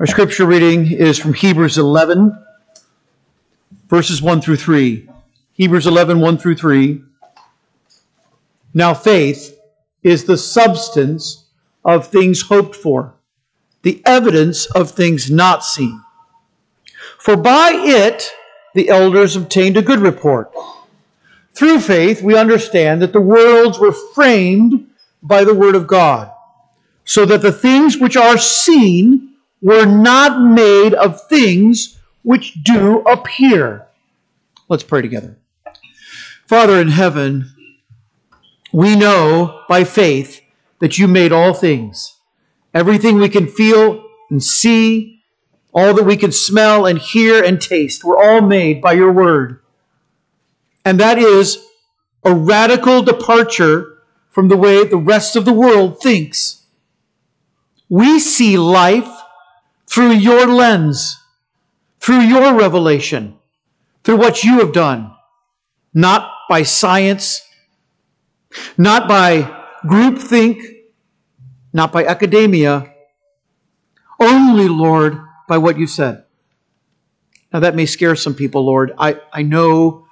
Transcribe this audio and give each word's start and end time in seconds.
Our 0.00 0.08
scripture 0.08 0.44
reading 0.44 0.90
is 0.90 1.20
from 1.20 1.34
Hebrews 1.34 1.78
11, 1.78 2.36
verses 3.86 4.20
1 4.20 4.40
through 4.40 4.56
3. 4.56 5.08
Hebrews 5.52 5.86
11, 5.86 6.18
1 6.18 6.38
through 6.38 6.56
3. 6.56 7.00
Now, 8.74 8.92
faith 8.92 9.56
is 10.02 10.24
the 10.24 10.36
substance 10.36 11.44
of 11.84 12.08
things 12.08 12.42
hoped 12.42 12.74
for, 12.74 13.14
the 13.82 14.02
evidence 14.04 14.66
of 14.66 14.90
things 14.90 15.30
not 15.30 15.64
seen. 15.64 16.02
For 17.20 17.36
by 17.36 17.70
it 17.72 18.32
the 18.74 18.88
elders 18.88 19.36
obtained 19.36 19.76
a 19.76 19.82
good 19.82 20.00
report. 20.00 20.52
Through 21.52 21.78
faith, 21.78 22.20
we 22.20 22.36
understand 22.36 23.00
that 23.00 23.12
the 23.12 23.20
worlds 23.20 23.78
were 23.78 23.92
framed 23.92 24.88
by 25.22 25.44
the 25.44 25.54
Word 25.54 25.76
of 25.76 25.86
God, 25.86 26.32
so 27.04 27.24
that 27.26 27.42
the 27.42 27.52
things 27.52 27.96
which 27.96 28.16
are 28.16 28.36
seen 28.36 29.23
were 29.64 29.86
not 29.86 30.42
made 30.42 30.92
of 30.92 31.26
things 31.26 31.98
which 32.22 32.62
do 32.62 33.00
appear. 33.00 33.86
Let's 34.68 34.82
pray 34.82 35.00
together. 35.00 35.38
Father 36.46 36.78
in 36.78 36.88
heaven, 36.88 37.50
we 38.74 38.94
know 38.94 39.62
by 39.66 39.84
faith 39.84 40.42
that 40.80 40.98
you 40.98 41.08
made 41.08 41.32
all 41.32 41.54
things. 41.54 42.14
Everything 42.74 43.16
we 43.16 43.30
can 43.30 43.48
feel 43.48 44.04
and 44.28 44.42
see, 44.42 45.22
all 45.72 45.94
that 45.94 46.04
we 46.04 46.18
can 46.18 46.30
smell 46.30 46.84
and 46.84 46.98
hear 46.98 47.42
and 47.42 47.58
taste, 47.58 48.04
were 48.04 48.22
all 48.22 48.42
made 48.42 48.82
by 48.82 48.92
your 48.92 49.12
word. 49.12 49.60
And 50.84 51.00
that 51.00 51.16
is 51.18 51.64
a 52.22 52.34
radical 52.34 53.02
departure 53.02 53.96
from 54.28 54.48
the 54.48 54.58
way 54.58 54.84
the 54.84 54.98
rest 54.98 55.36
of 55.36 55.46
the 55.46 55.54
world 55.54 56.02
thinks. 56.02 56.64
We 57.88 58.18
see 58.18 58.58
life 58.58 59.08
through 59.86 60.12
your 60.12 60.46
lens, 60.46 61.20
through 62.00 62.20
your 62.20 62.54
revelation, 62.54 63.36
through 64.02 64.16
what 64.16 64.44
you 64.44 64.58
have 64.60 64.72
done, 64.72 65.14
not 65.92 66.30
by 66.48 66.62
science, 66.62 67.46
not 68.76 69.08
by 69.08 69.42
groupthink, 69.84 70.62
not 71.72 71.92
by 71.92 72.04
academia, 72.04 72.92
only, 74.20 74.68
Lord, 74.68 75.18
by 75.48 75.58
what 75.58 75.78
you 75.78 75.86
said. 75.86 76.24
Now, 77.52 77.60
that 77.60 77.76
may 77.76 77.86
scare 77.86 78.16
some 78.16 78.34
people, 78.34 78.64
Lord. 78.64 78.92
I, 78.98 79.20
I 79.32 79.42
know 79.42 80.06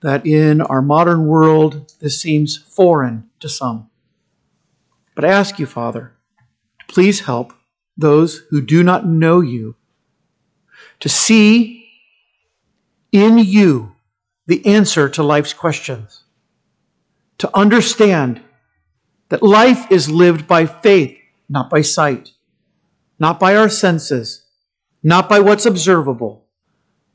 that 0.00 0.26
in 0.26 0.60
our 0.60 0.82
modern 0.82 1.26
world, 1.26 1.92
this 2.00 2.20
seems 2.20 2.56
foreign 2.56 3.30
to 3.40 3.48
some. 3.48 3.90
But 5.14 5.24
I 5.24 5.28
ask 5.28 5.58
you, 5.58 5.66
Father, 5.66 6.12
to 6.80 6.92
please 6.92 7.20
help 7.20 7.52
those 7.96 8.42
who 8.50 8.60
do 8.60 8.82
not 8.82 9.06
know 9.06 9.40
you 9.40 9.76
to 11.00 11.08
see 11.08 11.88
in 13.12 13.38
you 13.38 13.94
the 14.46 14.64
answer 14.66 15.08
to 15.08 15.22
life's 15.22 15.52
questions, 15.52 16.24
to 17.38 17.50
understand 17.56 18.40
that 19.28 19.42
life 19.42 19.90
is 19.90 20.10
lived 20.10 20.46
by 20.46 20.66
faith, 20.66 21.16
not 21.48 21.70
by 21.70 21.80
sight, 21.80 22.32
not 23.18 23.38
by 23.40 23.56
our 23.56 23.68
senses, 23.68 24.44
not 25.02 25.28
by 25.28 25.40
what's 25.40 25.66
observable, 25.66 26.44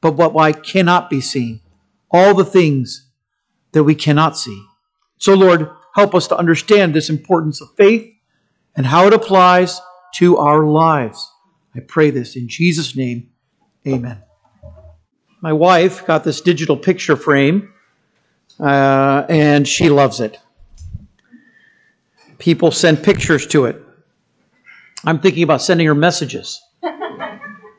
but 0.01 0.13
what 0.13 0.63
cannot 0.63 1.09
be 1.09 1.21
seen, 1.21 1.59
all 2.09 2.33
the 2.33 2.45
things 2.45 3.07
that 3.73 3.83
we 3.83 3.95
cannot 3.95 4.37
see. 4.37 4.65
So, 5.17 5.33
Lord, 5.33 5.69
help 5.95 6.15
us 6.15 6.27
to 6.27 6.37
understand 6.37 6.93
this 6.93 7.09
importance 7.09 7.61
of 7.61 7.75
faith 7.75 8.11
and 8.75 8.85
how 8.85 9.07
it 9.07 9.13
applies 9.13 9.81
to 10.15 10.37
our 10.37 10.63
lives. 10.63 11.31
I 11.75 11.79
pray 11.79 12.09
this 12.09 12.35
in 12.35 12.47
Jesus' 12.47 12.95
name. 12.95 13.29
Amen. 13.87 14.21
My 15.41 15.53
wife 15.53 16.05
got 16.05 16.23
this 16.23 16.41
digital 16.41 16.75
picture 16.75 17.15
frame, 17.15 17.73
uh, 18.59 19.25
and 19.29 19.67
she 19.67 19.89
loves 19.89 20.19
it. 20.19 20.37
People 22.37 22.71
send 22.71 23.03
pictures 23.03 23.47
to 23.47 23.65
it. 23.65 23.81
I'm 25.05 25.19
thinking 25.19 25.43
about 25.43 25.61
sending 25.61 25.87
her 25.87 25.95
messages. 25.95 26.61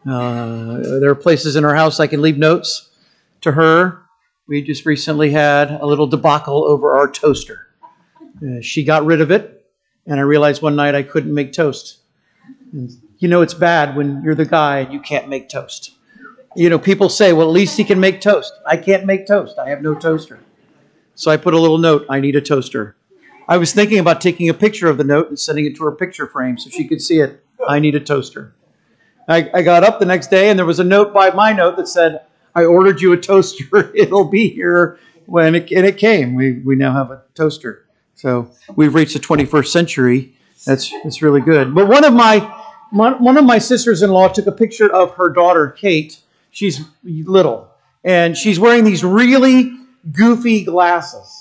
Uh, 0.08 0.78
there 0.98 1.10
are 1.10 1.14
places 1.14 1.56
in 1.56 1.64
our 1.64 1.74
house 1.74 2.00
I 2.00 2.06
can 2.06 2.22
leave 2.22 2.38
notes 2.38 2.88
to 3.42 3.52
her. 3.52 4.00
We 4.47 4.62
just 4.62 4.86
recently 4.86 5.30
had 5.30 5.70
a 5.70 5.84
little 5.84 6.06
debacle 6.06 6.64
over 6.64 6.94
our 6.97 7.06
toaster. 7.06 7.68
Uh, 8.42 8.62
she 8.62 8.82
got 8.82 9.04
rid 9.04 9.20
of 9.20 9.30
it, 9.30 9.66
and 10.06 10.18
I 10.18 10.22
realized 10.22 10.62
one 10.62 10.74
night 10.74 10.94
I 10.94 11.02
couldn't 11.02 11.34
make 11.34 11.52
toast. 11.52 11.99
And 12.72 12.91
you 13.19 13.28
know 13.28 13.42
it's 13.42 13.54
bad 13.54 13.97
when 13.97 14.22
you're 14.22 14.34
the 14.34 14.47
guy 14.47 14.81
and 14.81 14.92
you 14.92 15.00
can't 15.00 15.28
make 15.28 15.48
toast. 15.48 15.92
You 16.56 16.69
know, 16.69 16.78
people 16.78 17.08
say, 17.08 17.32
well, 17.32 17.47
at 17.47 17.53
least 17.53 17.76
he 17.76 17.84
can 17.84 18.00
make 18.00 18.20
toast. 18.20 18.53
I 18.66 18.76
can't 18.76 19.06
make 19.06 19.26
toast. 19.26 19.58
I 19.58 19.69
have 19.69 19.82
no 19.82 19.94
toaster. 19.94 20.41
So 21.14 21.30
I 21.30 21.36
put 21.36 21.54
a 21.54 21.59
little 21.59 21.78
note, 21.78 22.06
I 22.09 22.19
need 22.19 22.34
a 22.34 22.41
toaster. 22.41 22.97
I 23.47 23.59
was 23.59 23.72
thinking 23.72 23.98
about 23.98 24.20
taking 24.20 24.48
a 24.48 24.54
picture 24.54 24.88
of 24.88 24.97
the 24.97 25.04
note 25.04 25.28
and 25.28 25.38
sending 25.38 25.66
it 25.66 25.76
to 25.76 25.84
her 25.84 25.92
picture 25.92 26.26
frame 26.26 26.56
so 26.56 26.70
she 26.70 26.86
could 26.86 27.03
see 27.03 27.20
it. 27.20 27.44
I 27.69 27.78
need 27.78 27.94
a 27.94 28.00
toaster. 28.00 28.54
I, 29.28 29.50
I 29.53 29.62
got 29.62 29.84
up 29.84 29.98
the 29.98 30.06
next 30.06 30.30
day 30.30 30.50
and 30.50 30.59
there 30.59 30.66
was 30.66 30.80
a 30.80 30.84
note 30.84 31.12
by 31.12 31.30
my 31.30 31.53
note 31.53 31.76
that 31.76 31.88
said, 31.88 32.22
I 32.54 32.64
ordered 32.64 33.00
you 33.00 33.12
a 33.12 33.16
toaster. 33.16 33.92
It'll 33.94 34.25
be 34.25 34.48
here 34.48 34.98
when 35.26 35.54
it, 35.54 35.70
and 35.70 35.86
it 35.86 35.98
came. 35.98 36.34
We, 36.34 36.53
we 36.53 36.75
now 36.75 36.92
have 36.92 37.10
a 37.10 37.22
toaster. 37.34 37.86
So 38.14 38.50
we've 38.75 38.94
reached 38.94 39.14
the 39.14 39.20
21st 39.20 39.66
century. 39.66 40.36
That's, 40.66 40.92
that's 41.03 41.22
really 41.22 41.41
good. 41.41 41.75
But 41.75 41.88
one 41.88 42.04
of 42.04 42.12
my 42.12 42.59
one 42.90 43.36
of 43.36 43.44
my 43.44 43.58
sisters-in-law 43.58 44.28
took 44.28 44.46
a 44.46 44.52
picture 44.52 44.92
of 44.92 45.14
her 45.14 45.28
daughter 45.28 45.68
Kate. 45.68 46.20
She's 46.50 46.80
little, 47.04 47.70
and 48.04 48.36
she's 48.36 48.58
wearing 48.58 48.84
these 48.84 49.04
really 49.04 49.72
goofy 50.12 50.64
glasses. 50.64 51.36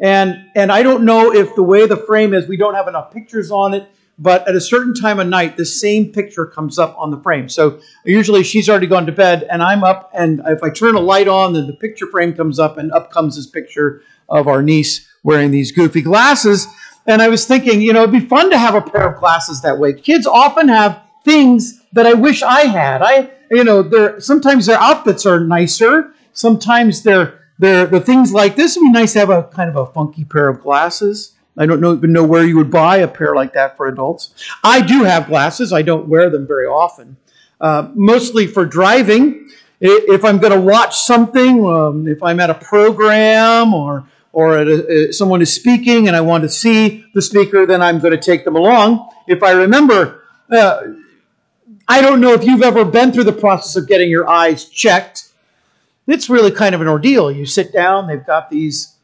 And 0.00 0.46
and 0.54 0.72
I 0.72 0.82
don't 0.82 1.04
know 1.04 1.32
if 1.32 1.54
the 1.54 1.62
way 1.62 1.86
the 1.86 1.96
frame 1.96 2.34
is, 2.34 2.48
we 2.48 2.56
don't 2.56 2.74
have 2.74 2.88
enough 2.88 3.12
pictures 3.12 3.50
on 3.50 3.74
it. 3.74 3.88
But 4.16 4.46
at 4.46 4.54
a 4.54 4.60
certain 4.60 4.94
time 4.94 5.18
of 5.18 5.26
night, 5.26 5.56
the 5.56 5.66
same 5.66 6.12
picture 6.12 6.46
comes 6.46 6.78
up 6.78 6.94
on 6.96 7.10
the 7.10 7.18
frame. 7.18 7.48
So 7.48 7.80
usually 8.04 8.44
she's 8.44 8.68
already 8.68 8.86
gone 8.86 9.06
to 9.06 9.12
bed, 9.12 9.44
and 9.50 9.60
I'm 9.60 9.82
up, 9.82 10.10
and 10.14 10.40
if 10.46 10.62
I 10.62 10.70
turn 10.70 10.94
a 10.94 11.00
light 11.00 11.26
on, 11.26 11.52
then 11.52 11.66
the 11.66 11.72
picture 11.72 12.06
frame 12.06 12.32
comes 12.32 12.60
up, 12.60 12.78
and 12.78 12.92
up 12.92 13.10
comes 13.10 13.34
this 13.34 13.48
picture 13.48 14.02
of 14.28 14.46
our 14.46 14.62
niece 14.62 15.08
wearing 15.24 15.50
these 15.50 15.72
goofy 15.72 16.00
glasses. 16.00 16.68
And 17.06 17.20
I 17.20 17.28
was 17.28 17.46
thinking, 17.46 17.82
you 17.82 17.92
know, 17.92 18.02
it'd 18.02 18.12
be 18.12 18.20
fun 18.20 18.50
to 18.50 18.58
have 18.58 18.74
a 18.74 18.80
pair 18.80 19.08
of 19.08 19.20
glasses 19.20 19.60
that 19.62 19.78
way. 19.78 19.92
Kids 19.92 20.26
often 20.26 20.68
have 20.68 21.02
things 21.24 21.82
that 21.92 22.06
I 22.06 22.14
wish 22.14 22.42
I 22.42 22.62
had. 22.62 23.02
I, 23.02 23.30
you 23.50 23.64
know, 23.64 23.82
they're, 23.82 24.20
sometimes 24.20 24.66
their 24.66 24.78
outfits 24.78 25.26
are 25.26 25.40
nicer. 25.40 26.12
Sometimes 26.32 27.02
they're, 27.02 27.40
they're, 27.58 27.86
the 27.86 28.00
things 28.00 28.32
like 28.32 28.56
this 28.56 28.76
would 28.76 28.82
be 28.82 28.92
nice 28.92 29.12
to 29.12 29.20
have 29.20 29.30
a 29.30 29.44
kind 29.44 29.68
of 29.70 29.76
a 29.76 29.86
funky 29.92 30.24
pair 30.24 30.48
of 30.48 30.60
glasses. 30.60 31.34
I 31.56 31.66
don't 31.66 31.80
know, 31.80 31.94
even 31.94 32.12
know 32.12 32.24
where 32.24 32.44
you 32.44 32.56
would 32.56 32.70
buy 32.70 32.96
a 32.96 33.08
pair 33.08 33.34
like 33.34 33.52
that 33.52 33.76
for 33.76 33.86
adults. 33.86 34.34
I 34.64 34.80
do 34.80 35.04
have 35.04 35.28
glasses. 35.28 35.72
I 35.72 35.82
don't 35.82 36.08
wear 36.08 36.28
them 36.30 36.46
very 36.46 36.66
often, 36.66 37.16
uh, 37.60 37.90
mostly 37.94 38.46
for 38.46 38.64
driving. 38.64 39.48
If 39.80 40.24
I'm 40.24 40.38
going 40.38 40.52
to 40.52 40.60
watch 40.60 40.96
something, 40.96 41.64
um, 41.64 42.08
if 42.08 42.22
I'm 42.22 42.40
at 42.40 42.50
a 42.50 42.54
program 42.54 43.72
or 43.72 44.08
or 44.34 44.58
a, 44.58 45.12
someone 45.12 45.40
is 45.40 45.52
speaking 45.52 46.08
and 46.08 46.16
I 46.16 46.20
want 46.20 46.42
to 46.42 46.48
see 46.48 47.04
the 47.14 47.22
speaker, 47.22 47.66
then 47.66 47.80
I'm 47.80 48.00
going 48.00 48.10
to 48.12 48.20
take 48.20 48.44
them 48.44 48.56
along. 48.56 49.08
If 49.28 49.42
I 49.42 49.52
remember, 49.52 50.24
uh, 50.50 50.82
I 51.86 52.00
don't 52.00 52.20
know 52.20 52.32
if 52.32 52.44
you've 52.44 52.62
ever 52.62 52.84
been 52.84 53.12
through 53.12 53.24
the 53.24 53.32
process 53.32 53.76
of 53.76 53.86
getting 53.86 54.10
your 54.10 54.28
eyes 54.28 54.68
checked. 54.68 55.30
It's 56.06 56.28
really 56.28 56.50
kind 56.50 56.74
of 56.74 56.80
an 56.80 56.88
ordeal. 56.88 57.30
You 57.30 57.46
sit 57.46 57.72
down, 57.72 58.08
they've 58.08 58.26
got 58.26 58.50
these, 58.50 58.96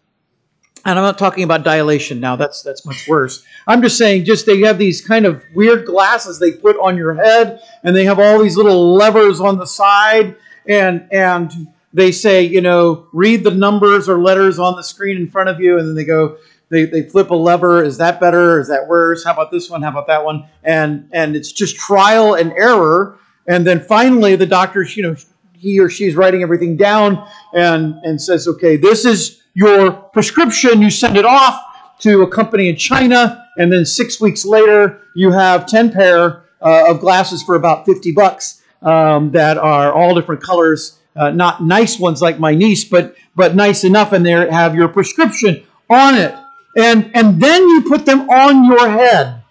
and 0.85 0.99
I'm 0.99 1.05
not 1.05 1.17
talking 1.17 1.45
about 1.45 1.63
dilation 1.63 2.21
now, 2.21 2.37
that's, 2.37 2.63
that's 2.63 2.85
much 2.85 3.07
worse. 3.09 3.45
I'm 3.67 3.83
just 3.83 3.97
saying, 3.97 4.25
just 4.25 4.47
they 4.47 4.61
have 4.61 4.79
these 4.79 5.01
kind 5.01 5.27
of 5.27 5.43
weird 5.55 5.87
glasses 5.87 6.39
they 6.39 6.53
put 6.53 6.77
on 6.79 6.97
your 6.97 7.15
head, 7.15 7.61
and 7.85 7.95
they 7.95 8.05
have 8.05 8.19
all 8.19 8.43
these 8.43 8.57
little 8.57 8.95
levers 8.95 9.41
on 9.41 9.59
the 9.59 9.67
side, 9.67 10.37
and, 10.67 11.09
and, 11.13 11.69
they 11.93 12.13
say, 12.13 12.43
you 12.43 12.61
know, 12.61 13.07
read 13.13 13.45
the 13.45 13.51
numbers 13.51 14.09
or 14.09 14.19
letters 14.19 14.59
on 14.59 14.77
the 14.77 14.83
screen 14.83 15.17
in 15.17 15.29
front 15.29 15.49
of 15.49 15.61
you, 15.61 15.79
and 15.79 15.89
then 15.89 15.95
they 15.95 16.05
go, 16.05 16.37
they, 16.69 16.85
they 16.85 17.03
flip 17.03 17.31
a 17.31 17.35
lever. 17.35 17.83
Is 17.83 17.99
that 17.99 18.21
better? 18.21 18.61
Is 18.61 18.69
that 18.69 18.87
worse? 18.87 19.25
How 19.25 19.33
about 19.33 19.51
this 19.51 19.69
one? 19.69 19.83
How 19.83 19.91
about 19.91 20.07
that 20.07 20.25
one? 20.25 20.49
And 20.63 21.09
and 21.13 21.35
it's 21.35 21.51
just 21.51 21.77
trial 21.77 22.35
and 22.35 22.53
error. 22.53 23.19
And 23.49 23.67
then 23.67 23.81
finally, 23.81 24.37
the 24.37 24.47
doctor, 24.47 24.83
you 24.83 25.03
know, 25.03 25.17
he 25.53 25.81
or 25.81 25.91
she's 25.91 26.15
writing 26.15 26.43
everything 26.43 26.77
down 26.77 27.27
and 27.53 27.95
and 28.05 28.23
says, 28.23 28.47
okay, 28.47 28.77
this 28.77 29.05
is 29.05 29.43
your 29.55 29.91
prescription. 29.91 30.81
You 30.81 30.91
send 30.91 31.17
it 31.17 31.25
off 31.25 31.61
to 32.01 32.23
a 32.23 32.31
company 32.31 32.69
in 32.69 32.77
China, 32.77 33.45
and 33.59 33.73
then 33.73 33.85
six 33.85 34.21
weeks 34.21 34.45
later, 34.45 35.03
you 35.17 35.33
have 35.33 35.67
ten 35.67 35.91
pair 35.91 36.45
uh, 36.63 36.85
of 36.89 37.01
glasses 37.01 37.43
for 37.43 37.57
about 37.57 37.85
fifty 37.85 38.13
bucks 38.13 38.63
um, 38.83 39.33
that 39.33 39.59
are 39.59 39.93
all 39.93 40.15
different 40.15 40.41
colors 40.41 41.00
uh, 41.17 41.31
not 41.31 41.63
nice 41.63 41.99
ones 41.99 42.23
like 42.23 42.39
my 42.39 42.55
niece, 42.55 42.85
but 42.85 43.17
but 43.35 43.55
nice 43.55 43.85
enough 43.85 44.13
and 44.13 44.25
there 44.25 44.51
have 44.51 44.75
your 44.75 44.89
prescription 44.89 45.65
on 45.89 46.15
it. 46.15 46.35
And 46.77 47.11
and 47.15 47.41
then 47.41 47.63
you 47.63 47.85
put 47.89 48.07
them 48.07 48.29
on 48.31 48.65
your 48.65 48.89
head 48.89 49.43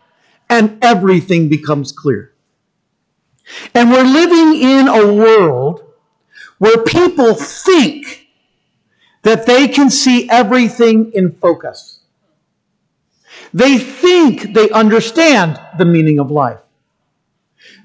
and 0.50 0.84
everything 0.84 1.50
becomes 1.50 1.92
clear. 1.92 2.34
And 3.74 3.92
we're 3.92 4.04
living 4.04 4.62
in 4.62 4.88
a 4.88 5.14
world 5.14 5.84
where 6.60 6.84
people 6.84 7.34
think 7.34 8.28
that 9.24 9.46
they 9.46 9.68
can 9.68 9.90
see 9.90 10.30
everything 10.30 11.12
in 11.14 11.32
focus. 11.32 12.00
They 13.54 13.78
think 13.78 14.54
they 14.54 14.70
understand 14.70 15.60
the 15.78 15.86
meaning 15.86 16.20
of 16.20 16.30
life. 16.32 16.60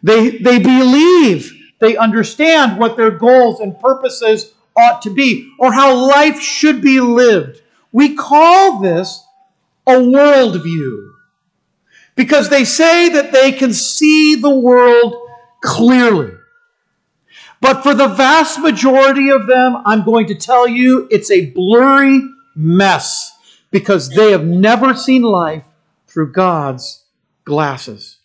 They, 0.03 0.39
they 0.39 0.59
believe 0.59 1.51
they 1.85 1.97
understand 1.97 2.79
what 2.79 2.97
their 2.97 3.11
goals 3.11 3.61
and 3.61 3.79
purposes 3.79 4.53
ought 4.75 5.03
to 5.03 5.11
be 5.11 5.53
or 5.59 5.71
how 5.71 5.95
life 5.95 6.41
should 6.41 6.81
be 6.81 6.99
lived. 6.99 7.61
We 7.93 8.15
call 8.15 8.81
this 8.81 9.23
a 9.87 9.93
worldview 9.93 11.13
because 12.17 12.49
they 12.49 12.65
say 12.65 13.11
that 13.11 13.33
they 13.33 13.53
can 13.53 13.75
see 13.75 14.37
the 14.37 14.51
world 14.51 15.15
clearly. 15.61 16.33
But 17.61 17.83
for 17.83 17.95
the 17.95 18.09
vast 18.09 18.61
majority 18.61 19.29
of 19.31 19.47
them, 19.47 19.77
I'm 19.85 20.05
going 20.05 20.27
to 20.29 20.35
tell 20.35 20.67
you 20.67 21.07
it's 21.11 21.31
a 21.31 21.51
blurry 21.51 22.23
mess 22.57 23.31
because 23.71 24.09
they 24.09 24.33
have 24.33 24.45
never 24.45 24.95
seen 24.95 25.23
life 25.23 25.65
through 26.07 26.33
God's 26.33 27.05
glasses. 27.45 28.19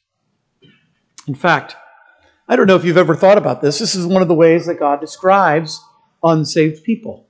In 1.27 1.35
fact, 1.35 1.75
I 2.51 2.55
don't 2.55 2.65
know 2.65 2.75
if 2.75 2.83
you've 2.83 2.97
ever 2.97 3.15
thought 3.15 3.37
about 3.37 3.61
this. 3.61 3.77
This 3.77 3.93
is 3.93 4.07
one 4.07 4.23
of 4.23 4.27
the 4.27 4.33
ways 4.33 4.65
that 4.65 4.79
God 4.79 4.99
describes 4.99 5.79
unsaved 6.23 6.83
people. 6.83 7.27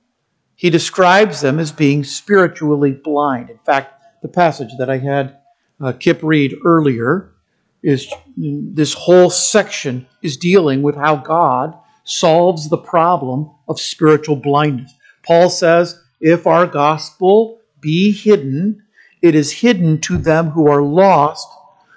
He 0.54 0.70
describes 0.70 1.42
them 1.42 1.58
as 1.58 1.70
being 1.70 2.04
spiritually 2.04 2.92
blind. 2.92 3.50
In 3.50 3.58
fact, 3.58 4.02
the 4.22 4.28
passage 4.28 4.70
that 4.78 4.88
I 4.88 4.96
had 4.96 5.36
uh, 5.78 5.92
Kip 5.92 6.20
read 6.22 6.54
earlier 6.64 7.34
is 7.82 8.10
this 8.34 8.94
whole 8.94 9.28
section 9.28 10.06
is 10.22 10.38
dealing 10.38 10.80
with 10.80 10.96
how 10.96 11.16
God 11.16 11.76
solves 12.04 12.70
the 12.70 12.78
problem 12.78 13.50
of 13.68 13.78
spiritual 13.78 14.36
blindness. 14.36 14.92
Paul 15.22 15.50
says, 15.50 16.00
if 16.22 16.46
our 16.46 16.66
gospel 16.66 17.60
be 17.82 18.10
hidden, 18.10 18.84
it 19.20 19.34
is 19.34 19.52
hidden 19.52 20.00
to 20.00 20.16
them 20.16 20.48
who 20.48 20.70
are 20.70 20.82
lost, 20.82 21.46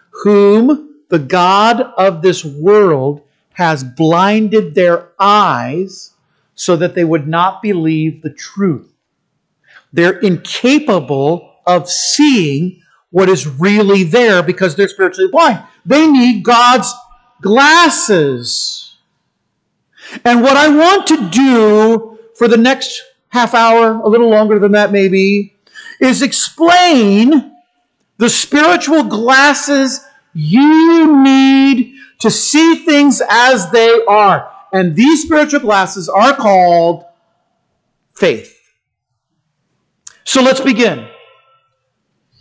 whom 0.10 0.93
the 1.14 1.20
God 1.20 1.80
of 1.80 2.24
this 2.24 2.44
world 2.44 3.22
has 3.52 3.84
blinded 3.84 4.74
their 4.74 5.10
eyes 5.20 6.16
so 6.56 6.76
that 6.76 6.96
they 6.96 7.04
would 7.04 7.28
not 7.28 7.62
believe 7.62 8.24
the 8.24 8.32
truth. 8.32 8.92
They're 9.94 10.18
incapable 10.18 11.54
of 11.68 11.88
seeing 11.88 12.82
what 13.12 13.30
is 13.30 13.46
really 13.46 14.02
there 14.02 14.42
because 14.42 14.76
they're 14.76 14.88
spiritually 14.88 15.30
blind. 15.30 15.64
They 15.86 16.08
need 16.08 16.44
God's 16.44 16.92
glasses. 17.44 18.96
And 20.26 20.42
what 20.42 20.58
I 20.58 20.68
want 20.68 21.06
to 21.10 21.30
do 21.30 22.18
for 22.34 22.48
the 22.48 22.58
next 22.58 23.00
half 23.30 23.54
hour, 23.54 24.02
a 24.02 24.08
little 24.08 24.30
longer 24.30 24.58
than 24.58 24.72
that 24.72 24.92
maybe, 24.92 25.54
is 26.00 26.24
explain 26.24 27.56
the 28.18 28.30
spiritual 28.30 29.04
glasses 29.04 30.04
you 30.34 31.24
need 31.24 31.96
to 32.20 32.32
see 32.32 32.76
things 32.76 33.22
as 33.30 33.70
they 33.72 34.00
are. 34.08 34.52
And 34.72 34.96
these 34.96 35.24
spiritual 35.24 35.60
glasses 35.60 36.10
are 36.10 36.36
called 36.36 37.06
faith. 38.16 38.58
So 40.24 40.42
let's 40.42 40.62
begin. 40.62 41.08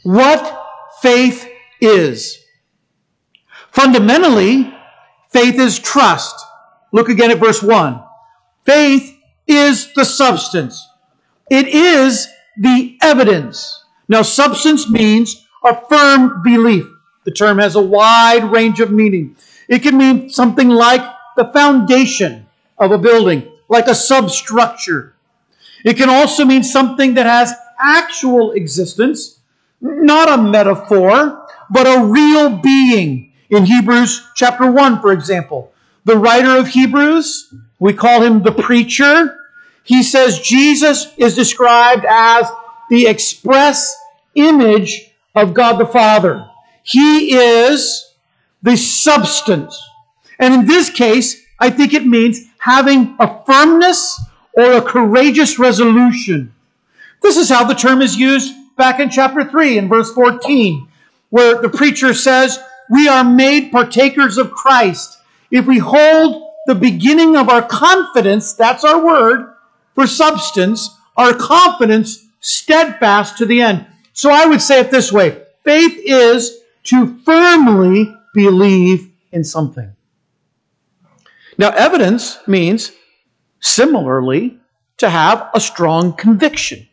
What 0.02 0.66
faith 1.02 1.48
is? 1.80 2.42
Fundamentally, 3.72 4.72
faith 5.30 5.58
is 5.58 5.78
trust. 5.78 6.34
Look 6.92 7.08
again 7.08 7.30
at 7.30 7.38
verse 7.38 7.62
1. 7.62 8.02
Faith 8.64 9.18
is 9.46 9.92
the 9.94 10.04
substance. 10.04 10.86
It 11.50 11.68
is 11.68 12.28
the 12.58 12.98
evidence. 13.02 13.84
Now, 14.08 14.22
substance 14.22 14.88
means 14.88 15.46
a 15.64 15.80
firm 15.88 16.42
belief. 16.42 16.86
The 17.24 17.30
term 17.30 17.58
has 17.58 17.76
a 17.76 17.82
wide 17.82 18.50
range 18.50 18.80
of 18.80 18.90
meaning. 18.90 19.36
It 19.68 19.80
can 19.80 19.96
mean 19.96 20.28
something 20.30 20.68
like 20.68 21.02
the 21.36 21.50
foundation 21.52 22.46
of 22.78 22.92
a 22.92 22.98
building, 22.98 23.50
like 23.68 23.86
a 23.86 23.94
substructure. 23.94 25.14
It 25.84 25.96
can 25.96 26.08
also 26.08 26.44
mean 26.44 26.62
something 26.62 27.14
that 27.14 27.26
has 27.26 27.52
actual 27.78 28.52
existence, 28.52 29.38
not 29.80 30.28
a 30.28 30.42
metaphor, 30.42 31.46
but 31.70 31.86
a 31.86 32.04
real 32.04 32.58
being. 32.58 33.32
In 33.50 33.64
Hebrews 33.64 34.28
chapter 34.34 34.70
1, 34.70 35.00
for 35.00 35.12
example, 35.12 35.72
the 36.04 36.16
writer 36.16 36.56
of 36.56 36.68
Hebrews, 36.68 37.54
we 37.78 37.92
call 37.92 38.22
him 38.22 38.42
the 38.42 38.52
preacher, 38.52 39.36
he 39.84 40.02
says 40.02 40.38
Jesus 40.40 41.12
is 41.16 41.34
described 41.34 42.04
as 42.08 42.50
the 42.88 43.06
express 43.06 43.94
image 44.34 45.10
of 45.34 45.54
God 45.54 45.78
the 45.78 45.86
Father. 45.86 46.48
He 46.82 47.34
is 47.34 48.12
the 48.62 48.76
substance. 48.76 49.80
And 50.38 50.54
in 50.54 50.66
this 50.66 50.90
case, 50.90 51.44
I 51.58 51.70
think 51.70 51.94
it 51.94 52.06
means 52.06 52.40
having 52.58 53.16
a 53.18 53.44
firmness 53.44 54.20
or 54.54 54.72
a 54.72 54.82
courageous 54.82 55.58
resolution. 55.58 56.52
This 57.22 57.36
is 57.36 57.48
how 57.48 57.64
the 57.64 57.74
term 57.74 58.02
is 58.02 58.16
used 58.16 58.54
back 58.76 59.00
in 59.00 59.10
chapter 59.10 59.44
3 59.44 59.78
in 59.78 59.88
verse 59.88 60.12
14, 60.12 60.88
where 61.30 61.60
the 61.60 61.68
preacher 61.68 62.14
says, 62.14 62.58
We 62.90 63.08
are 63.08 63.24
made 63.24 63.70
partakers 63.70 64.38
of 64.38 64.50
Christ 64.52 65.18
if 65.52 65.66
we 65.66 65.78
hold 65.78 66.50
the 66.66 66.74
beginning 66.74 67.36
of 67.36 67.50
our 67.50 67.62
confidence, 67.62 68.54
that's 68.54 68.84
our 68.84 69.04
word 69.04 69.54
for 69.94 70.06
substance, 70.06 70.96
our 71.16 71.34
confidence 71.34 72.26
steadfast 72.40 73.36
to 73.38 73.46
the 73.46 73.60
end. 73.60 73.86
So 74.14 74.30
I 74.30 74.46
would 74.46 74.62
say 74.62 74.80
it 74.80 74.90
this 74.90 75.12
way 75.12 75.42
faith 75.62 76.00
is 76.04 76.61
to 76.84 77.18
firmly 77.24 78.14
believe 78.34 79.10
in 79.30 79.44
something. 79.44 79.94
Now, 81.58 81.70
evidence 81.70 82.38
means 82.46 82.92
similarly 83.60 84.58
to 84.98 85.10
have 85.10 85.50
a 85.54 85.60
strong 85.60 86.14
conviction. 86.14 86.88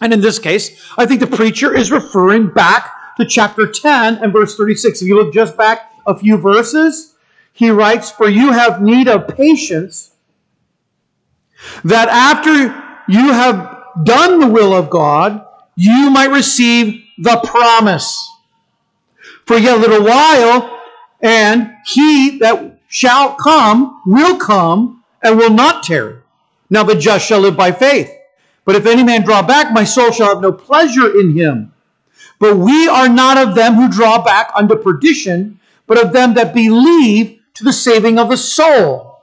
And 0.00 0.12
in 0.12 0.20
this 0.20 0.38
case, 0.38 0.70
I 0.98 1.06
think 1.06 1.20
the 1.20 1.26
preacher 1.26 1.74
is 1.74 1.92
referring 1.92 2.48
back 2.48 3.16
to 3.16 3.26
chapter 3.26 3.70
10 3.70 4.16
and 4.16 4.32
verse 4.32 4.56
36. 4.56 5.00
If 5.00 5.08
you 5.08 5.16
look 5.16 5.32
just 5.32 5.56
back 5.56 5.92
a 6.06 6.18
few 6.18 6.36
verses, 6.36 7.14
he 7.52 7.70
writes, 7.70 8.10
For 8.10 8.28
you 8.28 8.52
have 8.52 8.82
need 8.82 9.08
of 9.08 9.28
patience, 9.36 10.10
that 11.84 12.08
after 12.08 12.50
you 13.08 13.32
have 13.32 14.04
done 14.04 14.40
the 14.40 14.48
will 14.48 14.74
of 14.74 14.90
God, 14.90 15.46
you 15.76 16.10
might 16.10 16.30
receive 16.30 17.04
the 17.18 17.40
promise. 17.44 18.28
For 19.46 19.58
yet 19.58 19.76
a 19.76 19.80
little 19.80 20.04
while, 20.04 20.80
and 21.20 21.72
he 21.86 22.38
that 22.38 22.80
shall 22.88 23.34
come 23.34 24.00
will 24.06 24.36
come 24.36 25.02
and 25.22 25.38
will 25.38 25.52
not 25.52 25.82
tarry. 25.82 26.16
Now 26.68 26.82
the 26.82 26.94
just 26.94 27.26
shall 27.26 27.40
live 27.40 27.56
by 27.56 27.72
faith. 27.72 28.10
But 28.64 28.76
if 28.76 28.86
any 28.86 29.02
man 29.02 29.24
draw 29.24 29.42
back, 29.42 29.72
my 29.72 29.84
soul 29.84 30.10
shall 30.10 30.28
have 30.28 30.40
no 30.40 30.52
pleasure 30.52 31.18
in 31.18 31.36
him. 31.36 31.72
But 32.38 32.56
we 32.56 32.88
are 32.88 33.08
not 33.08 33.38
of 33.38 33.54
them 33.54 33.74
who 33.74 33.90
draw 33.90 34.22
back 34.22 34.50
unto 34.54 34.76
perdition, 34.76 35.60
but 35.86 36.02
of 36.02 36.12
them 36.12 36.34
that 36.34 36.54
believe 36.54 37.40
to 37.54 37.64
the 37.64 37.72
saving 37.72 38.18
of 38.18 38.28
the 38.28 38.36
soul. 38.36 39.20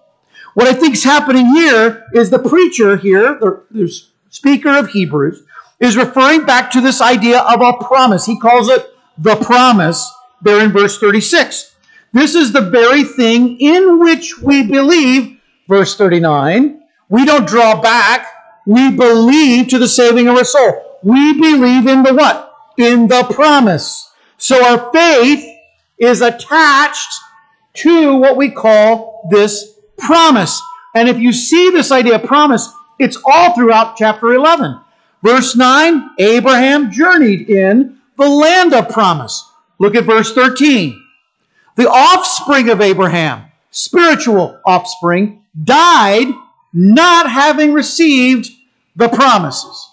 What 0.53 0.67
I 0.67 0.73
think 0.73 0.93
is 0.93 1.03
happening 1.03 1.45
here 1.53 2.05
is 2.13 2.29
the 2.29 2.39
preacher 2.39 2.97
here, 2.97 3.37
the, 3.39 3.63
the 3.71 3.91
speaker 4.29 4.77
of 4.77 4.89
Hebrews, 4.89 5.43
is 5.79 5.95
referring 5.95 6.45
back 6.45 6.71
to 6.71 6.81
this 6.81 7.01
idea 7.01 7.39
of 7.39 7.61
a 7.61 7.83
promise. 7.83 8.25
He 8.25 8.39
calls 8.39 8.69
it 8.69 8.93
the 9.19 9.35
promise 9.35 10.11
there 10.41 10.63
in 10.63 10.71
verse 10.71 10.99
36. 10.99 11.75
This 12.13 12.35
is 12.35 12.51
the 12.51 12.69
very 12.69 13.03
thing 13.03 13.59
in 13.59 13.99
which 13.99 14.39
we 14.39 14.65
believe, 14.65 15.39
verse 15.67 15.95
39. 15.95 16.81
We 17.09 17.25
don't 17.25 17.47
draw 17.47 17.79
back 17.79 18.27
we 18.69 18.91
believe 18.91 19.69
to 19.69 19.79
the 19.79 19.87
saving 19.87 20.27
of 20.27 20.37
our 20.37 20.43
soul. 20.43 20.99
We 21.01 21.33
believe 21.33 21.87
in 21.87 22.03
the 22.03 22.13
what? 22.13 22.53
In 22.77 23.07
the 23.07 23.23
promise. 23.23 24.11
So 24.37 24.63
our 24.63 24.91
faith 24.91 25.43
is 25.97 26.21
attached 26.21 27.19
to 27.77 28.15
what 28.17 28.37
we 28.37 28.51
call 28.51 29.27
this 29.31 29.73
promise. 29.97 30.61
And 30.95 31.09
if 31.09 31.17
you 31.17 31.33
see 31.33 31.71
this 31.71 31.91
idea 31.91 32.15
of 32.15 32.23
promise, 32.23 32.71
it's 32.99 33.17
all 33.25 33.55
throughout 33.55 33.97
chapter 33.97 34.33
11. 34.33 34.79
Verse 35.23 35.55
9 35.55 36.11
Abraham 36.19 36.91
journeyed 36.91 37.49
in 37.49 37.98
the 38.19 38.29
land 38.29 38.73
of 38.73 38.89
promise. 38.89 39.49
Look 39.79 39.95
at 39.95 40.03
verse 40.03 40.33
13. 40.33 41.03
The 41.77 41.89
offspring 41.89 42.69
of 42.69 42.81
Abraham, 42.81 43.45
spiritual 43.71 44.59
offspring, 44.65 45.43
died 45.63 46.27
not 46.73 47.31
having 47.31 47.73
received 47.73 48.49
the 48.95 49.07
promises. 49.07 49.89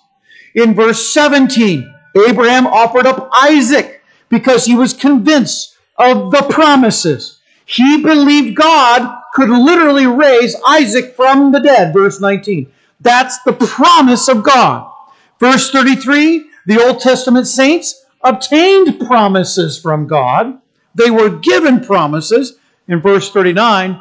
In 0.55 0.75
verse 0.75 1.13
17, 1.15 1.95
Abraham 2.29 2.67
offered 2.67 3.07
up 3.07 3.31
Isaac 3.33 4.03
because 4.29 4.67
he 4.67 4.75
was 4.75 4.93
convinced 4.93 5.77
of 5.97 6.33
the 6.33 6.43
promises. 6.51 7.41
He 7.65 8.03
believed 8.03 8.57
God 8.57 9.23
could 9.35 9.51
literally 9.51 10.07
raise 10.07 10.57
Isaac 10.67 11.15
from 11.15 11.53
the 11.53 11.61
dead, 11.61 11.93
verse 11.93 12.21
19. 12.21 12.71
That's 13.01 13.41
the 13.45 13.53
promise 13.53 14.29
of 14.29 14.43
God. 14.43 14.91
Verse 15.39 15.71
33 15.71 16.51
the 16.67 16.85
Old 16.85 17.01
Testament 17.01 17.47
saints 17.47 18.05
obtained 18.27 19.01
promises 19.07 19.79
from 19.79 20.07
God. 20.07 20.61
They 20.95 21.11
were 21.11 21.31
given 21.31 21.85
promises. 21.85 22.59
In 22.89 23.01
verse 23.01 23.31
39, 23.31 24.01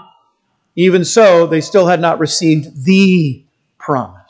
even 0.75 1.03
so, 1.05 1.47
they 1.47 1.61
still 1.61 1.87
had 1.87 1.99
not 1.99 2.19
received 2.19 2.85
the 2.85 3.43
promise. 3.77 4.21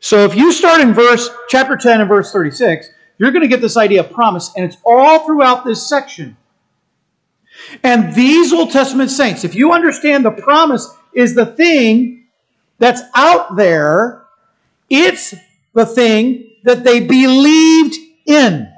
So 0.00 0.24
if 0.24 0.34
you 0.34 0.52
start 0.52 0.80
in 0.80 0.94
verse 0.94 1.28
chapter 1.48 1.76
10 1.76 2.00
and 2.00 2.08
verse 2.08 2.32
36, 2.32 2.88
you're 3.18 3.32
going 3.32 3.42
to 3.42 3.48
get 3.48 3.60
this 3.60 3.76
idea 3.76 4.00
of 4.00 4.12
promise, 4.12 4.50
and 4.56 4.64
it's 4.64 4.76
all 4.84 5.26
throughout 5.26 5.64
this 5.64 5.88
section. 5.88 6.36
And 7.82 8.14
these 8.14 8.52
Old 8.52 8.70
Testament 8.70 9.10
saints, 9.10 9.44
if 9.44 9.54
you 9.54 9.72
understand 9.72 10.24
the 10.24 10.30
promise 10.30 10.88
is 11.12 11.34
the 11.34 11.46
thing 11.46 12.26
that's 12.78 13.02
out 13.14 13.56
there, 13.56 14.24
it's 14.88 15.34
the 15.74 15.86
thing 15.86 16.50
that 16.64 16.84
they 16.84 17.00
believed 17.00 17.96
in. 18.28 18.72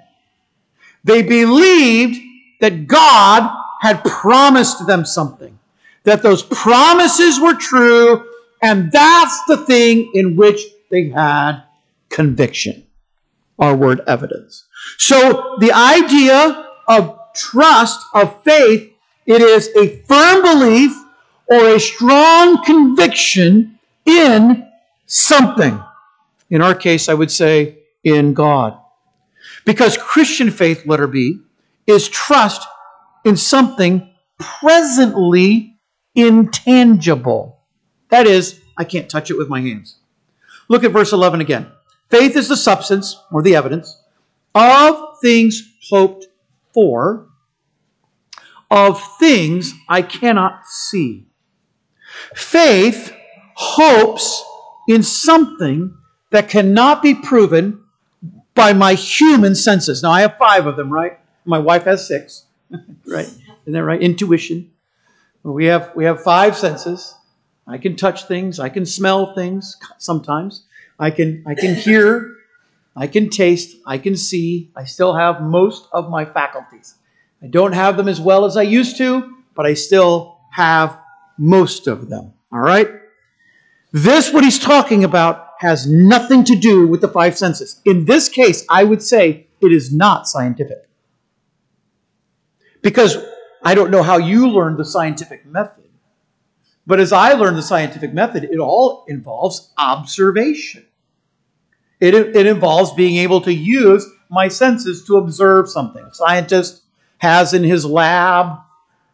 They 1.05 1.23
believed 1.23 2.21
that 2.61 2.87
God 2.87 3.51
had 3.81 4.05
promised 4.05 4.87
them 4.87 5.05
something, 5.05 5.59
that 6.05 6.23
those 6.23 6.43
promises 6.43 7.41
were 7.41 7.55
true, 7.55 8.27
and 8.63 8.93
that's 8.93 9.45
the 9.47 9.57
thing 9.59 10.11
in 10.15 10.37
which 10.37 10.61
they 10.91 11.09
had 11.09 11.63
conviction. 12.11 12.85
Our 13.59 13.75
word 13.75 14.01
evidence. 14.07 14.65
So 14.99 15.57
the 15.61 15.73
idea 15.73 16.67
of 16.89 17.19
trust, 17.35 18.01
of 18.15 18.43
faith, 18.43 18.93
it 19.27 19.43
is 19.43 19.69
a 19.77 19.97
firm 20.03 20.43
belief 20.43 20.93
or 21.47 21.75
a 21.75 21.81
strong 21.81 22.65
conviction 22.65 23.79
in 24.07 24.67
something. 25.07 25.81
In 26.49 26.63
our 26.63 26.75
case, 26.75 27.09
I 27.09 27.15
would 27.15 27.31
say 27.31 27.79
in 28.03 28.35
God. 28.35 28.80
Because 29.65 29.97
Christian 29.97 30.51
faith, 30.51 30.87
letter 30.87 31.07
B, 31.07 31.41
is 31.87 32.09
trust 32.09 32.67
in 33.25 33.37
something 33.37 34.11
presently 34.39 35.79
intangible. 36.15 37.61
That 38.09 38.27
is, 38.27 38.61
I 38.77 38.85
can't 38.85 39.09
touch 39.09 39.31
it 39.31 39.39
with 39.39 39.49
my 39.49 39.61
hands. 39.61 39.97
Look 40.69 40.85
at 40.85 40.93
verse 40.93 41.13
11 41.13 41.41
again. 41.41 41.71
Faith 42.11 42.37
is 42.37 42.49
the 42.49 42.57
substance, 42.57 43.17
or 43.31 43.43
the 43.43 43.55
evidence, 43.55 44.03
of 44.55 45.21
things 45.21 45.63
hoped 45.89 46.27
for, 46.75 47.29
of 48.71 49.03
things 49.19 49.73
I 49.89 50.03
cannot 50.03 50.67
see. 50.67 51.27
Faith 52.35 53.13
hopes 53.55 54.45
in 54.89 55.03
something 55.03 55.95
that 56.31 56.49
cannot 56.49 57.03
be 57.03 57.15
proven 57.15 57.80
by 58.55 58.73
my 58.73 58.95
human 58.95 59.55
senses. 59.55 60.03
Now, 60.03 60.11
I 60.11 60.23
have 60.23 60.37
five 60.39 60.67
of 60.67 60.77
them, 60.77 60.93
right? 60.93 61.19
My 61.45 61.59
wife 61.59 61.85
has 61.85 62.07
six, 62.07 62.45
right? 63.07 63.27
Isn't 63.27 63.73
that 63.73 63.85
right? 63.85 64.01
Intuition. 64.01 64.71
We 65.43 65.67
have, 65.67 65.93
we 65.95 66.05
have 66.05 66.23
five 66.23 66.57
senses. 66.57 67.15
I 67.67 67.79
can 67.79 67.97
touch 67.97 68.25
things. 68.25 68.61
I 68.61 68.69
can 68.69 68.85
smell 68.85 69.35
things 69.35 69.77
sometimes. 69.99 70.65
I 70.99 71.11
can, 71.11 71.45
I 71.47 71.55
can 71.55 71.75
hear. 71.75 72.37
I 72.97 73.07
can 73.07 73.31
taste. 73.31 73.77
I 73.87 73.99
can 73.99 74.17
see. 74.17 74.71
I 74.77 74.85
still 74.85 75.15
have 75.15 75.41
most 75.41 75.89
of 75.93 76.11
my 76.11 76.25
faculties. 76.25 76.95
I 77.43 77.47
don't 77.47 77.73
have 77.73 77.97
them 77.97 78.09
as 78.09 78.21
well 78.21 78.45
as 78.45 78.57
I 78.57 78.63
used 78.63 78.99
to, 78.99 79.37
but 79.55 79.65
I 79.65 79.75
still 79.75 80.39
have 80.51 80.99
most 81.39 81.87
of 81.87 82.09
them. 82.09 82.35
All 82.53 82.61
right? 82.61 82.91
This, 83.93 84.33
what 84.33 84.45
he's 84.45 84.59
talking 84.59 85.05
about, 85.05 85.50
has 85.61 85.87
nothing 85.87 86.43
to 86.43 86.57
do 86.57 86.87
with 86.87 87.03
the 87.03 87.09
five 87.09 87.37
senses. 87.37 87.83
In 87.85 88.07
this 88.07 88.31
case, 88.31 88.65
I 88.71 88.83
would 88.83 89.03
say 89.03 89.47
it 89.61 89.73
is 89.73 89.93
not 89.93 90.27
scientific. 90.27 90.89
Because 92.81 93.19
I 93.63 93.75
don't 93.75 93.91
know 93.91 94.03
how 94.03 94.17
you 94.17 94.49
learned 94.49 94.79
the 94.79 94.87
scientific 94.87 95.45
method, 95.45 95.85
but 96.87 96.99
as 96.99 97.13
I 97.13 97.35
learned 97.35 97.59
the 97.59 97.63
scientific 97.63 98.15
method, 98.15 98.45
it 98.45 98.59
all 98.59 99.05
involves 99.07 99.71
observation. 99.77 100.87
It, 102.01 102.15
it 102.15 102.47
involves 102.47 102.95
being 102.95 103.17
able 103.19 103.43
to 103.43 103.53
use 103.53 104.07
my 104.31 104.49
senses 104.49 105.05
to 105.09 105.19
observe 105.19 105.69
something. 105.69 106.03
A 106.03 106.15
scientist 106.15 106.85
has 107.19 107.53
in 107.53 107.65
his 107.65 107.85
lab, 107.85 108.61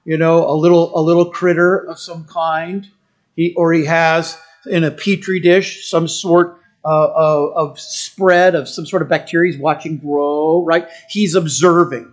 you 0.05 0.17
know, 0.17 0.49
a 0.49 0.55
little 0.55 0.97
a 0.97 1.03
little 1.03 1.29
critter 1.29 1.77
of 1.77 1.99
some 1.99 2.25
kind, 2.25 2.89
he, 3.35 3.53
or 3.57 3.73
he 3.73 3.85
has 3.87 4.39
in 4.67 4.85
a 4.85 4.91
petri 4.91 5.41
dish 5.41 5.89
some 5.89 6.09
sort 6.09 6.61
uh, 6.85 7.13
of, 7.15 7.53
of 7.57 7.81
spread 7.81 8.55
of 8.55 8.69
some 8.69 8.87
sort 8.87 9.03
of 9.03 9.09
bacteria 9.09 9.53
he's 9.53 9.61
watching 9.61 9.99
grow. 9.99 10.65
Right? 10.65 10.89
He's 11.09 11.35
observing. 11.35 12.13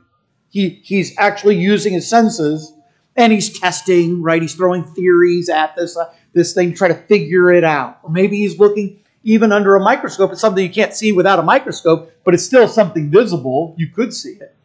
He 0.50 0.81
he's 0.83 1.17
actually 1.17 1.57
using 1.57 1.93
his 1.93 2.10
senses 2.10 2.74
and 3.15 3.31
he's 3.31 3.60
testing. 3.60 4.22
Right? 4.22 4.41
He's 4.41 4.55
throwing 4.55 4.83
theories 4.83 5.50
at 5.50 5.75
this 5.75 5.98
uh, 5.98 6.12
this 6.33 6.53
thing 6.53 6.72
to 6.72 6.77
try 6.77 6.88
to 6.88 6.95
figure 6.95 7.51
it 7.51 7.63
out. 7.63 8.00
Or 8.03 8.10
maybe 8.10 8.38
he's 8.38 8.60
looking 8.60 9.00
even 9.24 9.51
under 9.51 9.75
a 9.75 9.79
microscope. 9.79 10.31
It's 10.31 10.41
something 10.41 10.63
you 10.63 10.74
can't 10.74 10.93
see 10.93 11.12
without 11.12 11.39
a 11.39 11.43
microscope, 11.43 12.12
but 12.24 12.33
it's 12.33 12.43
still 12.43 12.67
something 12.67 13.10
visible. 13.10 13.75
You 13.77 13.88
could 13.88 14.13
see 14.13 14.33
it 14.33 14.55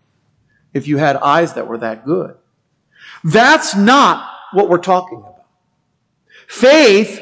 if 0.75 0.88
you 0.88 0.97
had 0.97 1.16
eyes 1.16 1.54
that 1.54 1.66
were 1.66 1.78
that 1.78 2.04
good. 2.04 2.37
That's 3.25 3.76
not 3.76 4.28
what 4.52 4.68
we're 4.68 4.78
talking 4.78 5.18
about. 5.18 5.45
Faith 6.47 7.21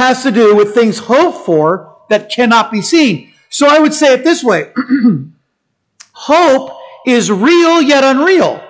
has 0.00 0.22
to 0.22 0.30
do 0.30 0.56
with 0.56 0.72
things 0.72 0.98
hoped 0.98 1.44
for 1.44 1.98
that 2.08 2.30
cannot 2.30 2.72
be 2.72 2.80
seen. 2.80 3.34
So 3.50 3.66
I 3.68 3.78
would 3.78 3.92
say 3.92 4.14
it 4.14 4.24
this 4.24 4.42
way 4.42 4.72
hope 6.12 6.72
is 7.06 7.30
real 7.30 7.82
yet 7.82 8.02
unreal. 8.02 8.64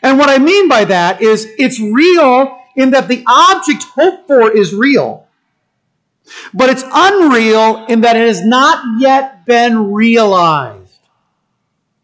And 0.00 0.16
what 0.16 0.30
I 0.30 0.38
mean 0.38 0.68
by 0.68 0.84
that 0.84 1.20
is 1.20 1.44
it's 1.58 1.80
real 1.80 2.56
in 2.76 2.90
that 2.90 3.08
the 3.08 3.24
object 3.26 3.82
hoped 3.82 4.28
for 4.28 4.56
is 4.56 4.72
real. 4.72 5.26
But 6.54 6.70
it's 6.70 6.84
unreal 6.84 7.86
in 7.86 8.02
that 8.02 8.14
it 8.14 8.28
has 8.28 8.44
not 8.44 9.00
yet 9.00 9.44
been 9.44 9.92
realized. 9.92 11.00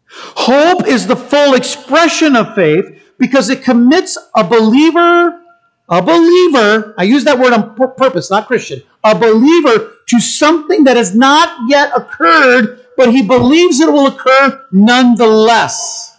Hope 0.09 0.85
is 0.87 1.07
the 1.07 1.15
full 1.15 1.53
expression 1.53 2.35
of 2.35 2.53
faith 2.53 3.01
because 3.17 3.49
it 3.49 3.63
commits 3.63 4.17
a 4.35 4.43
believer, 4.43 5.41
a 5.87 6.01
believer, 6.01 6.95
I 6.97 7.03
use 7.03 7.25
that 7.25 7.37
word 7.37 7.53
on 7.53 7.75
purpose, 7.75 8.31
not 8.31 8.47
Christian, 8.47 8.81
a 9.03 9.13
believer 9.17 9.93
to 10.07 10.19
something 10.19 10.85
that 10.85 10.97
has 10.97 11.15
not 11.15 11.69
yet 11.69 11.91
occurred, 11.95 12.85
but 12.97 13.11
he 13.11 13.21
believes 13.21 13.79
it 13.79 13.91
will 13.91 14.07
occur 14.07 14.65
nonetheless. 14.71 16.17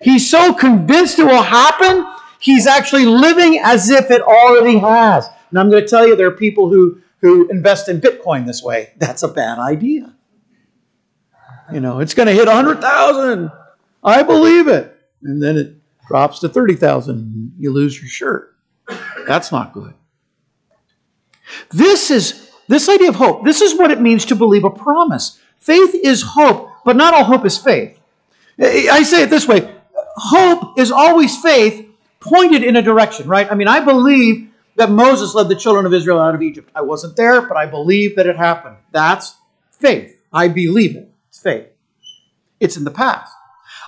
He's 0.00 0.30
so 0.30 0.54
convinced 0.54 1.18
it 1.18 1.24
will 1.24 1.42
happen, 1.42 2.06
he's 2.38 2.66
actually 2.66 3.04
living 3.04 3.60
as 3.62 3.90
if 3.90 4.10
it 4.10 4.22
already 4.22 4.78
has. 4.78 5.28
And 5.50 5.58
I'm 5.58 5.70
going 5.70 5.82
to 5.82 5.88
tell 5.88 6.06
you, 6.06 6.16
there 6.16 6.28
are 6.28 6.36
people 6.36 6.70
who, 6.70 7.00
who 7.20 7.48
invest 7.50 7.88
in 7.88 8.00
Bitcoin 8.00 8.46
this 8.46 8.62
way. 8.62 8.92
That's 8.96 9.22
a 9.22 9.28
bad 9.28 9.58
idea. 9.58 10.14
You 11.70 11.80
know, 11.80 12.00
it's 12.00 12.14
going 12.14 12.26
to 12.26 12.32
hit 12.32 12.46
100,000. 12.46 13.50
I 14.02 14.22
believe 14.22 14.68
it. 14.68 14.96
And 15.22 15.42
then 15.42 15.56
it 15.56 15.74
drops 16.08 16.40
to 16.40 16.48
30,000. 16.48 17.54
You 17.58 17.72
lose 17.72 18.00
your 18.00 18.08
shirt. 18.08 18.51
That's 19.26 19.52
not 19.52 19.72
good. 19.72 19.94
This 21.70 22.10
is 22.10 22.50
this 22.68 22.88
idea 22.88 23.08
of 23.08 23.16
hope. 23.16 23.44
This 23.44 23.60
is 23.60 23.78
what 23.78 23.90
it 23.90 24.00
means 24.00 24.26
to 24.26 24.36
believe 24.36 24.64
a 24.64 24.70
promise. 24.70 25.38
Faith 25.58 25.94
is 25.94 26.22
hope, 26.22 26.70
but 26.84 26.96
not 26.96 27.14
all 27.14 27.24
hope 27.24 27.44
is 27.44 27.58
faith. 27.58 27.98
I 28.58 29.02
say 29.02 29.22
it 29.22 29.30
this 29.30 29.46
way 29.48 29.74
hope 30.16 30.78
is 30.78 30.90
always 30.90 31.40
faith 31.40 31.88
pointed 32.20 32.62
in 32.62 32.76
a 32.76 32.82
direction, 32.82 33.28
right? 33.28 33.50
I 33.50 33.54
mean, 33.54 33.68
I 33.68 33.80
believe 33.80 34.50
that 34.76 34.90
Moses 34.90 35.34
led 35.34 35.48
the 35.48 35.56
children 35.56 35.86
of 35.86 35.92
Israel 35.92 36.18
out 36.18 36.34
of 36.34 36.42
Egypt. 36.42 36.70
I 36.74 36.82
wasn't 36.82 37.16
there, 37.16 37.42
but 37.42 37.56
I 37.56 37.66
believe 37.66 38.16
that 38.16 38.26
it 38.26 38.36
happened. 38.36 38.76
That's 38.90 39.36
faith. 39.70 40.20
I 40.32 40.48
believe 40.48 40.96
it 40.96 41.10
It's 41.28 41.40
faith. 41.40 41.66
It's 42.60 42.76
in 42.76 42.84
the 42.84 42.90
past. 42.90 43.34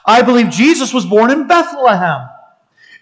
I 0.04 0.22
believe 0.22 0.50
Jesus 0.50 0.92
was 0.92 1.06
born 1.06 1.30
in 1.30 1.46
Bethlehem. 1.46 2.28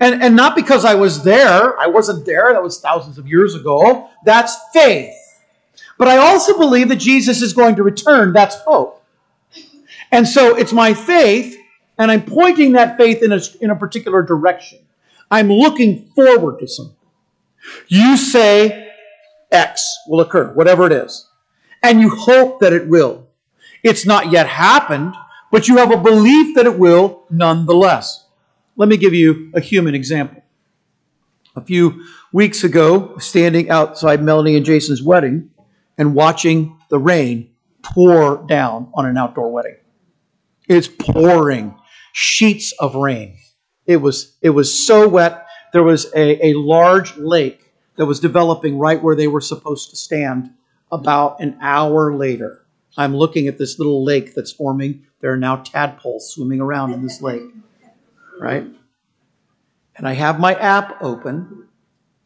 And, 0.03 0.21
and 0.21 0.35
not 0.35 0.57
because 0.57 0.85
I 0.85 0.97
was 0.97 1.23
there, 1.23 1.79
I 1.79 1.87
wasn't 1.87 2.27
there, 2.27 2.53
that 2.53 2.61
was 2.61 2.81
thousands 2.81 3.19
of 3.19 3.29
years 3.29 3.55
ago. 3.55 4.11
That's 4.25 4.57
faith. 4.73 5.15
But 5.97 6.09
I 6.09 6.17
also 6.17 6.59
believe 6.59 6.89
that 6.89 6.97
Jesus 6.97 7.41
is 7.41 7.53
going 7.53 7.77
to 7.77 7.85
return. 7.85 8.33
That's 8.33 8.57
hope. 8.57 9.01
And 10.11 10.27
so 10.27 10.57
it's 10.57 10.73
my 10.73 10.93
faith, 10.93 11.57
and 11.99 12.11
I'm 12.11 12.25
pointing 12.25 12.73
that 12.73 12.97
faith 12.97 13.23
in 13.23 13.31
a, 13.31 13.39
in 13.61 13.71
a 13.71 13.77
particular 13.77 14.25
direction. 14.25 14.81
I'm 15.31 15.49
looking 15.49 16.07
forward 16.17 16.59
to 16.59 16.67
something. 16.67 16.97
You 17.87 18.17
say 18.17 18.91
X 19.53 19.99
will 20.09 20.21
occur, 20.21 20.53
whatever 20.53 20.85
it 20.85 20.93
is, 20.93 21.29
and 21.81 22.01
you 22.01 22.11
hope 22.11 22.59
that 22.59 22.73
it 22.73 22.89
will. 22.89 23.29
It's 23.85 24.05
not 24.05 24.33
yet 24.33 24.49
happened, 24.49 25.15
but 25.53 25.69
you 25.69 25.77
have 25.77 25.93
a 25.93 25.97
belief 25.97 26.57
that 26.57 26.67
it 26.67 26.77
will 26.77 27.23
nonetheless. 27.31 28.22
Let 28.77 28.89
me 28.89 28.97
give 28.97 29.15
you 29.15 29.51
a 29.55 29.61
human 29.61 29.95
example. 29.95 30.43
A 31.55 31.61
few 31.61 32.05
weeks 32.33 32.65
ago, 32.65 33.19
standing 33.19 33.69
outside 33.71 34.23
Melanie 34.23 34.57
and 34.57 34.65
Jason's 34.65 35.03
wedding 35.03 35.51
and 35.99 36.15
watching 36.15 36.79
the 36.89 36.99
rain 36.99 37.51
pour 37.83 38.47
down 38.47 38.91
on 38.95 39.07
an 39.07 39.19
outdoor 39.19 39.53
wedding. 39.53 39.77
It's 40.69 40.89
pouring 40.89 41.75
sheets 42.13 42.73
of 42.79 42.95
rain. 42.95 43.37
It 43.85 43.99
was, 43.99 44.37
it 44.41 44.51
was 44.51 44.87
so 44.87 45.09
wet. 45.09 45.47
There 45.73 45.83
was 45.83 46.07
a, 46.15 46.47
a 46.47 46.55
large 46.55 47.17
lake 47.17 47.73
that 47.97 48.07
was 48.07 48.21
developing 48.21 48.79
right 48.79 49.03
where 49.03 49.17
they 49.17 49.27
were 49.27 49.41
supposed 49.41 49.91
to 49.91 49.97
stand 49.97 50.51
about 50.91 51.41
an 51.41 51.59
hour 51.61 52.15
later. 52.15 52.65
I'm 52.97 53.17
looking 53.17 53.49
at 53.49 53.59
this 53.59 53.79
little 53.79 54.05
lake 54.05 54.35
that's 54.35 54.53
forming. 54.53 55.07
There 55.21 55.33
are 55.33 55.39
now 55.39 55.57
tadpoles 55.57 56.33
swimming 56.33 56.61
around 56.61 56.93
in 56.93 57.03
this 57.03 57.23
lake, 57.23 57.43
right? 58.41 58.67
And 59.97 60.09
I 60.09 60.15
have 60.15 60.41
my 60.41 60.55
app 60.55 61.03
open, 61.03 61.69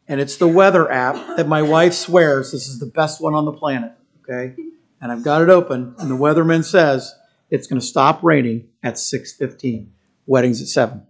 and 0.07 0.21
it's 0.21 0.37
the 0.37 0.47
weather 0.47 0.89
app 0.91 1.37
that 1.37 1.47
my 1.47 1.61
wife 1.61 1.93
swears 1.93 2.51
this 2.51 2.67
is 2.67 2.79
the 2.79 2.85
best 2.85 3.21
one 3.21 3.33
on 3.33 3.45
the 3.45 3.51
planet, 3.51 3.91
okay? 4.21 4.55
And 5.01 5.11
I've 5.11 5.23
got 5.23 5.41
it 5.41 5.49
open, 5.49 5.95
and 5.99 6.09
the 6.09 6.15
weatherman 6.15 6.63
says 6.63 7.13
it's 7.49 7.67
going 7.67 7.79
to 7.79 7.85
stop 7.85 8.23
raining 8.23 8.69
at 8.83 8.95
6:15. 8.95 9.87
Wedding's 10.25 10.61
at 10.61 10.67
7. 10.67 11.03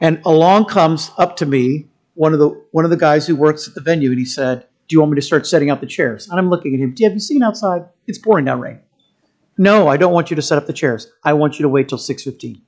And 0.00 0.20
along 0.24 0.66
comes 0.66 1.10
up 1.18 1.36
to 1.36 1.46
me 1.46 1.88
one 2.14 2.32
of 2.32 2.38
the 2.38 2.48
one 2.70 2.84
of 2.84 2.90
the 2.90 2.96
guys 2.96 3.26
who 3.26 3.36
works 3.36 3.68
at 3.68 3.74
the 3.74 3.80
venue, 3.80 4.10
and 4.10 4.18
he 4.18 4.24
said, 4.24 4.66
"Do 4.88 4.94
you 4.94 5.00
want 5.00 5.12
me 5.12 5.16
to 5.16 5.22
start 5.22 5.46
setting 5.46 5.70
out 5.70 5.80
the 5.80 5.86
chairs?" 5.86 6.28
And 6.28 6.38
I'm 6.38 6.50
looking 6.50 6.74
at 6.74 6.80
him. 6.80 6.94
Have 7.02 7.12
you 7.12 7.20
seen 7.20 7.42
outside? 7.42 7.84
It's 8.06 8.18
pouring 8.18 8.44
down 8.44 8.60
rain. 8.60 8.80
No, 9.58 9.88
I 9.88 9.96
don't 9.96 10.12
want 10.12 10.30
you 10.30 10.36
to 10.36 10.42
set 10.42 10.58
up 10.58 10.66
the 10.66 10.72
chairs. 10.72 11.08
I 11.24 11.32
want 11.34 11.58
you 11.58 11.62
to 11.64 11.68
wait 11.68 11.88
till 11.88 11.98
6:15. 11.98 12.62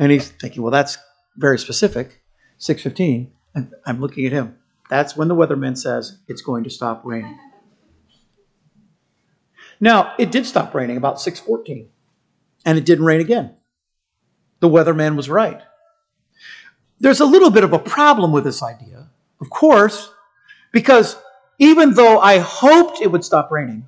And 0.00 0.10
he's 0.10 0.30
thinking, 0.30 0.62
well, 0.62 0.72
that's 0.72 0.96
very 1.36 1.58
specific. 1.58 2.22
6:15. 2.58 3.30
And 3.54 3.74
I'm 3.84 4.00
looking 4.00 4.24
at 4.24 4.32
him. 4.32 4.56
That's 4.88 5.14
when 5.16 5.28
the 5.28 5.36
weatherman 5.36 5.76
says 5.76 6.18
it's 6.26 6.40
going 6.42 6.64
to 6.64 6.70
stop 6.70 7.02
raining. 7.04 7.38
Now, 9.78 10.14
it 10.18 10.32
did 10.32 10.46
stop 10.46 10.74
raining 10.74 10.96
about 10.96 11.16
6:14, 11.16 11.86
and 12.64 12.78
it 12.78 12.86
didn't 12.86 13.04
rain 13.04 13.20
again. 13.20 13.54
The 14.60 14.68
weatherman 14.68 15.16
was 15.16 15.28
right. 15.28 15.60
There's 16.98 17.20
a 17.20 17.26
little 17.26 17.50
bit 17.50 17.64
of 17.64 17.72
a 17.72 17.78
problem 17.78 18.32
with 18.32 18.44
this 18.44 18.62
idea, 18.62 19.08
of 19.40 19.50
course, 19.50 20.10
because 20.72 21.16
even 21.58 21.94
though 21.94 22.20
I 22.20 22.38
hoped 22.38 23.00
it 23.00 23.10
would 23.10 23.24
stop 23.24 23.50
raining, 23.50 23.86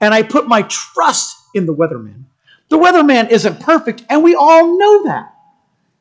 and 0.00 0.12
I 0.12 0.22
put 0.22 0.48
my 0.48 0.62
trust 0.62 1.36
in 1.54 1.64
the 1.66 1.74
weatherman, 1.74 2.24
the 2.68 2.78
weatherman 2.78 3.30
isn't 3.30 3.60
perfect, 3.60 4.04
and 4.10 4.22
we 4.22 4.34
all 4.34 4.78
know 4.78 5.04
that. 5.04 5.32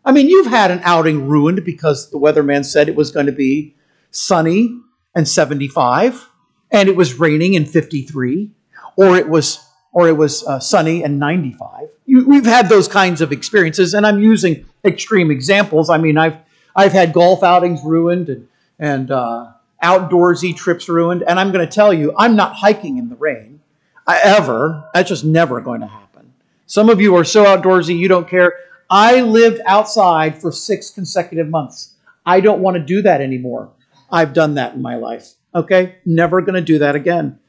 I 0.05 0.11
mean, 0.11 0.29
you've 0.29 0.47
had 0.47 0.69
an 0.69 0.81
outing 0.83 1.27
ruined 1.27 1.65
because 1.65 2.11
the 2.11 2.19
weatherman 2.19 2.63
said 2.63 2.87
it 2.87 2.95
was 2.95 3.11
going 3.11 3.25
to 3.25 3.31
be 3.31 3.75
sunny 4.11 4.79
and 5.15 5.27
75, 5.27 6.29
and 6.71 6.87
it 6.87 6.95
was 6.95 7.19
raining 7.19 7.55
and 7.55 7.67
53, 7.67 8.51
or 8.97 9.17
it 9.17 9.27
was 9.27 9.65
or 9.91 10.09
it 10.09 10.17
was 10.17 10.45
uh, 10.45 10.59
sunny 10.59 11.03
and 11.03 11.19
95. 11.19 11.87
You, 12.05 12.27
we've 12.27 12.45
had 12.45 12.67
those 12.67 12.87
kinds 12.87 13.21
of 13.21 13.31
experiences, 13.31 13.93
and 13.93 14.05
I'm 14.05 14.19
using 14.19 14.65
extreme 14.83 15.31
examples. 15.31 15.89
I 15.89 15.97
mean, 15.97 16.17
I've 16.17 16.37
I've 16.75 16.91
had 16.91 17.13
golf 17.13 17.43
outings 17.43 17.81
ruined 17.83 18.29
and 18.29 18.47
and 18.77 19.09
uh, 19.09 19.53
outdoorsy 19.81 20.55
trips 20.55 20.87
ruined, 20.87 21.23
and 21.23 21.39
I'm 21.39 21.51
going 21.51 21.65
to 21.67 21.73
tell 21.73 21.93
you, 21.93 22.13
I'm 22.17 22.35
not 22.35 22.53
hiking 22.53 22.97
in 22.97 23.09
the 23.09 23.15
rain 23.15 23.61
I, 24.05 24.19
ever. 24.23 24.89
That's 24.93 25.09
just 25.09 25.23
never 25.25 25.61
going 25.61 25.81
to 25.81 25.87
happen. 25.87 26.33
Some 26.67 26.89
of 26.89 26.99
you 26.99 27.15
are 27.15 27.23
so 27.23 27.45
outdoorsy 27.45 27.97
you 27.97 28.07
don't 28.07 28.27
care. 28.27 28.53
I 28.89 29.21
lived 29.21 29.61
outside 29.65 30.39
for 30.39 30.51
six 30.51 30.89
consecutive 30.89 31.47
months. 31.47 31.95
I 32.25 32.39
don't 32.39 32.61
want 32.61 32.77
to 32.77 32.83
do 32.83 33.01
that 33.03 33.21
anymore. 33.21 33.71
I've 34.11 34.33
done 34.33 34.55
that 34.55 34.73
in 34.75 34.81
my 34.81 34.95
life. 34.95 35.33
Okay? 35.53 35.95
Never 36.05 36.41
going 36.41 36.55
to 36.55 36.61
do 36.61 36.79
that 36.79 36.95
again. 36.95 37.39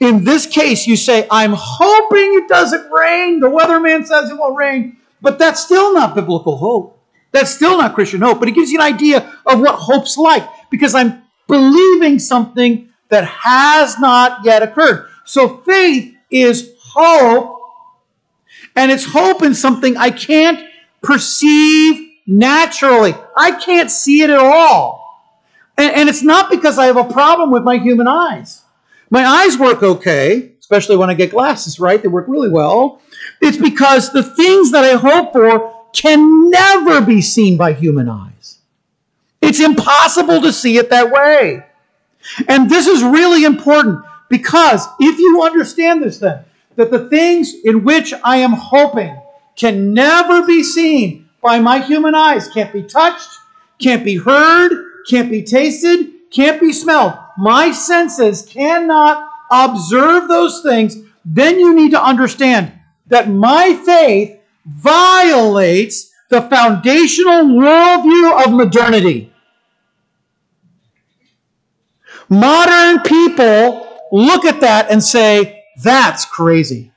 In 0.00 0.24
this 0.24 0.46
case, 0.46 0.86
you 0.86 0.96
say, 0.96 1.26
I'm 1.30 1.54
hoping 1.56 2.34
it 2.34 2.48
doesn't 2.48 2.90
rain. 2.90 3.40
The 3.40 3.48
weatherman 3.48 4.06
says 4.06 4.30
it 4.30 4.36
will 4.36 4.54
rain. 4.54 4.96
But 5.22 5.38
that's 5.38 5.64
still 5.64 5.94
not 5.94 6.14
biblical 6.14 6.56
hope. 6.56 7.00
That's 7.32 7.50
still 7.50 7.78
not 7.78 7.94
Christian 7.94 8.20
hope. 8.20 8.38
But 8.40 8.48
it 8.48 8.54
gives 8.54 8.70
you 8.70 8.80
an 8.80 8.86
idea 8.86 9.32
of 9.46 9.60
what 9.60 9.76
hope's 9.76 10.18
like 10.18 10.46
because 10.70 10.94
I'm 10.94 11.22
believing 11.46 12.18
something 12.18 12.88
that 13.08 13.24
has 13.24 13.98
not 13.98 14.44
yet 14.44 14.62
occurred. 14.62 15.08
So 15.24 15.58
faith 15.58 16.14
is 16.30 16.74
hope, 16.78 17.60
and 18.76 18.90
it's 18.90 19.04
hope 19.04 19.42
in 19.42 19.54
something 19.54 19.96
I 19.96 20.10
can't 20.10 20.68
perceive 21.04 22.10
naturally. 22.26 23.14
I 23.36 23.52
can't 23.52 23.90
see 23.90 24.22
it 24.22 24.30
at 24.30 24.38
all. 24.38 25.04
And, 25.76 25.94
and 25.94 26.08
it's 26.08 26.22
not 26.22 26.50
because 26.50 26.78
I 26.78 26.86
have 26.86 26.96
a 26.96 27.04
problem 27.04 27.50
with 27.50 27.62
my 27.62 27.78
human 27.78 28.08
eyes. 28.08 28.62
My 29.10 29.24
eyes 29.24 29.58
work 29.58 29.82
okay, 29.82 30.52
especially 30.58 30.96
when 30.96 31.10
I 31.10 31.14
get 31.14 31.30
glasses, 31.30 31.78
right? 31.78 32.02
They 32.02 32.08
work 32.08 32.26
really 32.28 32.48
well. 32.48 33.00
It's 33.40 33.58
because 33.58 34.12
the 34.12 34.22
things 34.22 34.72
that 34.72 34.84
I 34.84 34.96
hope 34.96 35.32
for 35.32 35.72
can 35.92 36.50
never 36.50 37.00
be 37.00 37.20
seen 37.20 37.56
by 37.56 37.72
human 37.72 38.08
eyes. 38.08 38.58
It's 39.40 39.60
impossible 39.60 40.40
to 40.42 40.52
see 40.52 40.78
it 40.78 40.90
that 40.90 41.10
way. 41.10 41.64
And 42.48 42.70
this 42.70 42.86
is 42.86 43.02
really 43.02 43.44
important 43.44 44.02
because 44.28 44.86
if 44.98 45.18
you 45.18 45.42
understand 45.42 46.02
this, 46.02 46.18
then, 46.18 46.44
that 46.76 46.90
the 46.90 47.08
things 47.08 47.54
in 47.64 47.84
which 47.84 48.12
I 48.24 48.38
am 48.38 48.52
hoping 48.52 49.20
can 49.56 49.94
never 49.94 50.46
be 50.46 50.62
seen 50.62 51.28
by 51.42 51.58
my 51.58 51.78
human 51.80 52.14
eyes, 52.14 52.48
can't 52.48 52.72
be 52.72 52.82
touched, 52.82 53.28
can't 53.78 54.04
be 54.04 54.16
heard, 54.16 54.72
can't 55.08 55.30
be 55.30 55.42
tasted, 55.42 56.10
can't 56.30 56.60
be 56.60 56.72
smelled. 56.72 57.14
My 57.38 57.70
senses 57.70 58.42
cannot 58.42 59.30
observe 59.50 60.28
those 60.28 60.62
things. 60.62 60.96
Then 61.24 61.58
you 61.58 61.74
need 61.74 61.90
to 61.90 62.02
understand 62.02 62.72
that 63.08 63.28
my 63.28 63.74
faith 63.84 64.38
violates 64.66 66.10
the 66.30 66.42
foundational 66.42 67.44
worldview 67.44 68.46
of 68.46 68.52
modernity. 68.52 69.30
Modern 72.28 73.02
people 73.02 73.86
look 74.10 74.44
at 74.44 74.60
that 74.60 74.90
and 74.90 75.02
say, 75.02 75.64
that's 75.82 76.24
crazy. 76.24 76.93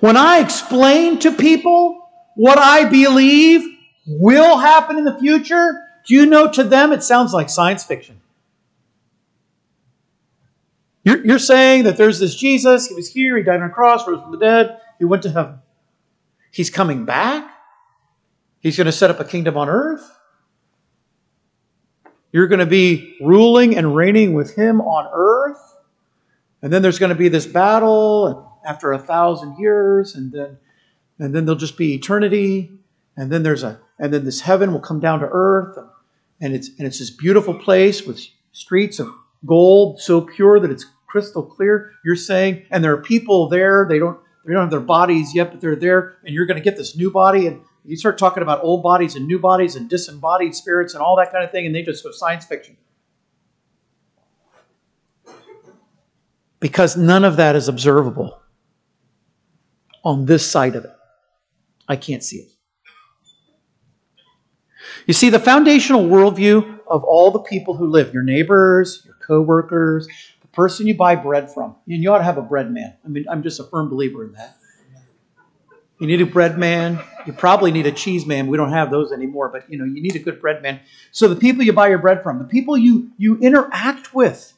When 0.00 0.16
I 0.16 0.40
explain 0.40 1.18
to 1.20 1.32
people 1.32 2.10
what 2.34 2.58
I 2.58 2.86
believe 2.86 3.62
will 4.06 4.56
happen 4.56 4.96
in 4.96 5.04
the 5.04 5.18
future, 5.18 5.82
do 6.06 6.14
you 6.14 6.26
know 6.26 6.50
to 6.50 6.64
them 6.64 6.92
it 6.92 7.02
sounds 7.02 7.32
like 7.32 7.50
science 7.50 7.84
fiction? 7.84 8.20
You're, 11.04 11.24
you're 11.24 11.38
saying 11.38 11.84
that 11.84 11.96
there's 11.96 12.18
this 12.18 12.34
Jesus, 12.34 12.86
he 12.86 12.94
was 12.94 13.12
here, 13.12 13.36
he 13.36 13.42
died 13.42 13.60
on 13.60 13.70
a 13.70 13.72
cross, 13.72 14.06
rose 14.06 14.20
from 14.22 14.32
the 14.32 14.38
dead, 14.38 14.80
he 14.98 15.04
went 15.04 15.22
to 15.22 15.30
heaven. 15.30 15.58
He's 16.50 16.70
coming 16.70 17.04
back? 17.04 17.50
He's 18.60 18.76
going 18.76 18.86
to 18.86 18.92
set 18.92 19.10
up 19.10 19.20
a 19.20 19.24
kingdom 19.24 19.56
on 19.56 19.68
earth? 19.68 20.10
You're 22.32 22.48
going 22.48 22.60
to 22.60 22.66
be 22.66 23.16
ruling 23.20 23.76
and 23.76 23.94
reigning 23.94 24.34
with 24.34 24.54
him 24.54 24.80
on 24.80 25.08
earth? 25.12 25.58
And 26.62 26.72
then 26.72 26.82
there's 26.82 26.98
going 26.98 27.10
to 27.10 27.16
be 27.16 27.28
this 27.28 27.46
battle 27.46 28.49
after 28.64 28.92
a 28.92 28.98
thousand 28.98 29.58
years, 29.58 30.14
and 30.14 30.32
then 30.32 30.58
and 31.18 31.34
then 31.34 31.44
there'll 31.44 31.58
just 31.58 31.76
be 31.76 31.94
eternity, 31.94 32.70
and 33.16 33.30
then 33.30 33.42
there's 33.42 33.62
a 33.62 33.78
and 33.98 34.12
then 34.12 34.24
this 34.24 34.40
heaven 34.40 34.72
will 34.72 34.80
come 34.80 35.00
down 35.00 35.20
to 35.20 35.28
earth, 35.30 35.76
and, 35.76 35.88
and 36.40 36.54
it's 36.54 36.68
and 36.78 36.86
it's 36.86 36.98
this 36.98 37.10
beautiful 37.10 37.54
place 37.54 38.06
with 38.06 38.20
streets 38.52 38.98
of 38.98 39.08
gold 39.46 40.00
so 40.00 40.20
pure 40.20 40.58
that 40.60 40.70
it's 40.70 40.86
crystal 41.06 41.42
clear. 41.42 41.92
You're 42.04 42.16
saying, 42.16 42.64
and 42.70 42.82
there 42.82 42.92
are 42.92 43.02
people 43.02 43.48
there. 43.48 43.86
They 43.88 43.98
don't 43.98 44.18
they 44.46 44.52
don't 44.52 44.62
have 44.62 44.70
their 44.70 44.80
bodies 44.80 45.34
yet, 45.34 45.50
but 45.50 45.60
they're 45.60 45.76
there, 45.76 46.16
and 46.24 46.34
you're 46.34 46.46
going 46.46 46.56
to 46.56 46.62
get 46.62 46.76
this 46.76 46.96
new 46.96 47.10
body. 47.10 47.46
And 47.46 47.60
you 47.84 47.96
start 47.96 48.18
talking 48.18 48.42
about 48.42 48.62
old 48.62 48.82
bodies 48.82 49.16
and 49.16 49.26
new 49.26 49.38
bodies 49.38 49.76
and 49.76 49.88
disembodied 49.88 50.54
spirits 50.54 50.94
and 50.94 51.02
all 51.02 51.16
that 51.16 51.30
kind 51.32 51.44
of 51.44 51.50
thing, 51.50 51.66
and 51.66 51.74
they 51.74 51.82
just 51.82 52.02
go 52.02 52.10
science 52.10 52.46
fiction. 52.46 52.76
Because 56.58 56.96
none 56.96 57.24
of 57.24 57.36
that 57.36 57.56
is 57.56 57.68
observable 57.68 58.40
on 60.04 60.26
this 60.26 60.48
side 60.48 60.76
of 60.76 60.84
it. 60.84 60.92
I 61.88 61.96
can't 61.96 62.22
see 62.22 62.38
it. 62.38 62.48
You 65.06 65.14
see, 65.14 65.30
the 65.30 65.38
foundational 65.38 66.04
worldview 66.04 66.80
of 66.86 67.04
all 67.04 67.30
the 67.30 67.40
people 67.40 67.74
who 67.74 67.86
live, 67.86 68.12
your 68.12 68.22
neighbors, 68.22 69.02
your 69.04 69.14
coworkers, 69.14 70.06
the 70.40 70.48
person 70.48 70.86
you 70.86 70.96
buy 70.96 71.16
bread 71.16 71.52
from, 71.52 71.76
and 71.86 72.02
you 72.02 72.12
ought 72.12 72.18
to 72.18 72.24
have 72.24 72.38
a 72.38 72.42
bread 72.42 72.70
man. 72.70 72.94
I 73.04 73.08
mean, 73.08 73.24
I'm 73.30 73.42
just 73.42 73.60
a 73.60 73.64
firm 73.64 73.88
believer 73.88 74.24
in 74.24 74.32
that. 74.32 74.56
You 75.98 76.06
need 76.06 76.22
a 76.22 76.26
bread 76.26 76.58
man. 76.58 76.98
You 77.26 77.34
probably 77.34 77.70
need 77.72 77.86
a 77.86 77.92
cheese 77.92 78.24
man. 78.24 78.46
We 78.46 78.56
don't 78.56 78.72
have 78.72 78.90
those 78.90 79.12
anymore, 79.12 79.50
but 79.50 79.70
you 79.70 79.78
know, 79.78 79.84
you 79.84 80.00
need 80.00 80.16
a 80.16 80.18
good 80.18 80.40
bread 80.40 80.62
man. 80.62 80.80
So 81.12 81.28
the 81.28 81.36
people 81.36 81.62
you 81.62 81.74
buy 81.74 81.88
your 81.88 81.98
bread 81.98 82.22
from, 82.22 82.38
the 82.38 82.44
people 82.44 82.76
you, 82.78 83.10
you 83.18 83.36
interact 83.38 84.14
with, 84.14 84.54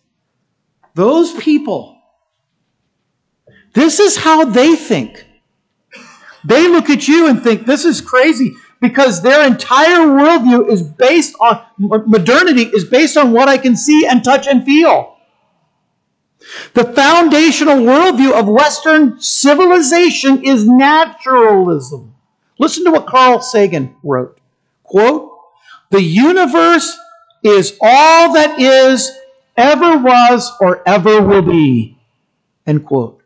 those 0.94 1.32
people, 1.34 1.98
this 3.72 3.98
is 3.98 4.16
how 4.16 4.44
they 4.44 4.76
think. 4.76 5.26
They 6.44 6.68
look 6.68 6.90
at 6.90 7.08
you 7.08 7.28
and 7.28 7.42
think 7.42 7.66
this 7.66 7.84
is 7.84 8.00
crazy 8.00 8.54
because 8.80 9.22
their 9.22 9.46
entire 9.46 10.06
worldview 10.06 10.68
is 10.68 10.82
based 10.82 11.36
on 11.40 11.64
modernity 11.78 12.62
is 12.62 12.84
based 12.84 13.16
on 13.16 13.32
what 13.32 13.48
I 13.48 13.56
can 13.56 13.76
see 13.76 14.06
and 14.06 14.24
touch 14.24 14.46
and 14.46 14.64
feel. 14.64 15.16
The 16.74 16.84
foundational 16.84 17.76
worldview 17.76 18.32
of 18.32 18.48
Western 18.48 19.20
civilization 19.20 20.44
is 20.44 20.66
naturalism. 20.66 22.14
Listen 22.58 22.84
to 22.84 22.90
what 22.90 23.06
Carl 23.06 23.40
Sagan 23.40 23.94
wrote. 24.02 24.38
Quote, 24.82 25.30
the 25.90 26.02
universe 26.02 26.96
is 27.42 27.76
all 27.80 28.34
that 28.34 28.60
is, 28.60 29.10
ever 29.56 29.98
was, 29.98 30.50
or 30.60 30.82
ever 30.86 31.20
will 31.22 31.42
be. 31.42 31.98
End 32.66 32.84
quote. 32.84 33.21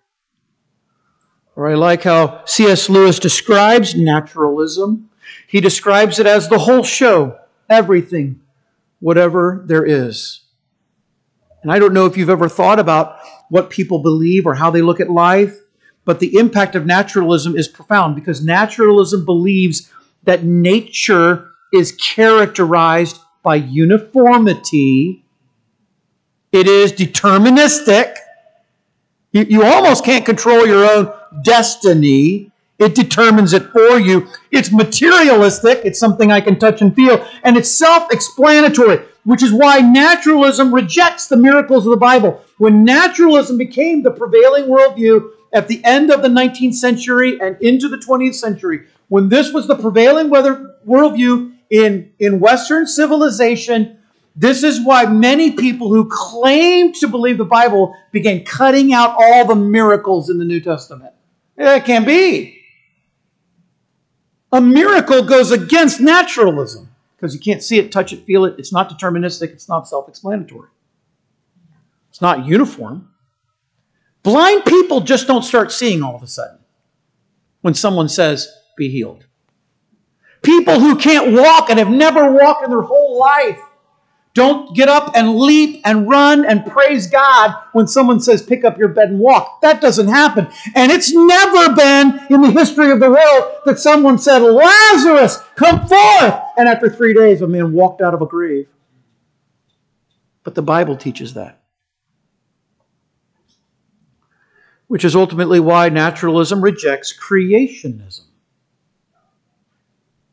Or 1.57 1.69
I 1.69 1.75
like 1.75 2.03
how 2.03 2.45
C.S. 2.45 2.91
Lewis 2.91 3.19
describes 3.19 3.95
naturalism. 3.95 5.09
He 5.49 5.61
describes 5.61 6.19
it 6.19 6.27
as 6.27 6.49
the 6.49 6.59
whole 6.59 6.85
show, 6.85 7.39
everything, 7.69 8.41
whatever 9.01 9.65
there 9.67 9.85
is. 9.85 10.43
And 11.63 11.73
I 11.73 11.79
don't 11.79 11.95
know 11.95 12.07
if 12.07 12.17
you've 12.17 12.31
ever 12.31 12.49
thought 12.49 12.79
about 12.79 13.19
what 13.49 13.71
people 13.71 14.01
believe 14.01 14.47
or 14.47 14.55
how 14.55 14.71
they 14.71 14.83
look 14.83 15.01
at 15.01 15.11
life, 15.11 15.59
but 16.05 16.21
the 16.21 16.37
impact 16.37 16.75
of 16.75 16.87
naturalism 16.87 17.57
is 17.57 17.67
profound 17.67 18.15
because 18.15 18.45
naturalism 18.45 19.25
believes 19.25 19.91
that 20.25 20.45
nature 20.45 21.51
is 21.73 21.93
characterized 21.93 23.19
by 23.43 23.57
uniformity, 23.57 25.25
it 26.53 26.67
is 26.67 26.93
deterministic. 26.93 28.17
You, 29.33 29.45
you 29.49 29.65
almost 29.65 30.05
can't 30.05 30.25
control 30.25 30.67
your 30.67 30.85
own 30.85 31.13
destiny. 31.43 32.51
It 32.79 32.95
determines 32.95 33.53
it 33.55 33.71
for 33.71 33.99
you. 33.99 34.29
It's 34.51 34.71
materialistic. 34.71 35.81
It's 35.85 35.99
something 35.99 36.31
I 36.31 36.41
can 36.41 36.59
touch 36.59 36.83
and 36.83 36.95
feel. 36.95 37.27
And 37.43 37.57
it's 37.57 37.71
self 37.71 38.13
explanatory, 38.13 38.99
which 39.25 39.43
is 39.43 39.53
why 39.53 39.79
naturalism 39.79 40.75
rejects 40.75 41.29
the 41.29 41.39
miracles 41.39 41.87
of 41.87 41.91
the 41.91 41.97
Bible. 41.97 42.43
When 42.59 42.85
naturalism 42.85 43.57
became 43.57 44.03
the 44.03 44.11
prevailing 44.11 44.65
worldview 44.65 45.31
at 45.55 45.69
the 45.69 45.83
end 45.85 46.11
of 46.11 46.23
the 46.23 46.29
19th 46.29 46.75
century 46.75 47.39
and 47.41 47.57
into 47.63 47.89
the 47.89 47.97
20th 47.97 48.35
century, 48.35 48.87
when 49.09 49.29
this 49.31 49.53
was 49.53 49.67
the 49.67 49.77
prevailing 49.77 50.29
worldview 50.29 51.53
in, 51.71 52.13
in 52.19 52.41
Western 52.41 52.87
civilization, 52.87 53.99
this 54.35 54.63
is 54.63 54.85
why 54.85 55.07
many 55.07 55.53
people 55.53 55.89
who 55.89 56.09
claimed 56.11 56.95
to 56.97 57.09
believe 57.09 57.39
the 57.39 57.45
Bible 57.45 57.97
began 58.13 58.45
cutting 58.45 58.93
out 58.93 59.17
all 59.19 59.47
the 59.47 59.55
miracles 59.55 60.29
in 60.29 60.39
the 60.39 60.45
New 60.45 60.61
Testament. 60.61 61.15
It 61.57 61.85
can't 61.85 62.07
be. 62.07 62.63
A 64.53 64.61
miracle 64.61 65.23
goes 65.23 65.51
against 65.51 66.01
naturalism 66.01 66.89
because 67.17 67.35
you 67.35 67.41
can't 67.41 67.63
see 67.63 67.79
it, 67.79 67.91
touch 67.91 68.13
it, 68.13 68.25
feel 68.25 68.45
it. 68.45 68.55
It's 68.59 68.73
not 68.73 68.91
deterministic, 68.91 69.51
it's 69.51 69.69
not 69.69 69.89
self 69.89 70.09
explanatory, 70.09 70.69
it's 72.11 72.21
not 72.21 72.47
uniform. 72.47 73.11
Blind 74.23 74.65
people 74.65 75.01
just 75.01 75.27
don't 75.27 75.43
start 75.43 75.71
seeing 75.71 76.03
all 76.03 76.17
of 76.17 76.23
a 76.23 76.27
sudden 76.27 76.59
when 77.61 77.75
someone 77.75 78.09
says, 78.09 78.49
be 78.77 78.89
healed. 78.89 79.25
People 80.43 80.79
who 80.79 80.97
can't 80.97 81.33
walk 81.33 81.71
and 81.71 81.79
have 81.79 81.91
never 81.91 82.33
walked 82.33 82.65
in 82.65 82.71
their 82.71 82.83
whole 82.83 83.19
life 83.19 83.61
don't 84.37 84.77
get 84.77 84.91
up 84.91 85.13
and 85.17 85.39
leap 85.39 85.81
and 85.87 86.07
run 86.07 86.45
and 86.45 86.67
praise 86.67 87.07
God 87.07 87.55
when 87.73 87.89
someone 87.89 88.21
says, 88.21 88.43
pick 88.43 88.67
up 88.67 88.77
your 88.77 88.89
bed 88.89 89.09
and 89.09 89.19
walk. 89.19 89.63
That 89.63 89.81
doesn't 89.81 90.09
happen. 90.09 90.47
And 90.75 90.93
it's 90.93 91.11
never 91.11 91.75
been 91.75 92.21
in 92.29 92.43
the 92.43 92.51
history 92.51 92.91
of 92.91 93.01
the 93.01 93.11
world 93.11 93.55
that 93.65 93.79
someone 93.79 94.19
said, 94.19 94.43
Lazarus, 94.43 95.39
come 95.55 95.87
forth. 95.87 96.35
And 96.59 96.69
after 96.69 96.91
three 96.91 97.15
days, 97.15 97.41
a 97.41 97.47
man 97.47 97.73
walked 97.73 98.03
out 98.03 98.13
of 98.13 98.21
a 98.21 98.27
grave. 98.27 98.69
But 100.45 100.55
the 100.55 100.61
Bible 100.61 100.99
teaches 100.99 101.33
that. 101.33 101.63
Which 104.87 105.07
is 105.07 105.17
ultimately 105.17 105.61
why 105.61 105.89
naturalism 105.89 106.61
rejects 106.61 107.19
creationism. 107.19 108.21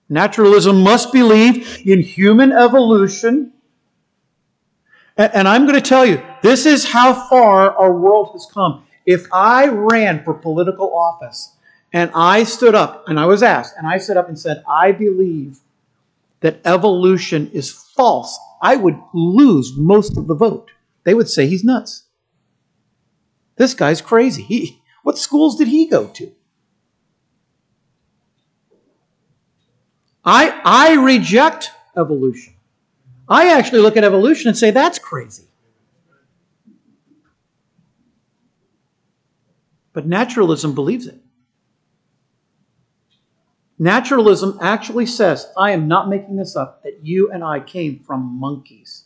Naturalism 0.09 0.83
must 0.83 1.13
believe 1.13 1.87
in 1.87 2.01
human 2.01 2.51
evolution 2.51 3.52
and 5.17 5.47
I'm 5.47 5.63
going 5.63 5.75
to 5.75 5.81
tell 5.81 6.05
you, 6.05 6.21
this 6.41 6.65
is 6.65 6.89
how 6.89 7.13
far 7.29 7.71
our 7.77 7.93
world 7.93 8.29
has 8.33 8.47
come. 8.51 8.85
If 9.05 9.27
I 9.31 9.67
ran 9.67 10.23
for 10.23 10.33
political 10.33 10.95
office 10.95 11.55
and 11.91 12.09
I 12.15 12.43
stood 12.43 12.73
up 12.73 13.07
and 13.07 13.19
I 13.19 13.25
was 13.25 13.43
asked, 13.43 13.75
and 13.77 13.85
I 13.85 13.97
stood 13.97 14.17
up 14.17 14.27
and 14.27 14.39
said, 14.39 14.63
I 14.67 14.91
believe 14.91 15.59
that 16.39 16.59
evolution 16.65 17.51
is 17.53 17.71
false, 17.71 18.39
I 18.61 18.75
would 18.75 18.99
lose 19.13 19.73
most 19.75 20.17
of 20.17 20.27
the 20.27 20.35
vote. 20.35 20.71
They 21.03 21.13
would 21.13 21.29
say 21.29 21.47
he's 21.47 21.63
nuts. 21.63 22.03
This 23.55 23.73
guy's 23.73 24.01
crazy. 24.01 24.41
He, 24.41 24.81
what 25.03 25.17
schools 25.17 25.57
did 25.57 25.67
he 25.67 25.87
go 25.87 26.07
to? 26.07 26.31
I, 30.25 30.61
I 30.63 30.93
reject 30.93 31.71
evolution. 31.97 32.52
I 33.27 33.57
actually 33.57 33.79
look 33.79 33.97
at 33.97 34.03
evolution 34.03 34.49
and 34.49 34.57
say 34.57 34.71
that's 34.71 34.99
crazy. 34.99 35.47
But 39.93 40.07
naturalism 40.07 40.73
believes 40.73 41.07
it. 41.07 41.21
Naturalism 43.79 44.57
actually 44.61 45.05
says, 45.05 45.47
I 45.57 45.71
am 45.71 45.87
not 45.87 46.09
making 46.09 46.35
this 46.35 46.55
up, 46.55 46.83
that 46.83 46.99
you 47.03 47.31
and 47.31 47.43
I 47.43 47.59
came 47.59 47.99
from 47.99 48.39
monkeys. 48.39 49.05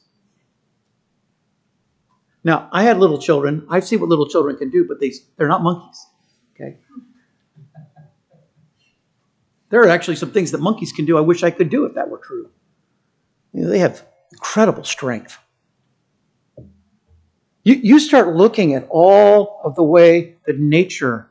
Now, 2.44 2.70
I 2.72 2.84
had 2.84 2.98
little 2.98 3.18
children. 3.18 3.66
I 3.70 3.80
see 3.80 3.98
what 3.98 4.10
little 4.10 4.28
children 4.28 4.56
can 4.56 4.70
do, 4.70 4.86
but 4.88 5.00
they, 5.00 5.12
they're 5.36 5.48
not 5.48 5.64
monkeys. 5.64 6.06
Okay? 6.54 6.78
There 9.70 9.82
are 9.82 9.90
actually 9.90 10.16
some 10.16 10.32
things 10.32 10.52
that 10.52 10.62
monkeys 10.62 10.94
can 10.94 11.06
do 11.06 11.18
I 11.18 11.22
wish 11.22 11.44
I 11.44 11.52
could 11.52 11.70
do 11.70 11.86
if 11.86 11.96
that 11.96 12.10
were 12.10 12.20
true. 12.20 12.50
They 13.66 13.80
have 13.80 14.06
incredible 14.32 14.84
strength. 14.84 15.38
You, 17.64 17.76
you 17.76 18.00
start 18.00 18.36
looking 18.36 18.76
at 18.76 18.88
all 18.90 19.60
of 19.64 19.76
the 19.76 19.84
way 19.84 20.36
that 20.46 20.60
nature, 20.60 21.30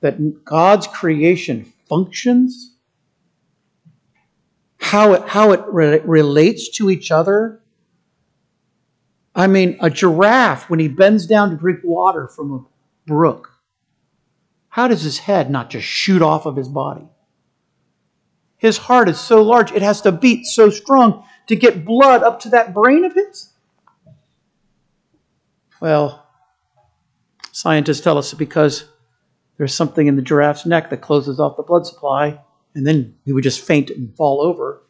that 0.00 0.44
God's 0.44 0.86
creation 0.86 1.72
functions, 1.88 2.74
how 4.78 5.12
it, 5.14 5.28
how 5.28 5.52
it 5.52 5.62
re- 5.68 6.00
relates 6.00 6.68
to 6.70 6.90
each 6.90 7.10
other. 7.10 7.60
I 9.34 9.46
mean, 9.46 9.78
a 9.80 9.90
giraffe, 9.90 10.68
when 10.68 10.80
he 10.80 10.88
bends 10.88 11.26
down 11.26 11.50
to 11.50 11.56
drink 11.56 11.80
water 11.82 12.28
from 12.28 12.52
a 12.52 12.64
brook, 13.06 13.50
how 14.68 14.88
does 14.88 15.02
his 15.02 15.18
head 15.18 15.50
not 15.50 15.70
just 15.70 15.86
shoot 15.86 16.20
off 16.20 16.46
of 16.46 16.56
his 16.56 16.68
body? 16.68 17.06
His 18.56 18.76
heart 18.76 19.08
is 19.08 19.20
so 19.20 19.42
large, 19.42 19.72
it 19.72 19.82
has 19.82 20.00
to 20.02 20.12
beat 20.12 20.46
so 20.46 20.68
strong 20.68 21.24
to 21.46 21.56
get 21.56 21.84
blood 21.84 22.22
up 22.22 22.40
to 22.40 22.50
that 22.50 22.74
brain 22.74 23.04
of 23.04 23.14
his? 23.14 23.52
Well, 25.80 26.26
scientists 27.52 28.00
tell 28.00 28.18
us 28.18 28.32
because 28.34 28.86
there's 29.56 29.74
something 29.74 30.06
in 30.06 30.16
the 30.16 30.22
giraffe's 30.22 30.66
neck 30.66 30.90
that 30.90 31.02
closes 31.02 31.38
off 31.38 31.56
the 31.56 31.62
blood 31.62 31.86
supply, 31.86 32.40
and 32.74 32.86
then 32.86 33.16
he 33.24 33.32
would 33.32 33.44
just 33.44 33.64
faint 33.64 33.90
and 33.90 34.14
fall 34.16 34.40
over 34.40 34.82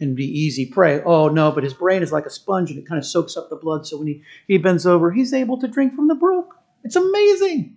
and 0.00 0.16
be 0.16 0.24
easy 0.24 0.66
prey. 0.66 1.02
Oh 1.02 1.28
no, 1.28 1.50
but 1.50 1.64
his 1.64 1.74
brain 1.74 2.02
is 2.02 2.12
like 2.12 2.26
a 2.26 2.30
sponge 2.30 2.70
and 2.70 2.78
it 2.78 2.86
kind 2.86 2.98
of 2.98 3.04
soaks 3.04 3.36
up 3.36 3.50
the 3.50 3.56
blood. 3.56 3.86
So 3.86 3.98
when 3.98 4.06
he, 4.06 4.22
he 4.46 4.58
bends 4.58 4.86
over, 4.86 5.10
he's 5.10 5.32
able 5.32 5.58
to 5.58 5.68
drink 5.68 5.94
from 5.94 6.08
the 6.08 6.14
brook. 6.14 6.54
It's 6.84 6.96
amazing. 6.96 7.76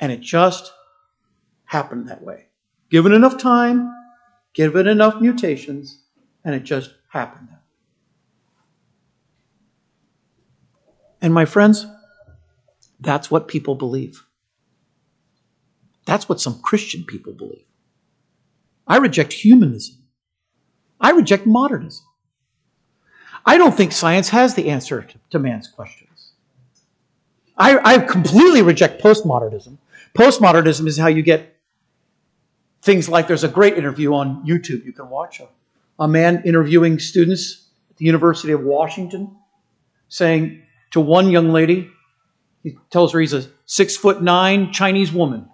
And 0.00 0.10
it 0.10 0.20
just 0.20 0.72
happened 1.64 2.08
that 2.08 2.22
way. 2.22 2.46
Given 2.90 3.12
enough 3.12 3.38
time, 3.38 3.92
given 4.54 4.88
enough 4.88 5.20
mutations, 5.20 6.00
and 6.44 6.54
it 6.54 6.64
just 6.64 6.95
happened. 7.08 7.48
And 11.20 11.32
my 11.32 11.44
friends, 11.44 11.86
that's 13.00 13.30
what 13.30 13.48
people 13.48 13.74
believe. 13.74 14.24
That's 16.04 16.28
what 16.28 16.40
some 16.40 16.60
Christian 16.60 17.04
people 17.04 17.32
believe. 17.32 17.64
I 18.86 18.98
reject 18.98 19.32
humanism. 19.32 19.96
I 21.00 21.10
reject 21.10 21.46
modernism. 21.46 22.06
I 23.44 23.58
don't 23.58 23.76
think 23.76 23.92
science 23.92 24.28
has 24.30 24.54
the 24.54 24.70
answer 24.70 25.02
to, 25.02 25.18
to 25.30 25.38
man's 25.38 25.68
questions. 25.68 26.32
I, 27.56 27.78
I 27.78 27.98
completely 27.98 28.62
reject 28.62 29.02
postmodernism. 29.02 29.78
Postmodernism 30.14 30.86
is 30.86 30.98
how 30.98 31.08
you 31.08 31.22
get 31.22 31.56
things 32.82 33.08
like 33.08 33.26
there's 33.26 33.44
a 33.44 33.48
great 33.48 33.76
interview 33.76 34.14
on 34.14 34.44
YouTube 34.46 34.84
you 34.84 34.92
can 34.92 35.08
watch 35.08 35.40
a 35.98 36.08
man 36.08 36.42
interviewing 36.44 36.98
students 36.98 37.68
at 37.90 37.96
the 37.96 38.04
University 38.04 38.52
of 38.52 38.62
Washington, 38.62 39.36
saying 40.08 40.62
to 40.92 41.00
one 41.00 41.30
young 41.30 41.50
lady, 41.50 41.90
he 42.62 42.78
tells 42.90 43.12
her 43.12 43.20
he's 43.20 43.32
a 43.32 43.44
six 43.64 43.96
foot 43.96 44.22
nine 44.22 44.72
Chinese 44.72 45.12
woman. 45.12 45.48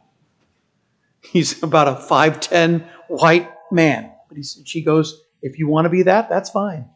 He's 1.21 1.63
about 1.63 1.89
a 1.89 1.95
5'10 1.95 2.89
white 3.09 3.51
man. 3.71 4.11
But 4.29 4.39
he, 4.39 4.43
she 4.43 4.83
goes, 4.83 5.23
If 5.41 5.59
you 5.59 5.69
want 5.69 5.85
to 5.85 5.91
be 5.91 6.03
that, 6.03 6.29
that's 6.29 6.51
fine. 6.51 6.89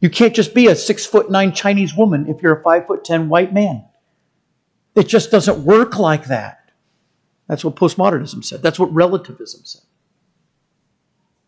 You 0.00 0.10
can't 0.10 0.34
just 0.34 0.54
be 0.54 0.68
a 0.68 0.76
six 0.76 1.04
foot 1.06 1.30
nine 1.30 1.52
Chinese 1.52 1.94
woman 1.94 2.28
if 2.28 2.42
you're 2.42 2.60
a 2.60 2.62
five 2.62 2.86
foot 2.86 3.04
ten 3.04 3.28
white 3.28 3.52
man. 3.52 3.84
It 4.94 5.08
just 5.08 5.30
doesn't 5.30 5.64
work 5.64 5.98
like 5.98 6.26
that. 6.26 6.70
That's 7.48 7.64
what 7.64 7.76
postmodernism 7.76 8.44
said. 8.44 8.62
That's 8.62 8.78
what 8.78 8.92
relativism 8.92 9.62
said. 9.64 9.82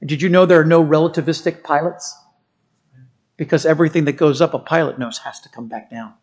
Did 0.05 0.23
you 0.23 0.29
know 0.29 0.47
there 0.47 0.61
are 0.61 0.65
no 0.65 0.85
relativistic 0.85 1.63
pilots? 1.63 2.17
Because 3.37 3.67
everything 3.67 4.05
that 4.05 4.13
goes 4.13 4.41
up 4.41 4.55
a 4.55 4.59
pilot 4.59 4.99
knows 4.99 5.19
has 5.19 5.41
to 5.41 5.49
come 5.49 5.69
back 5.69 5.91
down. 5.91 6.15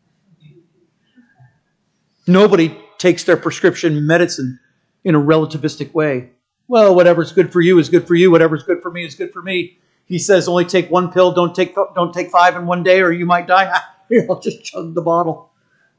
Nobody 2.28 2.78
takes 2.98 3.24
their 3.24 3.38
prescription 3.38 4.06
medicine 4.06 4.60
in 5.04 5.16
a 5.16 5.20
relativistic 5.20 5.94
way. 5.94 6.32
Well, 6.68 6.94
whatever's 6.96 7.32
good 7.32 7.54
for 7.54 7.62
you 7.62 7.80
is 7.80 7.90
good 7.90 8.08
for 8.08 8.16
you. 8.16 8.30
Whatever's 8.30 8.63
good 8.63 8.82
for 8.82 8.92
me 8.92 9.06
is 9.06 9.16
good 9.16 9.32
for 9.32 9.42
me. 9.42 9.80
He 10.06 10.20
says 10.20 10.48
only 10.48 10.66
take 10.66 10.90
one 10.90 11.12
pill, 11.12 11.32
don't 11.32 11.56
take 11.56 11.76
don't 11.76 12.13
take 12.13 12.30
five 12.30 12.56
in 12.56 12.66
one 12.66 12.84
day, 12.84 13.02
or 13.02 13.12
you 13.12 13.26
might 13.26 13.48
die. 13.48 13.72
I'll 14.30 14.40
just 14.40 14.63
chug 14.63 14.94
the 14.94 15.02
bottle. 15.02 15.52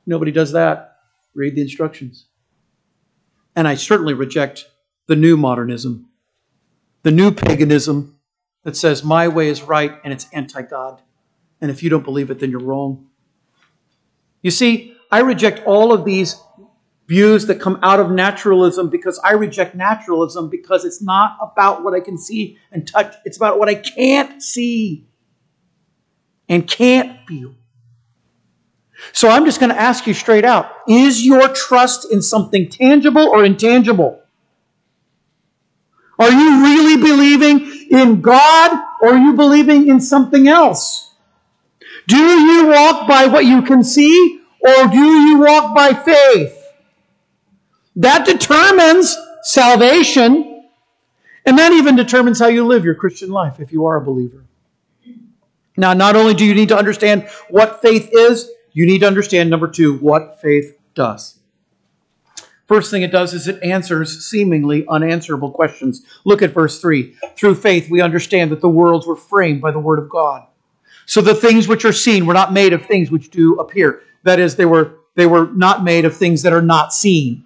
Nobody 0.07 0.33
does 0.33 0.53
that. 0.53 0.99
Read 1.35 1.55
the 1.55 1.63
instructions. 1.63 2.27
And 3.55 3.67
I 3.69 3.75
certainly 3.75 4.15
reject 4.15 4.67
the 5.07 5.17
new 5.17 5.37
modernism, 5.37 6.09
the 7.09 7.13
new 7.13 7.33
paganism 7.33 8.19
that 8.65 8.77
says 8.77 9.03
my 9.03 9.29
way 9.29 9.49
is 9.49 9.63
right 9.63 9.99
and 10.05 10.13
it's 10.13 10.27
anti 10.31 10.61
God. 10.61 11.01
And 11.59 11.71
if 11.71 11.83
you 11.83 11.89
don't 11.89 12.05
believe 12.05 12.31
it, 12.31 12.39
then 12.39 12.51
you're 12.51 12.61
wrong. 12.61 13.07
You 14.43 14.51
see, 14.51 14.95
I 15.11 15.21
reject 15.21 15.67
all 15.67 15.91
of 15.95 16.05
these 16.05 16.39
views 17.07 17.47
that 17.47 17.63
come 17.63 17.79
out 17.83 17.99
of 17.99 18.11
naturalism 18.11 18.91
because 18.91 19.19
I 19.25 19.33
reject 19.33 19.75
naturalism 19.75 20.51
because 20.51 20.85
it's 20.85 21.01
not 21.01 21.39
about 21.41 21.83
what 21.83 21.95
I 21.95 22.01
can 22.01 22.19
see 22.19 22.59
and 22.71 22.87
touch, 22.87 23.15
it's 23.25 23.39
about 23.39 23.59
what 23.59 23.71
I 23.71 23.77
can't 23.77 24.43
see 24.43 25.09
and 26.47 26.69
can't 26.69 27.27
feel. 27.27 27.55
So 29.15 29.31
I'm 29.31 29.47
just 29.47 29.61
going 29.61 29.73
to 29.73 29.81
ask 29.81 30.07
you 30.07 30.13
straight 30.13 30.45
out 30.45 30.71
is 30.87 31.25
your 31.25 31.49
trust 31.55 32.13
in 32.13 32.21
something 32.21 32.69
tangible 32.69 33.27
or 33.31 33.47
intangible? 33.47 34.21
Are 36.19 36.31
you 36.31 36.63
really 36.63 37.03
believing 37.03 37.87
in 37.91 38.21
God 38.21 38.85
or 39.01 39.11
are 39.11 39.19
you 39.19 39.35
believing 39.35 39.89
in 39.89 40.01
something 40.01 40.49
else? 40.49 41.15
Do 42.09 42.17
you 42.17 42.69
walk 42.69 43.07
by 43.07 43.27
what 43.27 43.45
you 43.45 43.63
can 43.63 43.85
see 43.85 44.41
or 44.61 44.89
do 44.89 44.99
you 44.99 45.39
walk 45.39 45.75
by 45.75 45.95
faith? 45.95 46.55
That 47.97 48.27
determines 48.27 49.17
salvation. 49.43 50.65
And 51.47 51.59
that 51.59 51.73
even 51.73 51.97
determines 51.97 52.39
how 52.39 52.49
you 52.49 52.67
live 52.67 52.85
your 52.85 52.95
Christian 52.95 53.31
life 53.31 53.61
if 53.61 53.73
you 53.73 53.87
are 53.87 53.97
a 53.97 54.01
believer. 54.01 54.45
Now, 55.77 55.95
not 55.95 56.17
only 56.17 56.35
do 56.35 56.45
you 56.45 56.55
need 56.55 56.69
to 56.69 56.77
understand 56.77 57.29
what 57.49 57.81
faith 57.81 58.11
is, 58.13 58.51
you 58.73 58.85
need 58.85 58.99
to 58.99 59.07
understand, 59.07 59.49
number 59.49 59.69
two, 59.69 59.97
what 59.99 60.41
faith 60.43 60.77
does. 60.95 61.38
First 62.69 62.91
thing 62.91 63.01
it 63.01 63.11
does 63.11 63.33
is 63.33 63.49
it 63.49 63.63
answers 63.63 64.27
seemingly 64.27 64.87
unanswerable 64.89 65.51
questions. 65.51 66.05
Look 66.27 66.43
at 66.43 66.53
verse 66.53 66.81
3. 66.81 67.15
Through 67.35 67.55
faith, 67.55 67.89
we 67.91 68.03
understand 68.03 68.53
that 68.53 68.61
the 68.61 68.69
worlds 68.69 69.07
were 69.07 69.17
framed 69.17 69.63
by 69.63 69.71
the 69.71 69.79
Word 69.79 69.99
of 69.99 70.11
God. 70.11 70.47
So 71.07 71.23
the 71.23 71.35
things 71.35 71.67
which 71.67 71.87
are 71.87 71.95
seen 71.95 72.27
were 72.27 72.35
not 72.35 72.53
made 72.53 72.75
of 72.75 72.85
things 72.85 73.11
which 73.11 73.31
do 73.31 73.55
appear. 73.55 74.03
That 74.25 74.39
is, 74.39 74.57
they 74.57 74.67
were, 74.67 74.99
they 75.15 75.25
were 75.25 75.47
not 75.47 75.83
made 75.83 76.05
of 76.05 76.15
things 76.15 76.43
that 76.43 76.53
are 76.53 76.61
not 76.61 76.93
seen. 76.93 77.45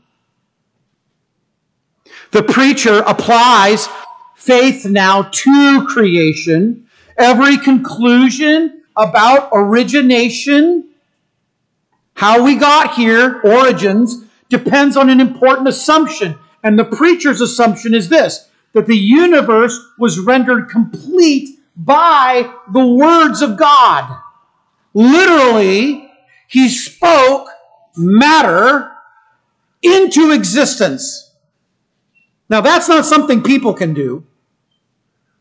The 2.32 2.42
preacher 2.42 2.98
applies 3.06 3.88
faith 4.35 4.85
now 4.85 5.22
to 5.22 5.87
creation. 5.88 6.88
Every 7.16 7.58
conclusion 7.58 8.82
about 8.96 9.50
origination, 9.52 10.88
how 12.14 12.42
we 12.42 12.56
got 12.56 12.94
here, 12.94 13.40
origins, 13.44 14.24
depends 14.53 14.97
on 14.97 15.09
an 15.11 15.21
important 15.21 15.67
assumption. 15.67 16.38
And 16.62 16.79
the 16.79 16.85
preacher's 16.85 17.41
assumption 17.41 17.95
is 17.95 18.09
this 18.09 18.49
that 18.75 18.87
the 18.87 18.97
universe 18.97 19.79
was 19.99 20.19
rendered 20.19 20.71
complete 20.71 21.59
by 21.77 22.51
the 22.73 22.87
words 22.87 23.43
of 23.43 23.59
God. 23.59 24.19
Literally, 24.95 26.11
he 26.49 26.69
spoke 26.69 27.49
matter 27.97 28.91
into 29.83 30.31
existence. 30.31 31.31
Now, 32.49 32.61
that's 32.61 32.88
not 32.88 33.05
something 33.05 33.43
people 33.43 33.75
can 33.75 33.93
do. 33.93 34.25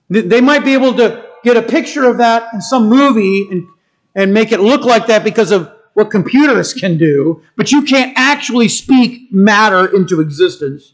They 0.10 0.42
might 0.42 0.66
be 0.66 0.74
able 0.74 0.96
to 0.96 1.26
get 1.44 1.56
a 1.56 1.62
picture 1.62 2.06
of 2.06 2.18
that 2.18 2.54
in 2.54 2.62
some 2.62 2.90
movie 2.90 3.48
and, 3.50 3.68
and 4.14 4.34
make 4.34 4.52
it 4.52 4.60
look 4.60 4.84
like 4.84 5.08
that 5.08 5.24
because 5.24 5.52
of 5.52 5.72
what 5.94 6.12
computers 6.12 6.74
can 6.74 6.98
do, 6.98 7.42
but 7.58 7.72
you 7.72 7.84
can't 7.84 8.14
actually 8.16 8.68
speak 8.68 9.32
matter 9.32 9.96
into 9.96 10.22
existence. 10.22 10.94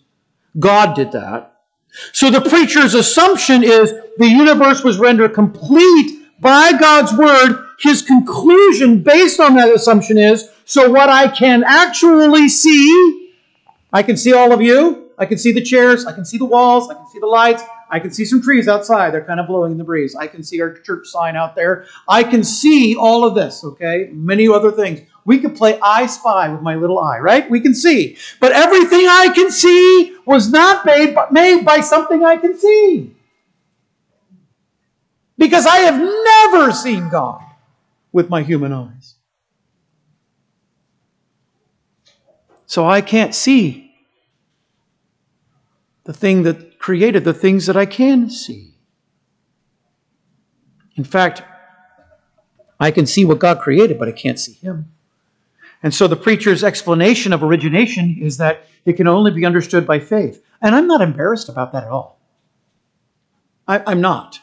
God 0.59 0.95
did 0.95 1.11
that. 1.11 1.61
So 2.13 2.29
the 2.29 2.41
preacher's 2.41 2.93
assumption 2.93 3.63
is 3.63 3.93
the 4.17 4.27
universe 4.27 4.83
was 4.83 4.97
rendered 4.97 5.33
complete 5.33 6.19
by 6.39 6.73
God's 6.79 7.13
word. 7.13 7.63
His 7.79 8.01
conclusion 8.01 9.03
based 9.03 9.39
on 9.39 9.55
that 9.55 9.73
assumption 9.73 10.17
is 10.17 10.49
so 10.65 10.89
what 10.89 11.09
I 11.09 11.27
can 11.27 11.63
actually 11.65 12.49
see, 12.49 13.31
I 13.93 14.03
can 14.03 14.17
see 14.17 14.33
all 14.33 14.51
of 14.51 14.61
you, 14.61 15.07
I 15.17 15.25
can 15.25 15.37
see 15.37 15.51
the 15.51 15.61
chairs. 15.61 16.05
I 16.05 16.13
can 16.13 16.25
see 16.25 16.37
the 16.37 16.45
walls. 16.45 16.89
I 16.89 16.93
can 16.93 17.07
see 17.07 17.19
the 17.19 17.27
lights. 17.27 17.63
I 17.89 17.99
can 17.99 18.11
see 18.11 18.25
some 18.25 18.41
trees 18.41 18.67
outside. 18.67 19.13
They're 19.13 19.23
kind 19.23 19.39
of 19.39 19.47
blowing 19.47 19.71
in 19.71 19.77
the 19.77 19.83
breeze. 19.83 20.15
I 20.15 20.27
can 20.27 20.43
see 20.43 20.61
our 20.61 20.73
church 20.73 21.07
sign 21.07 21.35
out 21.35 21.55
there. 21.55 21.85
I 22.07 22.23
can 22.23 22.43
see 22.43 22.95
all 22.95 23.23
of 23.23 23.35
this, 23.35 23.63
okay? 23.63 24.09
Many 24.11 24.47
other 24.47 24.71
things. 24.71 25.01
We 25.25 25.39
could 25.39 25.55
play 25.55 25.79
I 25.81 26.05
Spy 26.05 26.49
with 26.49 26.61
my 26.61 26.75
little 26.75 26.99
eye, 26.99 27.19
right? 27.19 27.49
We 27.49 27.59
can 27.59 27.73
see. 27.73 28.17
But 28.39 28.51
everything 28.51 29.07
I 29.07 29.29
can 29.33 29.51
see 29.51 30.15
was 30.25 30.51
not 30.51 30.85
made, 30.85 31.15
but 31.15 31.31
made 31.31 31.63
by 31.63 31.79
something 31.81 32.23
I 32.23 32.37
can 32.37 32.57
see. 32.57 33.13
Because 35.37 35.65
I 35.65 35.77
have 35.77 35.99
never 35.99 36.71
seen 36.71 37.09
God 37.09 37.41
with 38.11 38.29
my 38.29 38.41
human 38.41 38.73
eyes. 38.73 39.15
So 42.65 42.85
I 42.85 43.01
can't 43.01 43.33
see 43.33 43.93
the 46.03 46.13
thing 46.13 46.43
that 46.43 46.66
created 46.79 47.23
the 47.23 47.33
things 47.33 47.65
that 47.65 47.77
I 47.77 47.85
can 47.85 48.29
see. 48.29 48.75
In 50.95 51.03
fact, 51.03 51.43
I 52.79 52.91
can 52.91 53.05
see 53.05 53.25
what 53.25 53.39
God 53.39 53.59
created, 53.59 53.99
but 53.99 54.07
I 54.07 54.11
can't 54.11 54.39
see 54.39 54.53
Him. 54.53 54.91
And 55.83 55.93
so 55.93 56.07
the 56.07 56.15
preacher's 56.15 56.63
explanation 56.63 57.33
of 57.33 57.43
origination 57.43 58.17
is 58.19 58.37
that 58.37 58.65
it 58.85 58.93
can 58.93 59.07
only 59.07 59.31
be 59.31 59.45
understood 59.45 59.85
by 59.85 59.99
faith. 59.99 60.43
And 60.61 60.75
I'm 60.75 60.87
not 60.87 61.01
embarrassed 61.01 61.49
about 61.49 61.71
that 61.73 61.83
at 61.83 61.89
all. 61.89 62.19
I, 63.67 63.91
am 63.91 64.01
not. 64.01 64.39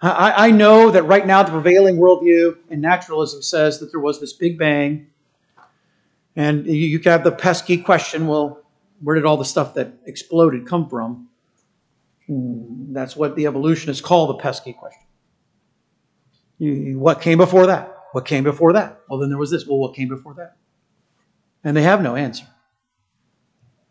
I, 0.00 0.48
I 0.48 0.50
know 0.50 0.90
that 0.90 1.02
right 1.02 1.26
now 1.26 1.42
the 1.42 1.50
prevailing 1.50 1.96
worldview 1.96 2.56
in 2.70 2.80
naturalism 2.80 3.42
says 3.42 3.80
that 3.80 3.90
there 3.90 4.00
was 4.00 4.20
this 4.20 4.32
big 4.32 4.58
bang. 4.58 5.08
And 6.36 6.66
you, 6.66 6.74
you 6.74 7.00
have 7.04 7.24
the 7.24 7.32
pesky 7.32 7.78
question 7.78 8.26
well, 8.26 8.62
where 9.00 9.14
did 9.14 9.24
all 9.24 9.36
the 9.36 9.44
stuff 9.44 9.74
that 9.74 9.92
exploded 10.06 10.66
come 10.66 10.88
from? 10.88 11.28
That's 12.28 13.16
what 13.16 13.36
the 13.36 13.46
evolutionists 13.46 14.02
call 14.02 14.26
the 14.28 14.34
pesky 14.34 14.72
question. 14.72 15.02
what 17.00 17.20
came 17.20 17.38
before 17.38 17.66
that? 17.66 17.92
What 18.12 18.24
came 18.24 18.44
before 18.44 18.72
that? 18.72 19.00
Well, 19.08 19.18
then 19.18 19.28
there 19.28 19.38
was 19.38 19.50
this. 19.50 19.66
Well, 19.66 19.78
what 19.78 19.94
came 19.94 20.08
before 20.08 20.34
that? 20.34 20.56
And 21.62 21.76
they 21.76 21.82
have 21.82 22.02
no 22.02 22.16
answer. 22.16 22.46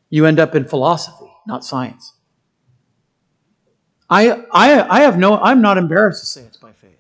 You 0.10 0.26
end 0.26 0.40
up 0.40 0.56
in 0.56 0.66
philosophy, 0.66 1.32
not 1.46 1.64
science. 1.64 2.14
I, 4.10 4.44
I, 4.52 4.98
I 4.98 5.02
have 5.02 5.18
no, 5.18 5.38
I'm 5.38 5.62
not 5.62 5.78
embarrassed 5.78 6.22
to 6.22 6.26
say 6.28 6.42
it's 6.42 6.58
by 6.58 6.72
faith. 6.74 6.92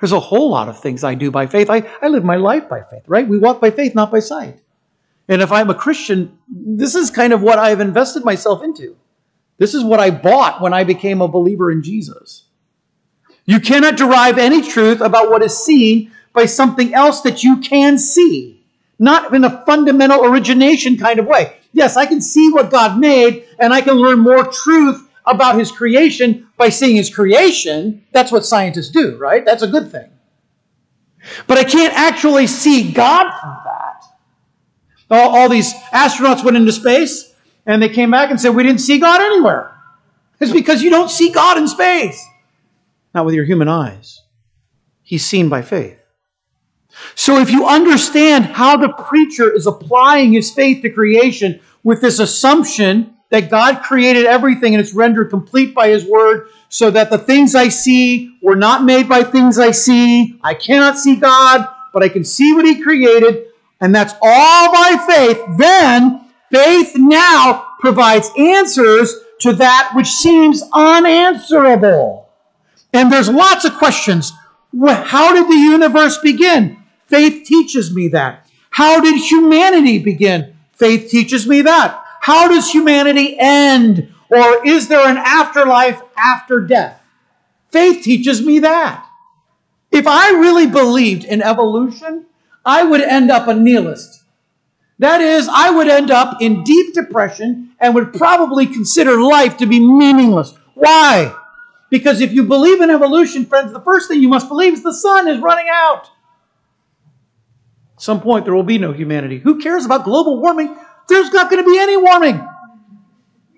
There's 0.00 0.12
a 0.12 0.20
whole 0.20 0.50
lot 0.50 0.68
of 0.68 0.80
things 0.80 1.02
I 1.02 1.14
do 1.14 1.30
by 1.30 1.46
faith. 1.46 1.70
I, 1.70 1.88
I 2.00 2.08
live 2.08 2.24
my 2.24 2.36
life 2.36 2.68
by 2.68 2.82
faith, 2.82 3.02
right? 3.06 3.26
We 3.26 3.38
walk 3.38 3.60
by 3.60 3.70
faith, 3.70 3.94
not 3.94 4.12
by 4.12 4.20
sight. 4.20 4.60
And 5.28 5.42
if 5.42 5.52
I'm 5.52 5.70
a 5.70 5.74
Christian, 5.74 6.38
this 6.48 6.94
is 6.94 7.10
kind 7.10 7.32
of 7.32 7.42
what 7.42 7.58
I've 7.58 7.80
invested 7.80 8.24
myself 8.24 8.62
into. 8.62 8.96
This 9.58 9.74
is 9.74 9.84
what 9.84 10.00
I 10.00 10.10
bought 10.10 10.62
when 10.62 10.72
I 10.72 10.84
became 10.84 11.20
a 11.20 11.28
believer 11.28 11.70
in 11.70 11.82
Jesus. 11.82 12.44
You 13.44 13.60
cannot 13.60 13.96
derive 13.96 14.38
any 14.38 14.62
truth 14.62 15.00
about 15.00 15.30
what 15.30 15.42
is 15.42 15.64
seen 15.64 16.12
by 16.32 16.46
something 16.46 16.94
else 16.94 17.22
that 17.22 17.42
you 17.42 17.58
can 17.58 17.98
see, 17.98 18.62
not 18.98 19.34
in 19.34 19.44
a 19.44 19.64
fundamental 19.64 20.24
origination 20.24 20.96
kind 20.96 21.18
of 21.18 21.26
way. 21.26 21.56
Yes, 21.72 21.96
I 21.96 22.06
can 22.06 22.20
see 22.20 22.50
what 22.50 22.70
God 22.70 22.98
made, 22.98 23.44
and 23.58 23.72
I 23.72 23.80
can 23.80 23.94
learn 23.94 24.20
more 24.20 24.50
truth 24.50 25.08
about 25.26 25.58
His 25.58 25.72
creation 25.72 26.48
by 26.56 26.68
seeing 26.68 26.96
His 26.96 27.14
creation. 27.14 28.04
That's 28.12 28.32
what 28.32 28.46
scientists 28.46 28.90
do, 28.90 29.16
right? 29.16 29.44
That's 29.44 29.62
a 29.62 29.68
good 29.68 29.90
thing. 29.90 30.10
But 31.46 31.58
I 31.58 31.64
can't 31.64 31.94
actually 31.94 32.46
see 32.46 32.92
God 32.92 33.30
from 33.40 33.56
that. 33.64 33.87
All, 35.10 35.36
all 35.36 35.48
these 35.48 35.72
astronauts 35.92 36.44
went 36.44 36.56
into 36.56 36.72
space 36.72 37.34
and 37.66 37.82
they 37.82 37.88
came 37.88 38.10
back 38.10 38.30
and 38.30 38.40
said, 38.40 38.50
We 38.50 38.62
didn't 38.62 38.80
see 38.80 38.98
God 38.98 39.20
anywhere. 39.20 39.74
It's 40.40 40.52
because 40.52 40.82
you 40.82 40.90
don't 40.90 41.10
see 41.10 41.30
God 41.30 41.58
in 41.58 41.66
space, 41.66 42.24
not 43.14 43.26
with 43.26 43.34
your 43.34 43.44
human 43.44 43.68
eyes. 43.68 44.22
He's 45.02 45.24
seen 45.24 45.48
by 45.48 45.62
faith. 45.62 45.98
So 47.14 47.38
if 47.38 47.50
you 47.50 47.66
understand 47.66 48.44
how 48.44 48.76
the 48.76 48.88
preacher 48.88 49.52
is 49.54 49.66
applying 49.66 50.32
his 50.32 50.52
faith 50.52 50.82
to 50.82 50.90
creation 50.90 51.60
with 51.82 52.00
this 52.00 52.18
assumption 52.18 53.14
that 53.30 53.50
God 53.50 53.82
created 53.82 54.26
everything 54.26 54.74
and 54.74 54.80
it's 54.80 54.94
rendered 54.94 55.30
complete 55.30 55.74
by 55.74 55.88
his 55.88 56.04
word, 56.06 56.48
so 56.68 56.90
that 56.90 57.10
the 57.10 57.18
things 57.18 57.54
I 57.54 57.68
see 57.68 58.36
were 58.42 58.56
not 58.56 58.84
made 58.84 59.08
by 59.08 59.22
things 59.22 59.58
I 59.58 59.70
see, 59.70 60.38
I 60.42 60.54
cannot 60.54 60.98
see 60.98 61.16
God, 61.16 61.68
but 61.92 62.02
I 62.02 62.08
can 62.08 62.24
see 62.24 62.54
what 62.54 62.64
he 62.64 62.82
created, 62.82 63.47
and 63.80 63.94
that's 63.94 64.14
all 64.22 64.72
by 64.72 65.04
faith, 65.06 65.40
then 65.58 66.24
faith 66.50 66.92
now 66.96 67.66
provides 67.80 68.30
answers 68.36 69.14
to 69.40 69.52
that 69.54 69.92
which 69.94 70.08
seems 70.08 70.62
unanswerable. 70.72 72.28
And 72.92 73.12
there's 73.12 73.28
lots 73.28 73.64
of 73.64 73.74
questions. 73.74 74.32
How 74.80 75.32
did 75.34 75.48
the 75.48 75.60
universe 75.60 76.18
begin? 76.18 76.76
Faith 77.06 77.46
teaches 77.46 77.94
me 77.94 78.08
that. 78.08 78.48
How 78.70 79.00
did 79.00 79.16
humanity 79.16 79.98
begin? 79.98 80.56
Faith 80.72 81.10
teaches 81.10 81.46
me 81.46 81.62
that. 81.62 82.04
How 82.20 82.48
does 82.48 82.70
humanity 82.70 83.36
end? 83.38 84.12
Or 84.30 84.66
is 84.66 84.88
there 84.88 85.08
an 85.08 85.16
afterlife 85.16 86.02
after 86.16 86.60
death? 86.60 87.00
Faith 87.70 88.02
teaches 88.02 88.44
me 88.44 88.58
that. 88.60 89.06
If 89.90 90.06
I 90.06 90.32
really 90.32 90.66
believed 90.66 91.24
in 91.24 91.42
evolution, 91.42 92.26
I 92.64 92.84
would 92.84 93.00
end 93.00 93.30
up 93.30 93.48
a 93.48 93.54
nihilist. 93.54 94.24
That 94.98 95.20
is, 95.20 95.48
I 95.52 95.70
would 95.70 95.88
end 95.88 96.10
up 96.10 96.42
in 96.42 96.64
deep 96.64 96.94
depression 96.94 97.70
and 97.80 97.94
would 97.94 98.12
probably 98.12 98.66
consider 98.66 99.20
life 99.20 99.58
to 99.58 99.66
be 99.66 99.78
meaningless. 99.78 100.54
Why? 100.74 101.34
Because 101.90 102.20
if 102.20 102.32
you 102.32 102.42
believe 102.42 102.80
in 102.80 102.90
evolution, 102.90 103.46
friends, 103.46 103.72
the 103.72 103.80
first 103.80 104.08
thing 104.08 104.20
you 104.20 104.28
must 104.28 104.48
believe 104.48 104.72
is 104.74 104.82
the 104.82 104.92
sun 104.92 105.28
is 105.28 105.40
running 105.40 105.66
out. 105.70 106.10
At 107.96 108.02
some 108.02 108.20
point, 108.20 108.44
there 108.44 108.54
will 108.54 108.64
be 108.64 108.78
no 108.78 108.92
humanity. 108.92 109.38
Who 109.38 109.60
cares 109.60 109.84
about 109.84 110.04
global 110.04 110.40
warming? 110.40 110.76
There's 111.08 111.32
not 111.32 111.50
going 111.50 111.64
to 111.64 111.70
be 111.70 111.78
any 111.78 111.96
warming. 111.96 112.46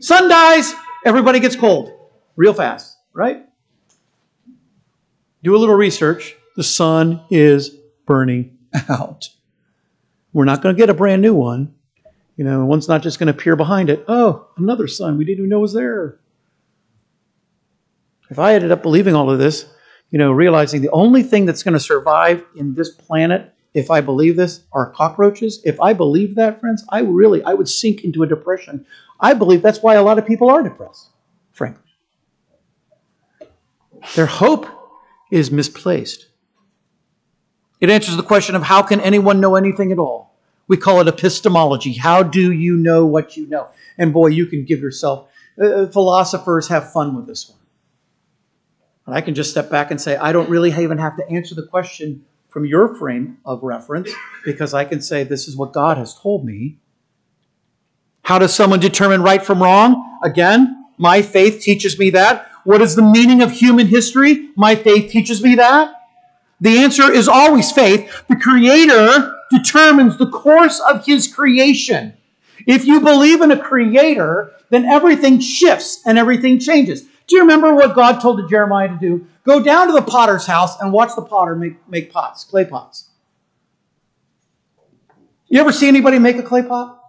Sun 0.00 0.28
dies, 0.28 0.72
everybody 1.04 1.40
gets 1.40 1.56
cold 1.56 1.92
real 2.36 2.54
fast, 2.54 2.96
right? 3.12 3.44
Do 5.42 5.56
a 5.56 5.58
little 5.58 5.74
research. 5.74 6.36
The 6.56 6.62
sun 6.62 7.22
is 7.30 7.70
burning 8.06 8.56
out. 8.88 9.28
We're 10.32 10.44
not 10.44 10.62
going 10.62 10.74
to 10.74 10.78
get 10.78 10.90
a 10.90 10.94
brand 10.94 11.22
new 11.22 11.34
one. 11.34 11.74
You 12.36 12.44
know, 12.44 12.64
one's 12.64 12.88
not 12.88 13.02
just 13.02 13.18
going 13.18 13.26
to 13.26 13.38
appear 13.38 13.56
behind 13.56 13.90
it. 13.90 14.04
Oh, 14.08 14.48
another 14.56 14.88
sun 14.88 15.18
we 15.18 15.24
didn't 15.24 15.40
even 15.40 15.50
know 15.50 15.60
was 15.60 15.74
there. 15.74 16.18
If 18.30 18.38
I 18.38 18.54
ended 18.54 18.70
up 18.70 18.82
believing 18.82 19.14
all 19.14 19.30
of 19.30 19.38
this, 19.38 19.66
you 20.10 20.18
know, 20.18 20.32
realizing 20.32 20.80
the 20.80 20.90
only 20.90 21.22
thing 21.22 21.46
that's 21.46 21.62
going 21.62 21.74
to 21.74 21.80
survive 21.80 22.44
in 22.56 22.74
this 22.74 22.90
planet, 22.90 23.52
if 23.74 23.90
I 23.90 24.00
believe 24.00 24.36
this, 24.36 24.62
are 24.72 24.90
cockroaches. 24.90 25.60
If 25.64 25.80
I 25.80 25.92
believe 25.92 26.36
that, 26.36 26.60
friends, 26.60 26.84
I 26.88 27.00
really, 27.00 27.42
I 27.44 27.54
would 27.54 27.68
sink 27.68 28.04
into 28.04 28.22
a 28.22 28.26
depression. 28.26 28.86
I 29.20 29.34
believe 29.34 29.62
that's 29.62 29.82
why 29.82 29.94
a 29.96 30.02
lot 30.02 30.18
of 30.18 30.26
people 30.26 30.48
are 30.48 30.62
depressed, 30.62 31.10
frankly. 31.52 31.82
Their 34.14 34.26
hope 34.26 34.66
is 35.30 35.50
misplaced. 35.50 36.29
It 37.80 37.90
answers 37.90 38.16
the 38.16 38.22
question 38.22 38.54
of 38.54 38.62
how 38.62 38.82
can 38.82 39.00
anyone 39.00 39.40
know 39.40 39.56
anything 39.56 39.92
at 39.92 39.98
all? 39.98 40.34
We 40.68 40.76
call 40.76 41.00
it 41.00 41.08
epistemology. 41.08 41.94
How 41.94 42.22
do 42.22 42.52
you 42.52 42.76
know 42.76 43.06
what 43.06 43.36
you 43.36 43.46
know? 43.46 43.68
And 43.98 44.12
boy, 44.12 44.28
you 44.28 44.46
can 44.46 44.64
give 44.64 44.80
yourself, 44.80 45.28
uh, 45.60 45.66
uh 45.66 45.86
philosophers 45.88 46.68
have 46.68 46.92
fun 46.92 47.16
with 47.16 47.26
this 47.26 47.48
one. 47.48 47.58
And 49.06 49.14
I 49.14 49.20
can 49.20 49.34
just 49.34 49.50
step 49.50 49.70
back 49.70 49.90
and 49.90 50.00
say, 50.00 50.16
I 50.16 50.30
don't 50.30 50.48
really 50.48 50.70
even 50.70 50.98
have 50.98 51.16
to 51.16 51.28
answer 51.28 51.54
the 51.54 51.66
question 51.66 52.24
from 52.48 52.64
your 52.64 52.94
frame 52.96 53.38
of 53.44 53.62
reference 53.62 54.12
because 54.44 54.74
I 54.74 54.84
can 54.84 55.00
say, 55.00 55.24
this 55.24 55.48
is 55.48 55.56
what 55.56 55.72
God 55.72 55.96
has 55.96 56.14
told 56.14 56.44
me. 56.44 56.78
How 58.22 58.38
does 58.38 58.54
someone 58.54 58.78
determine 58.78 59.22
right 59.22 59.42
from 59.42 59.62
wrong? 59.62 60.18
Again, 60.22 60.84
my 60.98 61.22
faith 61.22 61.62
teaches 61.62 61.98
me 61.98 62.10
that. 62.10 62.48
What 62.64 62.82
is 62.82 62.94
the 62.94 63.02
meaning 63.02 63.42
of 63.42 63.50
human 63.50 63.86
history? 63.86 64.50
My 64.54 64.74
faith 64.76 65.10
teaches 65.10 65.42
me 65.42 65.56
that. 65.56 65.99
The 66.60 66.78
answer 66.78 67.10
is 67.10 67.28
always 67.28 67.72
faith. 67.72 68.24
The 68.28 68.36
Creator 68.36 69.36
determines 69.50 70.16
the 70.16 70.30
course 70.30 70.80
of 70.80 71.04
His 71.04 71.26
creation. 71.26 72.14
If 72.66 72.84
you 72.84 73.00
believe 73.00 73.40
in 73.40 73.50
a 73.50 73.58
Creator, 73.58 74.52
then 74.68 74.84
everything 74.84 75.40
shifts 75.40 76.02
and 76.06 76.18
everything 76.18 76.58
changes. 76.58 77.02
Do 77.02 77.36
you 77.36 77.42
remember 77.42 77.74
what 77.74 77.94
God 77.94 78.20
told 78.20 78.48
Jeremiah 78.50 78.88
to 78.88 78.98
do? 78.98 79.26
Go 79.44 79.62
down 79.62 79.86
to 79.86 79.92
the 79.92 80.02
potter's 80.02 80.46
house 80.46 80.80
and 80.80 80.92
watch 80.92 81.14
the 81.14 81.22
potter 81.22 81.54
make, 81.54 81.76
make 81.88 82.12
pots, 82.12 82.44
clay 82.44 82.64
pots. 82.64 83.08
You 85.48 85.60
ever 85.60 85.72
see 85.72 85.88
anybody 85.88 86.18
make 86.18 86.36
a 86.36 86.42
clay 86.42 86.62
pot? 86.62 87.00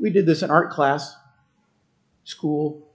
We 0.00 0.10
did 0.10 0.26
this 0.26 0.42
in 0.42 0.50
art 0.50 0.70
class, 0.70 1.14
school. 2.24 2.88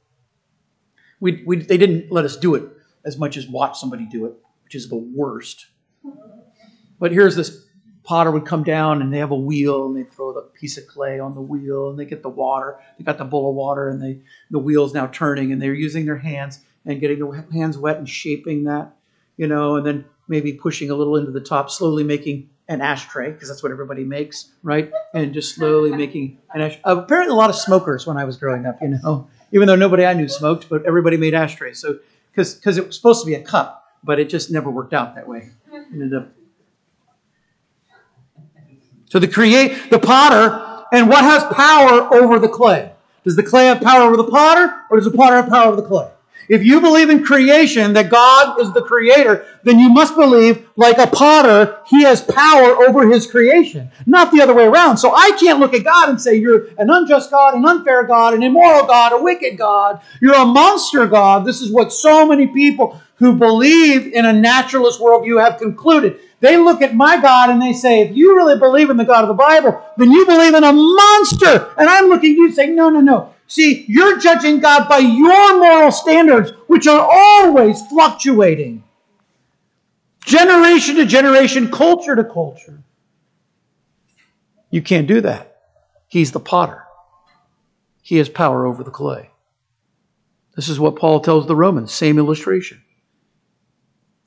We, 1.19 1.43
we, 1.45 1.57
they 1.57 1.77
didn't 1.77 2.11
let 2.11 2.25
us 2.25 2.37
do 2.37 2.55
it 2.55 2.63
as 3.05 3.17
much 3.17 3.37
as 3.37 3.47
watch 3.47 3.79
somebody 3.79 4.05
do 4.05 4.25
it, 4.25 4.33
which 4.63 4.75
is 4.75 4.89
the 4.89 4.97
worst. 4.97 5.67
But 6.99 7.11
here's 7.11 7.35
this 7.35 7.65
potter 8.03 8.31
would 8.31 8.45
come 8.45 8.63
down 8.63 9.01
and 9.01 9.13
they 9.13 9.17
have 9.17 9.31
a 9.31 9.35
wheel 9.35 9.85
and 9.85 9.95
they 9.95 10.03
throw 10.03 10.33
the 10.33 10.41
piece 10.41 10.77
of 10.77 10.87
clay 10.87 11.19
on 11.19 11.35
the 11.35 11.41
wheel 11.41 11.89
and 11.89 11.99
they 11.99 12.05
get 12.05 12.23
the 12.23 12.29
water. 12.29 12.79
They 12.97 13.03
got 13.03 13.17
the 13.17 13.25
bowl 13.25 13.49
of 13.49 13.55
water 13.55 13.89
and 13.89 14.01
they 14.01 14.19
the 14.49 14.59
wheel's 14.59 14.93
now 14.93 15.07
turning 15.07 15.51
and 15.51 15.61
they're 15.61 15.73
using 15.73 16.05
their 16.05 16.17
hands 16.17 16.59
and 16.85 17.01
getting 17.01 17.19
their 17.19 17.45
hands 17.51 17.77
wet 17.77 17.97
and 17.97 18.07
shaping 18.07 18.63
that, 18.63 18.95
you 19.35 19.45
know, 19.45 19.75
and 19.75 19.85
then 19.85 20.05
maybe 20.29 20.53
pushing 20.53 20.89
a 20.89 20.95
little 20.95 21.17
into 21.17 21.31
the 21.31 21.41
top, 21.41 21.69
slowly 21.69 22.03
making 22.03 22.49
an 22.69 22.81
ashtray 22.81 23.31
because 23.31 23.49
that's 23.49 23.61
what 23.61 23.73
everybody 23.73 24.03
makes, 24.05 24.51
right? 24.63 24.91
And 25.13 25.33
just 25.33 25.55
slowly 25.55 25.91
making 25.91 26.37
an 26.53 26.61
ashtray. 26.61 26.81
Uh, 26.85 26.97
apparently, 26.97 27.33
a 27.33 27.37
lot 27.37 27.49
of 27.49 27.57
smokers 27.57 28.07
when 28.07 28.17
I 28.17 28.23
was 28.23 28.37
growing 28.37 28.65
up, 28.65 28.81
you 28.81 28.99
know, 29.03 29.27
even 29.51 29.67
though 29.67 29.75
nobody 29.75 30.05
I 30.05 30.13
knew 30.13 30.27
smoked, 30.27 30.69
but 30.69 30.85
everybody 30.85 31.17
made 31.17 31.33
ashtrays. 31.33 31.79
So 31.79 31.99
because 32.31 32.55
because 32.55 32.77
it 32.77 32.87
was 32.87 32.95
supposed 32.95 33.21
to 33.21 33.25
be 33.25 33.33
a 33.33 33.41
cup, 33.41 33.85
but 34.03 34.19
it 34.19 34.29
just 34.29 34.49
never 34.49 34.69
worked 34.69 34.93
out 34.93 35.15
that 35.15 35.27
way. 35.27 35.49
So 39.09 39.19
the 39.19 39.27
create 39.27 39.89
the 39.89 39.99
potter, 39.99 40.85
and 40.91 41.09
what 41.09 41.23
has 41.23 41.43
power 41.53 42.13
over 42.13 42.39
the 42.39 42.49
clay? 42.49 42.91
Does 43.23 43.35
the 43.35 43.43
clay 43.43 43.65
have 43.65 43.81
power 43.81 44.01
over 44.01 44.17
the 44.17 44.29
potter, 44.29 44.73
or 44.89 44.97
does 44.97 45.09
the 45.09 45.17
potter 45.17 45.35
have 45.35 45.49
power 45.49 45.67
over 45.67 45.81
the 45.81 45.87
clay? 45.87 46.09
If 46.49 46.63
you 46.63 46.79
believe 46.79 47.09
in 47.09 47.25
creation, 47.25 47.91
that 47.93 48.09
God 48.09 48.61
is 48.61 48.71
the 48.71 48.81
creator, 48.81 49.45
then 49.63 49.79
you 49.79 49.89
must 49.89 50.15
believe, 50.15 50.69
like 50.77 50.97
a 50.97 51.07
potter, 51.07 51.79
he 51.87 52.03
has 52.03 52.21
power 52.21 52.87
over 52.87 53.05
his 53.07 53.29
creation, 53.29 53.91
not 54.05 54.31
the 54.31 54.41
other 54.41 54.53
way 54.53 54.63
around. 54.63 54.97
So 54.97 55.13
I 55.13 55.35
can't 55.37 55.59
look 55.59 55.73
at 55.73 55.83
God 55.83 56.09
and 56.09 56.21
say, 56.21 56.35
You're 56.35 56.67
an 56.77 56.89
unjust 56.89 57.31
God, 57.31 57.55
an 57.55 57.65
unfair 57.65 58.03
God, 58.03 58.33
an 58.33 58.43
immoral 58.43 58.85
God, 58.85 59.11
a 59.11 59.21
wicked 59.21 59.57
God. 59.57 59.99
You're 60.21 60.35
a 60.35 60.45
monster 60.45 61.05
God. 61.05 61.45
This 61.45 61.59
is 61.59 61.69
what 61.69 61.91
so 61.91 62.25
many 62.25 62.47
people 62.47 63.01
who 63.17 63.37
believe 63.37 64.13
in 64.13 64.25
a 64.25 64.33
naturalist 64.33 64.99
worldview 64.99 65.43
have 65.43 65.59
concluded. 65.59 66.19
They 66.39 66.57
look 66.57 66.81
at 66.81 66.95
my 66.95 67.19
God 67.19 67.49
and 67.49 67.61
they 67.61 67.73
say, 67.73 68.01
If 68.01 68.15
you 68.15 68.35
really 68.35 68.59
believe 68.59 68.89
in 68.89 68.97
the 68.97 69.05
God 69.05 69.23
of 69.23 69.27
the 69.27 69.33
Bible, 69.33 69.81
then 69.97 70.11
you 70.11 70.25
believe 70.25 70.53
in 70.53 70.63
a 70.63 70.73
monster. 70.73 71.73
And 71.77 71.89
I'm 71.89 72.09
looking 72.09 72.31
at 72.31 72.37
you 72.37 72.51
saying, 72.51 72.75
No, 72.75 72.89
no, 72.89 73.01
no. 73.01 73.33
See, 73.47 73.85
you're 73.87 74.19
judging 74.19 74.59
God 74.59 74.87
by 74.87 74.97
your 74.97 75.59
moral 75.59 75.91
standards, 75.91 76.51
which 76.67 76.85
are 76.85 77.07
always 77.09 77.81
fluctuating. 77.87 78.83
Generation 80.25 80.97
to 80.97 81.05
generation, 81.05 81.71
culture 81.71 82.15
to 82.15 82.23
culture. 82.23 82.83
You 84.69 84.81
can't 84.81 85.07
do 85.07 85.21
that. 85.21 85.55
He's 86.07 86.31
the 86.31 86.39
potter, 86.39 86.83
He 88.01 88.17
has 88.17 88.29
power 88.29 88.65
over 88.65 88.83
the 88.83 88.91
clay. 88.91 89.31
This 90.55 90.69
is 90.69 90.79
what 90.79 90.95
Paul 90.95 91.19
tells 91.19 91.47
the 91.47 91.55
Romans, 91.55 91.93
same 91.93 92.17
illustration. 92.17 92.81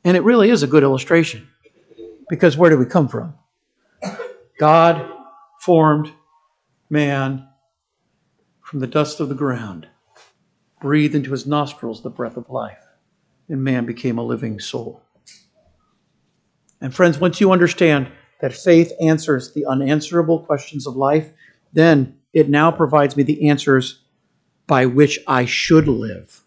And 0.04 0.16
it 0.16 0.22
really 0.22 0.50
is 0.50 0.62
a 0.62 0.66
good 0.66 0.82
illustration 0.82 1.48
because 2.28 2.56
where 2.56 2.70
do 2.70 2.78
we 2.78 2.86
come 2.86 3.08
from? 3.08 3.34
God 4.58 5.10
formed 5.60 6.12
man 6.88 7.46
from 8.62 8.80
the 8.80 8.86
dust 8.86 9.20
of 9.20 9.28
the 9.28 9.34
ground, 9.34 9.88
breathed 10.80 11.14
into 11.14 11.32
his 11.32 11.46
nostrils 11.46 12.02
the 12.02 12.10
breath 12.10 12.36
of 12.36 12.48
life, 12.48 12.84
and 13.48 13.62
man 13.62 13.84
became 13.84 14.18
a 14.18 14.22
living 14.22 14.60
soul. 14.60 15.02
And 16.80 16.94
friends, 16.94 17.18
once 17.18 17.40
you 17.40 17.52
understand 17.52 18.10
that 18.40 18.54
faith 18.54 18.92
answers 19.00 19.52
the 19.52 19.66
unanswerable 19.66 20.40
questions 20.40 20.86
of 20.86 20.96
life, 20.96 21.30
then 21.72 22.16
it 22.32 22.48
now 22.48 22.70
provides 22.70 23.16
me 23.16 23.22
the 23.22 23.48
answers 23.48 24.02
by 24.66 24.86
which 24.86 25.18
I 25.26 25.44
should 25.44 25.88
live. 25.88 26.42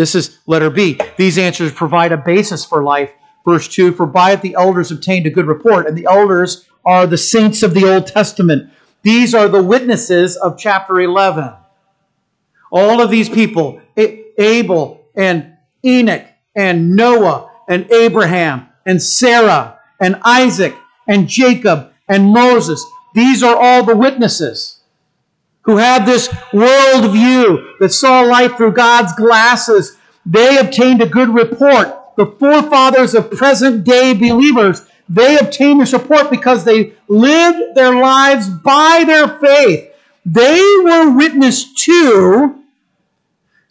This 0.00 0.14
is 0.14 0.38
letter 0.46 0.70
B. 0.70 0.98
These 1.18 1.36
answers 1.36 1.72
provide 1.72 2.10
a 2.10 2.16
basis 2.16 2.64
for 2.64 2.82
life. 2.82 3.10
Verse 3.46 3.68
2 3.68 3.92
For 3.92 4.06
by 4.06 4.32
it 4.32 4.40
the 4.40 4.54
elders 4.54 4.90
obtained 4.90 5.26
a 5.26 5.30
good 5.30 5.46
report, 5.46 5.86
and 5.86 5.94
the 5.94 6.06
elders 6.10 6.66
are 6.86 7.06
the 7.06 7.18
saints 7.18 7.62
of 7.62 7.74
the 7.74 7.84
Old 7.84 8.06
Testament. 8.06 8.72
These 9.02 9.34
are 9.34 9.46
the 9.46 9.62
witnesses 9.62 10.38
of 10.38 10.56
chapter 10.56 11.02
11. 11.02 11.52
All 12.72 13.02
of 13.02 13.10
these 13.10 13.28
people, 13.28 13.82
Abel 14.38 15.04
and 15.14 15.58
Enoch 15.84 16.24
and 16.56 16.96
Noah 16.96 17.50
and 17.68 17.84
Abraham 17.92 18.68
and 18.86 19.02
Sarah 19.02 19.80
and 20.00 20.18
Isaac 20.24 20.74
and 21.08 21.28
Jacob 21.28 21.92
and 22.08 22.32
Moses, 22.32 22.82
these 23.14 23.42
are 23.42 23.54
all 23.54 23.84
the 23.84 23.96
witnesses 23.96 24.79
who 25.70 25.76
had 25.76 26.04
this 26.04 26.28
world 26.52 27.12
view 27.12 27.76
that 27.78 27.92
saw 27.92 28.22
life 28.22 28.56
through 28.56 28.72
God's 28.72 29.12
glasses. 29.12 29.96
They 30.26 30.58
obtained 30.58 31.00
a 31.00 31.06
good 31.06 31.28
report. 31.28 32.16
The 32.16 32.26
forefathers 32.26 33.14
of 33.14 33.30
present 33.30 33.84
day 33.84 34.12
believers, 34.14 34.84
they 35.08 35.38
obtained 35.38 35.80
this 35.80 35.92
report 35.92 36.28
because 36.28 36.64
they 36.64 36.94
lived 37.06 37.76
their 37.76 37.94
lives 37.94 38.48
by 38.48 39.04
their 39.06 39.38
faith. 39.38 39.92
They 40.26 40.60
were 40.82 41.16
witness 41.16 41.72
to. 41.84 42.60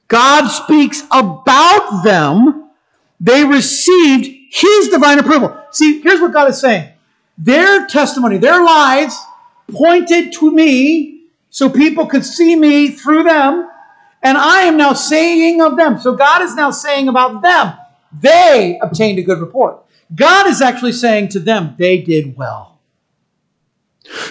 God 0.08 0.47
speaks 0.47 1.04
about 1.12 2.04
them. 2.06 2.70
They 3.20 3.43
received 3.43 4.26
His 4.52 4.88
divine 4.88 5.20
approval. 5.20 5.54
See, 5.72 6.00
here's 6.00 6.22
what 6.22 6.32
God 6.32 6.50
is 6.50 6.62
saying. 6.62 6.93
Their 7.38 7.88
testimony, 7.88 8.38
their 8.38 8.64
lives 8.64 9.20
pointed 9.70 10.32
to 10.34 10.50
me 10.50 11.19
so 11.50 11.70
people 11.70 12.06
could 12.06 12.26
see 12.26 12.56
me 12.56 12.89
through 12.89 13.24
them. 13.24 13.70
And 14.22 14.38
I 14.38 14.64
am 14.64 14.78
now 14.78 14.93
saying 14.93 15.62
of 15.62 15.78
them. 15.78 15.97
So 15.97 16.14
God 16.14 16.41
is 16.41 16.56
now 16.56 16.72
saying 16.72 17.08
about 17.08 17.41
them, 17.41 17.74
they 18.12 18.78
obtained 18.82 19.18
a 19.20 19.24
good 19.24 19.39
report. 19.39 19.82
God 20.14 20.47
is 20.47 20.62
actually 20.62 20.91
saying 20.91 21.30
to 21.30 21.39
them, 21.39 21.76
they 21.78 22.02
did 22.02 22.36
well. 22.36 22.80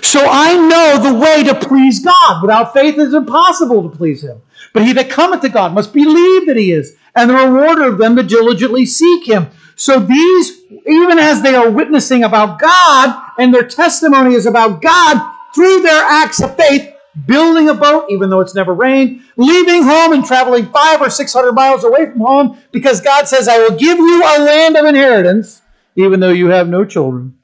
So 0.02 0.26
I 0.28 0.56
know 0.56 0.98
the 1.02 1.18
way 1.18 1.44
to 1.44 1.54
please 1.54 2.00
God. 2.00 2.42
Without 2.42 2.72
faith, 2.72 2.98
it 2.98 3.08
is 3.08 3.14
impossible 3.14 3.88
to 3.88 3.96
please 3.96 4.22
Him. 4.22 4.42
But 4.72 4.84
he 4.84 4.92
that 4.94 5.08
cometh 5.08 5.40
to 5.42 5.48
God 5.48 5.72
must 5.72 5.92
believe 5.92 6.46
that 6.46 6.56
He 6.56 6.72
is, 6.72 6.96
and 7.14 7.30
the 7.30 7.34
rewarder 7.34 7.84
of 7.84 7.98
them 7.98 8.16
that 8.16 8.28
diligently 8.28 8.86
seek 8.86 9.26
Him. 9.26 9.48
So 9.76 10.00
these, 10.00 10.62
even 10.86 11.18
as 11.18 11.42
they 11.42 11.54
are 11.54 11.70
witnessing 11.70 12.24
about 12.24 12.58
God, 12.58 13.22
and 13.38 13.54
their 13.54 13.68
testimony 13.68 14.34
is 14.34 14.46
about 14.46 14.82
God, 14.82 15.34
through 15.54 15.80
their 15.82 16.02
acts 16.04 16.42
of 16.42 16.56
faith, 16.56 16.92
building 17.26 17.68
a 17.68 17.74
boat, 17.74 18.06
even 18.10 18.30
though 18.30 18.40
it's 18.40 18.54
never 18.54 18.74
rained, 18.74 19.22
leaving 19.36 19.82
home 19.82 20.12
and 20.12 20.24
traveling 20.24 20.66
five 20.66 21.00
or 21.00 21.10
six 21.10 21.32
hundred 21.32 21.52
miles 21.52 21.84
away 21.84 22.06
from 22.06 22.20
home 22.20 22.58
because 22.72 23.00
God 23.00 23.26
says, 23.26 23.48
I 23.48 23.58
will 23.58 23.76
give 23.76 23.98
you 23.98 24.22
a 24.22 24.38
land 24.40 24.76
of 24.76 24.84
inheritance, 24.84 25.62
even 25.96 26.20
though 26.20 26.30
you 26.30 26.48
have 26.48 26.68
no 26.68 26.84
children. 26.84 27.38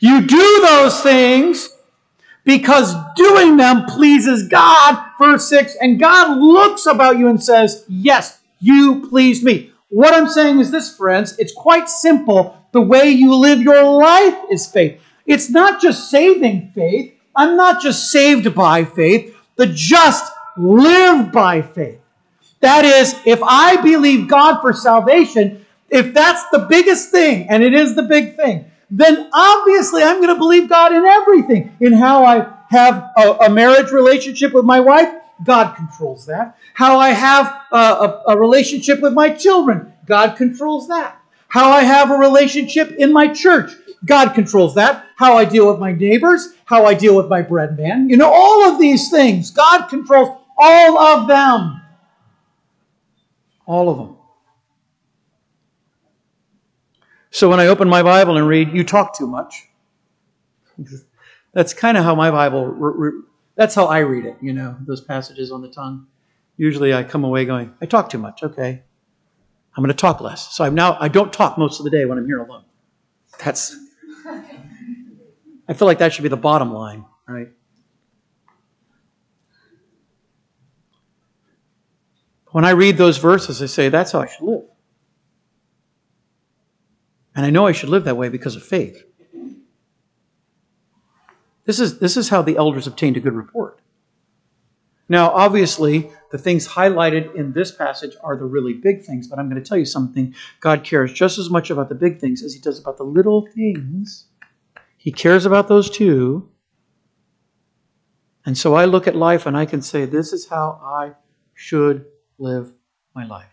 You 0.00 0.26
do 0.26 0.60
those 0.66 1.00
things 1.00 1.68
because 2.44 2.94
doing 3.14 3.56
them 3.56 3.84
pleases 3.86 4.48
God, 4.48 5.04
verse 5.18 5.48
6, 5.48 5.76
and 5.80 6.00
God 6.00 6.38
looks 6.38 6.86
about 6.86 7.18
you 7.18 7.28
and 7.28 7.42
says, 7.42 7.84
Yes, 7.88 8.40
you 8.58 9.06
please 9.08 9.44
me. 9.44 9.70
What 9.90 10.14
I'm 10.14 10.28
saying 10.28 10.58
is 10.58 10.70
this, 10.70 10.96
friends, 10.96 11.38
it's 11.38 11.52
quite 11.52 11.88
simple. 11.88 12.56
The 12.72 12.80
way 12.80 13.10
you 13.10 13.34
live 13.34 13.60
your 13.60 13.84
life 13.84 14.36
is 14.50 14.66
faith. 14.66 15.00
It's 15.26 15.50
not 15.50 15.80
just 15.80 16.10
saving 16.10 16.72
faith, 16.74 17.14
I'm 17.34 17.56
not 17.56 17.82
just 17.82 18.10
saved 18.10 18.54
by 18.54 18.84
faith, 18.84 19.36
the 19.56 19.66
just 19.66 20.32
live 20.56 21.32
by 21.32 21.62
faith. 21.62 21.98
That 22.60 22.84
is, 22.84 23.16
if 23.26 23.42
I 23.42 23.80
believe 23.82 24.28
God 24.28 24.60
for 24.60 24.72
salvation, 24.72 25.64
if 25.90 26.14
that's 26.14 26.48
the 26.50 26.60
biggest 26.60 27.10
thing, 27.10 27.48
and 27.48 27.62
it 27.62 27.74
is 27.74 27.94
the 27.94 28.04
big 28.04 28.36
thing, 28.36 28.64
then 28.90 29.28
obviously 29.32 30.02
I'm 30.02 30.16
going 30.16 30.34
to 30.34 30.38
believe 30.38 30.68
God 30.68 30.92
in 30.92 31.04
everything. 31.04 31.76
In 31.80 31.92
how 31.92 32.24
I 32.24 32.46
have 32.68 33.10
a, 33.16 33.46
a 33.46 33.50
marriage 33.50 33.90
relationship 33.90 34.52
with 34.52 34.64
my 34.64 34.80
wife, 34.80 35.12
God 35.42 35.74
controls 35.74 36.26
that. 36.26 36.56
How 36.74 36.98
I 36.98 37.10
have 37.10 37.46
a, 37.72 37.76
a, 37.76 38.22
a 38.28 38.38
relationship 38.38 39.00
with 39.00 39.12
my 39.12 39.30
children, 39.30 39.92
God 40.06 40.36
controls 40.36 40.88
that. 40.88 41.18
How 41.48 41.70
I 41.70 41.82
have 41.82 42.10
a 42.10 42.16
relationship 42.16 42.92
in 42.92 43.12
my 43.12 43.28
church, 43.28 43.72
God 44.04 44.30
controls 44.34 44.74
that. 44.74 45.06
How 45.16 45.36
I 45.36 45.44
deal 45.44 45.70
with 45.70 45.78
my 45.78 45.92
neighbors, 45.92 46.54
how 46.64 46.84
I 46.86 46.94
deal 46.94 47.16
with 47.16 47.28
my 47.28 47.42
bread 47.42 47.78
man. 47.78 48.08
You 48.08 48.16
know, 48.16 48.30
all 48.32 48.70
of 48.70 48.80
these 48.80 49.10
things, 49.10 49.50
God 49.50 49.86
controls 49.86 50.38
all 50.58 50.98
of 50.98 51.28
them. 51.28 51.80
All 53.66 53.88
of 53.88 53.98
them. 53.98 54.16
So 57.30 57.48
when 57.48 57.60
I 57.60 57.68
open 57.68 57.88
my 57.88 58.02
Bible 58.02 58.36
and 58.36 58.46
read, 58.46 58.72
you 58.72 58.84
talk 58.84 59.16
too 59.16 59.26
much. 59.26 59.68
That's 61.54 61.72
kind 61.72 61.96
of 61.96 62.04
how 62.04 62.14
my 62.14 62.30
Bible, 62.30 63.22
that's 63.54 63.74
how 63.74 63.86
I 63.86 63.98
read 64.00 64.24
it, 64.24 64.36
you 64.40 64.52
know, 64.52 64.76
those 64.80 65.00
passages 65.00 65.50
on 65.52 65.62
the 65.62 65.68
tongue. 65.68 66.06
Usually 66.56 66.92
I 66.92 67.04
come 67.04 67.24
away 67.24 67.44
going, 67.44 67.72
I 67.80 67.86
talk 67.86 68.10
too 68.10 68.18
much. 68.18 68.42
Okay. 68.42 68.82
I'm 69.74 69.82
going 69.82 69.88
to 69.88 69.98
talk 69.98 70.20
less. 70.20 70.54
So 70.54 70.64
I'm 70.64 70.74
now, 70.74 70.98
I 71.00 71.08
don't 71.08 71.32
talk 71.32 71.56
most 71.56 71.80
of 71.80 71.84
the 71.84 71.90
day 71.90 72.04
when 72.04 72.18
I'm 72.18 72.26
here 72.26 72.42
alone. 72.42 72.64
That's, 73.42 73.74
I 75.72 75.74
feel 75.74 75.88
like 75.88 76.00
that 76.00 76.12
should 76.12 76.22
be 76.22 76.28
the 76.28 76.36
bottom 76.36 76.70
line, 76.74 77.06
right? 77.26 77.48
When 82.48 82.66
I 82.66 82.72
read 82.72 82.98
those 82.98 83.16
verses, 83.16 83.62
I 83.62 83.64
say, 83.64 83.88
that's 83.88 84.12
how 84.12 84.20
I 84.20 84.26
should 84.26 84.44
live. 84.44 84.64
And 87.34 87.46
I 87.46 87.48
know 87.48 87.66
I 87.66 87.72
should 87.72 87.88
live 87.88 88.04
that 88.04 88.18
way 88.18 88.28
because 88.28 88.54
of 88.54 88.62
faith. 88.62 89.02
This 91.64 91.80
is, 91.80 91.98
this 91.98 92.18
is 92.18 92.28
how 92.28 92.42
the 92.42 92.58
elders 92.58 92.86
obtained 92.86 93.16
a 93.16 93.20
good 93.20 93.32
report. 93.32 93.80
Now, 95.08 95.30
obviously, 95.30 96.10
the 96.32 96.36
things 96.36 96.68
highlighted 96.68 97.34
in 97.34 97.54
this 97.54 97.72
passage 97.74 98.14
are 98.22 98.36
the 98.36 98.44
really 98.44 98.74
big 98.74 99.06
things, 99.06 99.26
but 99.26 99.38
I'm 99.38 99.48
going 99.48 99.62
to 99.62 99.66
tell 99.66 99.78
you 99.78 99.86
something. 99.86 100.34
God 100.60 100.84
cares 100.84 101.14
just 101.14 101.38
as 101.38 101.48
much 101.48 101.70
about 101.70 101.88
the 101.88 101.94
big 101.94 102.18
things 102.20 102.42
as 102.42 102.52
he 102.52 102.60
does 102.60 102.78
about 102.78 102.98
the 102.98 103.04
little 103.04 103.48
things. 103.54 104.26
He 105.02 105.10
cares 105.10 105.46
about 105.46 105.66
those 105.66 105.90
two. 105.90 106.48
And 108.46 108.56
so 108.56 108.74
I 108.74 108.84
look 108.84 109.08
at 109.08 109.16
life 109.16 109.46
and 109.46 109.56
I 109.56 109.66
can 109.66 109.82
say, 109.82 110.04
this 110.04 110.32
is 110.32 110.46
how 110.46 110.80
I 110.80 111.14
should 111.54 112.04
live 112.38 112.72
my 113.12 113.26
life. 113.26 113.50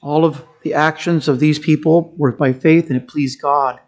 All 0.00 0.24
of 0.24 0.42
the 0.62 0.72
actions 0.72 1.28
of 1.28 1.40
these 1.40 1.58
people 1.58 2.14
were 2.16 2.32
by 2.32 2.54
faith 2.54 2.88
and 2.88 2.96
it 2.96 3.06
pleased 3.06 3.42
God. 3.42 3.78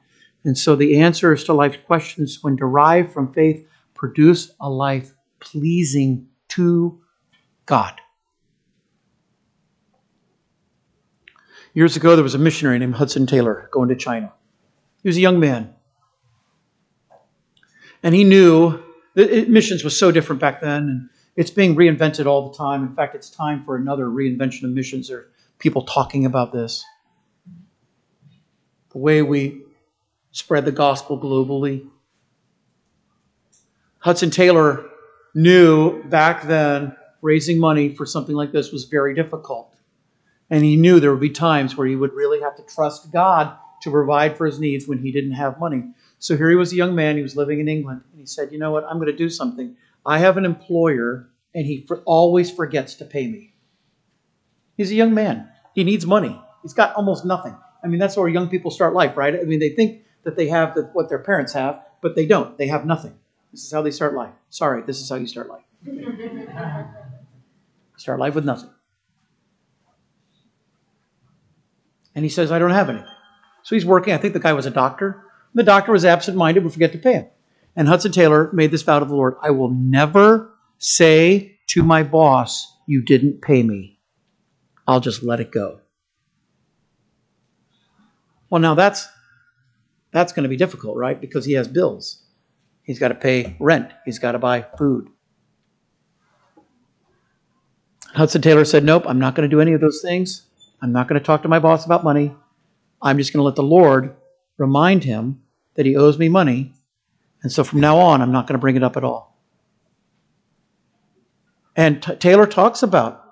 And 0.44 0.58
so 0.58 0.76
the 0.76 1.00
answers 1.00 1.44
to 1.44 1.54
life's 1.54 1.78
questions, 1.86 2.40
when 2.42 2.56
derived 2.56 3.12
from 3.12 3.32
faith, 3.32 3.66
produce 3.94 4.52
a 4.60 4.68
life 4.68 5.14
pleasing 5.40 6.26
to 6.48 7.00
God. 7.64 7.98
Years 11.72 11.96
ago, 11.96 12.14
there 12.14 12.22
was 12.22 12.34
a 12.34 12.38
missionary 12.38 12.78
named 12.78 12.96
Hudson 12.96 13.26
Taylor 13.26 13.70
going 13.72 13.88
to 13.88 13.96
China. 13.96 14.34
He 15.02 15.08
was 15.08 15.16
a 15.16 15.20
young 15.20 15.40
man. 15.40 15.74
And 18.02 18.14
he 18.14 18.24
knew 18.24 18.82
missions 19.14 19.84
was 19.84 19.98
so 19.98 20.10
different 20.10 20.40
back 20.40 20.60
then, 20.60 20.82
and 20.88 21.08
it's 21.36 21.50
being 21.50 21.76
reinvented 21.76 22.26
all 22.26 22.50
the 22.50 22.56
time. 22.56 22.82
In 22.82 22.94
fact, 22.94 23.14
it's 23.14 23.30
time 23.30 23.64
for 23.64 23.76
another 23.76 24.06
reinvention 24.06 24.64
of 24.64 24.70
missions. 24.70 25.08
There 25.08 25.18
are 25.18 25.28
people 25.58 25.82
talking 25.84 26.26
about 26.26 26.52
this. 26.52 26.84
The 28.90 28.98
way 28.98 29.22
we 29.22 29.62
spread 30.32 30.64
the 30.64 30.72
gospel 30.72 31.18
globally. 31.18 31.88
Hudson 33.98 34.30
Taylor 34.30 34.84
knew 35.34 36.02
back 36.04 36.42
then 36.42 36.96
raising 37.22 37.58
money 37.58 37.94
for 37.94 38.04
something 38.04 38.34
like 38.34 38.50
this 38.52 38.72
was 38.72 38.84
very 38.84 39.14
difficult. 39.14 39.74
And 40.50 40.64
he 40.64 40.76
knew 40.76 41.00
there 41.00 41.12
would 41.12 41.20
be 41.20 41.30
times 41.30 41.76
where 41.76 41.86
he 41.86 41.96
would 41.96 42.12
really 42.12 42.40
have 42.40 42.56
to 42.56 42.62
trust 42.62 43.12
God 43.12 43.56
to 43.82 43.90
provide 43.90 44.36
for 44.36 44.46
his 44.46 44.58
needs 44.58 44.86
when 44.88 44.98
he 44.98 45.12
didn't 45.12 45.32
have 45.32 45.58
money. 45.58 45.84
So 46.18 46.36
here 46.36 46.50
he 46.50 46.56
was 46.56 46.72
a 46.72 46.76
young 46.76 46.94
man, 46.94 47.16
he 47.16 47.22
was 47.22 47.36
living 47.36 47.60
in 47.60 47.68
England, 47.68 48.02
and 48.12 48.20
he 48.20 48.26
said, 48.26 48.52
You 48.52 48.58
know 48.58 48.70
what? 48.70 48.84
I'm 48.84 48.96
going 48.96 49.10
to 49.10 49.16
do 49.16 49.28
something. 49.28 49.76
I 50.06 50.18
have 50.18 50.36
an 50.36 50.44
employer, 50.44 51.28
and 51.54 51.66
he 51.66 51.84
for, 51.86 51.98
always 52.04 52.50
forgets 52.50 52.94
to 52.96 53.04
pay 53.04 53.26
me. 53.26 53.54
He's 54.76 54.90
a 54.90 54.94
young 54.94 55.14
man, 55.14 55.48
he 55.74 55.84
needs 55.84 56.06
money. 56.06 56.40
He's 56.62 56.74
got 56.74 56.94
almost 56.94 57.24
nothing. 57.24 57.56
I 57.82 57.88
mean, 57.88 57.98
that's 57.98 58.16
where 58.16 58.28
young 58.28 58.48
people 58.48 58.70
start 58.70 58.94
life, 58.94 59.16
right? 59.16 59.34
I 59.34 59.42
mean, 59.42 59.58
they 59.58 59.70
think 59.70 60.04
that 60.22 60.36
they 60.36 60.46
have 60.46 60.76
the, 60.76 60.82
what 60.92 61.08
their 61.08 61.18
parents 61.18 61.52
have, 61.54 61.82
but 62.00 62.14
they 62.14 62.26
don't. 62.26 62.56
They 62.56 62.68
have 62.68 62.86
nothing. 62.86 63.18
This 63.50 63.64
is 63.64 63.72
how 63.72 63.82
they 63.82 63.90
start 63.90 64.14
life. 64.14 64.32
Sorry, 64.48 64.82
this 64.82 65.00
is 65.00 65.08
how 65.08 65.16
you 65.16 65.26
start 65.26 65.48
life. 65.48 65.64
start 67.96 68.20
life 68.20 68.36
with 68.36 68.44
nothing. 68.44 68.70
And 72.14 72.24
he 72.24 72.28
says, 72.28 72.52
I 72.52 72.58
don't 72.60 72.70
have 72.70 72.88
anything. 72.88 73.08
So 73.64 73.76
he's 73.76 73.86
working. 73.86 74.14
I 74.14 74.18
think 74.18 74.34
the 74.34 74.40
guy 74.40 74.52
was 74.52 74.66
a 74.66 74.70
doctor. 74.70 75.24
The 75.54 75.62
doctor 75.62 75.92
was 75.92 76.04
absent 76.04 76.36
minded, 76.36 76.64
would 76.64 76.72
forget 76.72 76.92
to 76.92 76.98
pay 76.98 77.12
him. 77.14 77.26
And 77.76 77.88
Hudson 77.88 78.12
Taylor 78.12 78.50
made 78.52 78.70
this 78.70 78.82
vow 78.82 78.98
to 78.98 79.04
the 79.04 79.14
Lord 79.14 79.36
I 79.42 79.50
will 79.50 79.70
never 79.70 80.52
say 80.78 81.58
to 81.68 81.82
my 81.82 82.02
boss, 82.02 82.76
You 82.86 83.02
didn't 83.02 83.42
pay 83.42 83.62
me. 83.62 83.98
I'll 84.86 85.00
just 85.00 85.22
let 85.22 85.40
it 85.40 85.52
go. 85.52 85.80
Well, 88.50 88.60
now 88.60 88.74
that's 88.74 89.08
That's 90.12 90.32
going 90.32 90.42
to 90.44 90.48
be 90.48 90.56
difficult, 90.56 90.96
right? 90.96 91.20
Because 91.20 91.44
he 91.44 91.54
has 91.54 91.68
bills. 91.68 92.22
He's 92.82 92.98
got 92.98 93.08
to 93.08 93.14
pay 93.14 93.56
rent, 93.60 93.92
he's 94.04 94.18
got 94.18 94.32
to 94.32 94.38
buy 94.38 94.66
food. 94.78 95.08
Hudson 98.14 98.42
Taylor 98.42 98.64
said, 98.64 98.84
Nope, 98.84 99.04
I'm 99.06 99.18
not 99.18 99.34
going 99.34 99.48
to 99.48 99.54
do 99.54 99.60
any 99.60 99.72
of 99.72 99.80
those 99.80 100.02
things. 100.02 100.42
I'm 100.82 100.92
not 100.92 101.08
going 101.08 101.18
to 101.20 101.24
talk 101.24 101.42
to 101.42 101.48
my 101.48 101.58
boss 101.60 101.86
about 101.86 102.04
money. 102.04 102.34
I'm 103.02 103.18
just 103.18 103.32
going 103.32 103.40
to 103.40 103.44
let 103.44 103.56
the 103.56 103.62
Lord 103.62 104.16
remind 104.56 105.04
him 105.04 105.42
that 105.74 105.86
he 105.86 105.96
owes 105.96 106.18
me 106.18 106.28
money. 106.28 106.72
And 107.42 107.50
so 107.50 107.64
from 107.64 107.80
now 107.80 107.98
on, 107.98 108.22
I'm 108.22 108.32
not 108.32 108.46
going 108.46 108.54
to 108.54 108.60
bring 108.60 108.76
it 108.76 108.84
up 108.84 108.96
at 108.96 109.04
all. 109.04 109.36
And 111.74 112.02
T- 112.02 112.16
Taylor 112.16 112.46
talks 112.46 112.82
about 112.82 113.24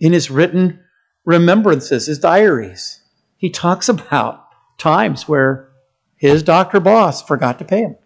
in 0.00 0.12
his 0.12 0.30
written 0.30 0.80
remembrances, 1.24 2.06
his 2.06 2.18
diaries, 2.18 3.00
he 3.36 3.50
talks 3.50 3.88
about 3.88 4.46
times 4.78 5.28
where 5.28 5.70
his 6.16 6.42
doctor 6.42 6.80
boss 6.80 7.22
forgot 7.22 7.58
to 7.58 7.64
pay 7.64 7.82
him. 7.82 7.96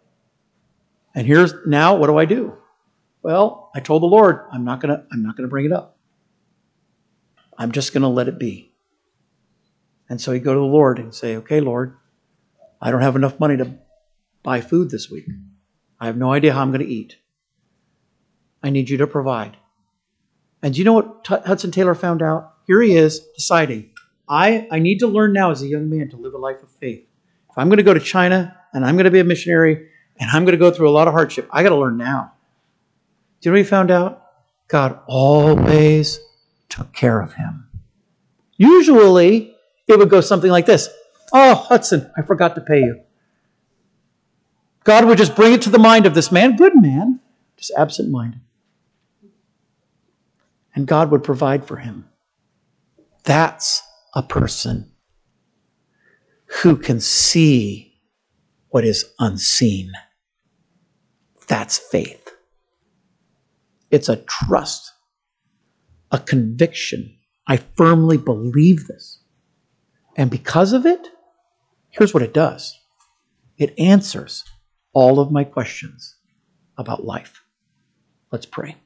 And 1.14 1.26
here's 1.26 1.54
now 1.66 1.96
what 1.96 2.08
do 2.08 2.18
I 2.18 2.24
do? 2.24 2.56
Well, 3.22 3.70
I 3.74 3.80
told 3.80 4.02
the 4.02 4.06
Lord, 4.06 4.46
I'm 4.52 4.64
not 4.64 4.80
going 4.80 4.96
to 4.96 5.04
I'm 5.12 5.22
not 5.22 5.36
going 5.36 5.48
to 5.48 5.50
bring 5.50 5.66
it 5.66 5.72
up. 5.72 5.96
I'm 7.56 7.72
just 7.72 7.92
going 7.92 8.02
to 8.02 8.08
let 8.08 8.28
it 8.28 8.38
be. 8.38 8.69
And 10.10 10.20
so 10.20 10.32
you 10.32 10.40
go 10.40 10.52
to 10.52 10.60
the 10.60 10.66
Lord 10.66 10.98
and 10.98 11.14
say, 11.14 11.36
"Okay, 11.36 11.60
Lord, 11.60 11.96
I 12.82 12.90
don't 12.90 13.00
have 13.00 13.16
enough 13.16 13.40
money 13.40 13.56
to 13.56 13.78
buy 14.42 14.60
food 14.60 14.90
this 14.90 15.10
week. 15.10 15.26
I 15.98 16.06
have 16.06 16.18
no 16.18 16.32
idea 16.32 16.52
how 16.52 16.60
I'm 16.60 16.72
going 16.72 16.84
to 16.84 16.92
eat. 16.92 17.16
I 18.62 18.68
need 18.68 18.90
you 18.90 18.98
to 18.98 19.06
provide." 19.06 19.56
And 20.62 20.74
do 20.74 20.78
you 20.78 20.84
know 20.84 20.92
what 20.92 21.24
T- 21.24 21.46
Hudson 21.46 21.70
Taylor 21.70 21.94
found 21.94 22.22
out? 22.22 22.54
Here 22.66 22.82
he 22.82 22.96
is 22.96 23.20
deciding, 23.34 23.90
I, 24.28 24.68
I 24.70 24.78
need 24.78 24.98
to 24.98 25.06
learn 25.06 25.32
now 25.32 25.50
as 25.50 25.62
a 25.62 25.66
young 25.66 25.88
man 25.88 26.10
to 26.10 26.16
live 26.16 26.34
a 26.34 26.38
life 26.38 26.62
of 26.62 26.70
faith. 26.70 27.06
If 27.48 27.56
I'm 27.56 27.68
going 27.68 27.78
to 27.78 27.82
go 27.82 27.94
to 27.94 28.00
China 28.00 28.56
and 28.72 28.84
I'm 28.84 28.96
going 28.96 29.04
to 29.04 29.10
be 29.10 29.20
a 29.20 29.24
missionary 29.24 29.88
and 30.18 30.30
I'm 30.30 30.44
going 30.44 30.52
to 30.52 30.58
go 30.58 30.70
through 30.70 30.88
a 30.88 30.92
lot 30.92 31.08
of 31.08 31.14
hardship, 31.14 31.48
I 31.50 31.62
got 31.62 31.70
to 31.70 31.76
learn 31.76 31.96
now. 31.96 32.32
Do 33.40 33.48
you 33.48 33.52
know 33.52 33.58
what 33.58 33.64
he 33.64 33.70
found 33.70 33.90
out? 33.90 34.22
God 34.68 35.00
always 35.06 36.20
took 36.68 36.92
care 36.92 37.20
of 37.20 37.34
him. 37.34 37.68
Usually, 38.56 39.56
it 39.90 39.98
would 39.98 40.10
go 40.10 40.20
something 40.20 40.50
like 40.50 40.66
this 40.66 40.88
Oh, 41.32 41.54
Hudson, 41.54 42.10
I 42.16 42.22
forgot 42.22 42.56
to 42.56 42.60
pay 42.60 42.80
you. 42.80 43.02
God 44.84 45.04
would 45.04 45.18
just 45.18 45.36
bring 45.36 45.52
it 45.52 45.62
to 45.62 45.70
the 45.70 45.78
mind 45.78 46.06
of 46.06 46.14
this 46.14 46.32
man, 46.32 46.56
good 46.56 46.72
man, 46.74 47.20
just 47.56 47.72
absent 47.76 48.10
minded 48.10 48.40
and 50.74 50.86
God 50.86 51.10
would 51.10 51.24
provide 51.24 51.66
for 51.66 51.76
him. 51.76 52.08
That's 53.24 53.82
a 54.14 54.22
person 54.22 54.90
who 56.62 56.76
can 56.76 57.00
see 57.00 58.00
what 58.68 58.84
is 58.84 59.12
unseen. 59.18 59.92
That's 61.48 61.78
faith. 61.78 62.34
It's 63.90 64.08
a 64.08 64.16
trust, 64.16 64.92
a 66.10 66.18
conviction. 66.18 67.16
I 67.46 67.56
firmly 67.56 68.16
believe 68.16 68.86
this. 68.86 69.19
And 70.16 70.30
because 70.30 70.72
of 70.72 70.86
it, 70.86 71.08
here's 71.90 72.14
what 72.14 72.22
it 72.22 72.34
does 72.34 72.78
it 73.58 73.78
answers 73.78 74.44
all 74.92 75.20
of 75.20 75.30
my 75.30 75.44
questions 75.44 76.16
about 76.76 77.04
life. 77.04 77.44
Let's 78.32 78.46
pray. 78.46 78.76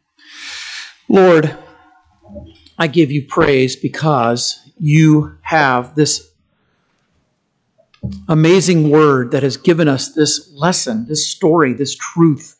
Lord, 1.09 1.57
I 2.79 2.89
give 2.89 3.11
you 3.11 3.27
praise 3.27 3.77
because 3.77 4.59
you 4.79 5.37
have 5.43 5.95
this 5.95 6.31
amazing 8.29 8.91
word 8.91 9.31
that 9.31 9.43
has 9.43 9.57
given 9.57 9.89
us 9.89 10.13
this 10.13 10.51
lesson, 10.53 11.07
this 11.07 11.27
story, 11.27 11.73
this 11.73 11.95
truth. 11.95 12.59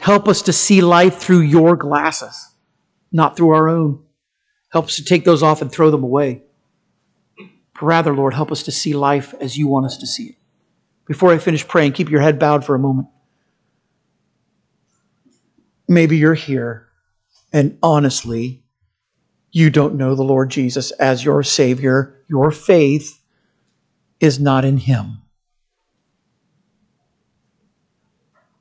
Help 0.00 0.28
us 0.28 0.42
to 0.42 0.52
see 0.52 0.80
life 0.80 1.16
through 1.18 1.40
your 1.40 1.76
glasses, 1.76 2.54
not 3.12 3.36
through 3.36 3.50
our 3.50 3.68
own. 3.68 4.02
Help 4.70 4.86
us 4.86 4.96
to 4.96 5.04
take 5.04 5.24
those 5.24 5.42
off 5.42 5.62
and 5.62 5.70
throw 5.70 5.90
them 5.90 6.02
away. 6.02 6.42
But 7.74 7.82
rather, 7.82 8.14
Lord, 8.14 8.34
help 8.34 8.52
us 8.52 8.62
to 8.64 8.72
see 8.72 8.94
life 8.94 9.34
as 9.40 9.58
you 9.58 9.66
want 9.66 9.86
us 9.86 9.98
to 9.98 10.06
see 10.06 10.24
it. 10.24 10.34
Before 11.06 11.32
I 11.32 11.38
finish 11.38 11.66
praying, 11.66 11.92
keep 11.92 12.10
your 12.10 12.20
head 12.20 12.38
bowed 12.38 12.64
for 12.64 12.74
a 12.74 12.78
moment. 12.78 13.08
Maybe 15.86 16.16
you're 16.16 16.34
here 16.34 16.88
and 17.52 17.78
honestly, 17.82 18.64
you 19.52 19.70
don't 19.70 19.94
know 19.94 20.14
the 20.14 20.24
Lord 20.24 20.50
Jesus 20.50 20.90
as 20.92 21.24
your 21.24 21.42
Savior, 21.42 22.20
your 22.28 22.50
faith 22.50 23.20
is 24.18 24.40
not 24.40 24.64
in 24.64 24.78
Him. 24.78 25.18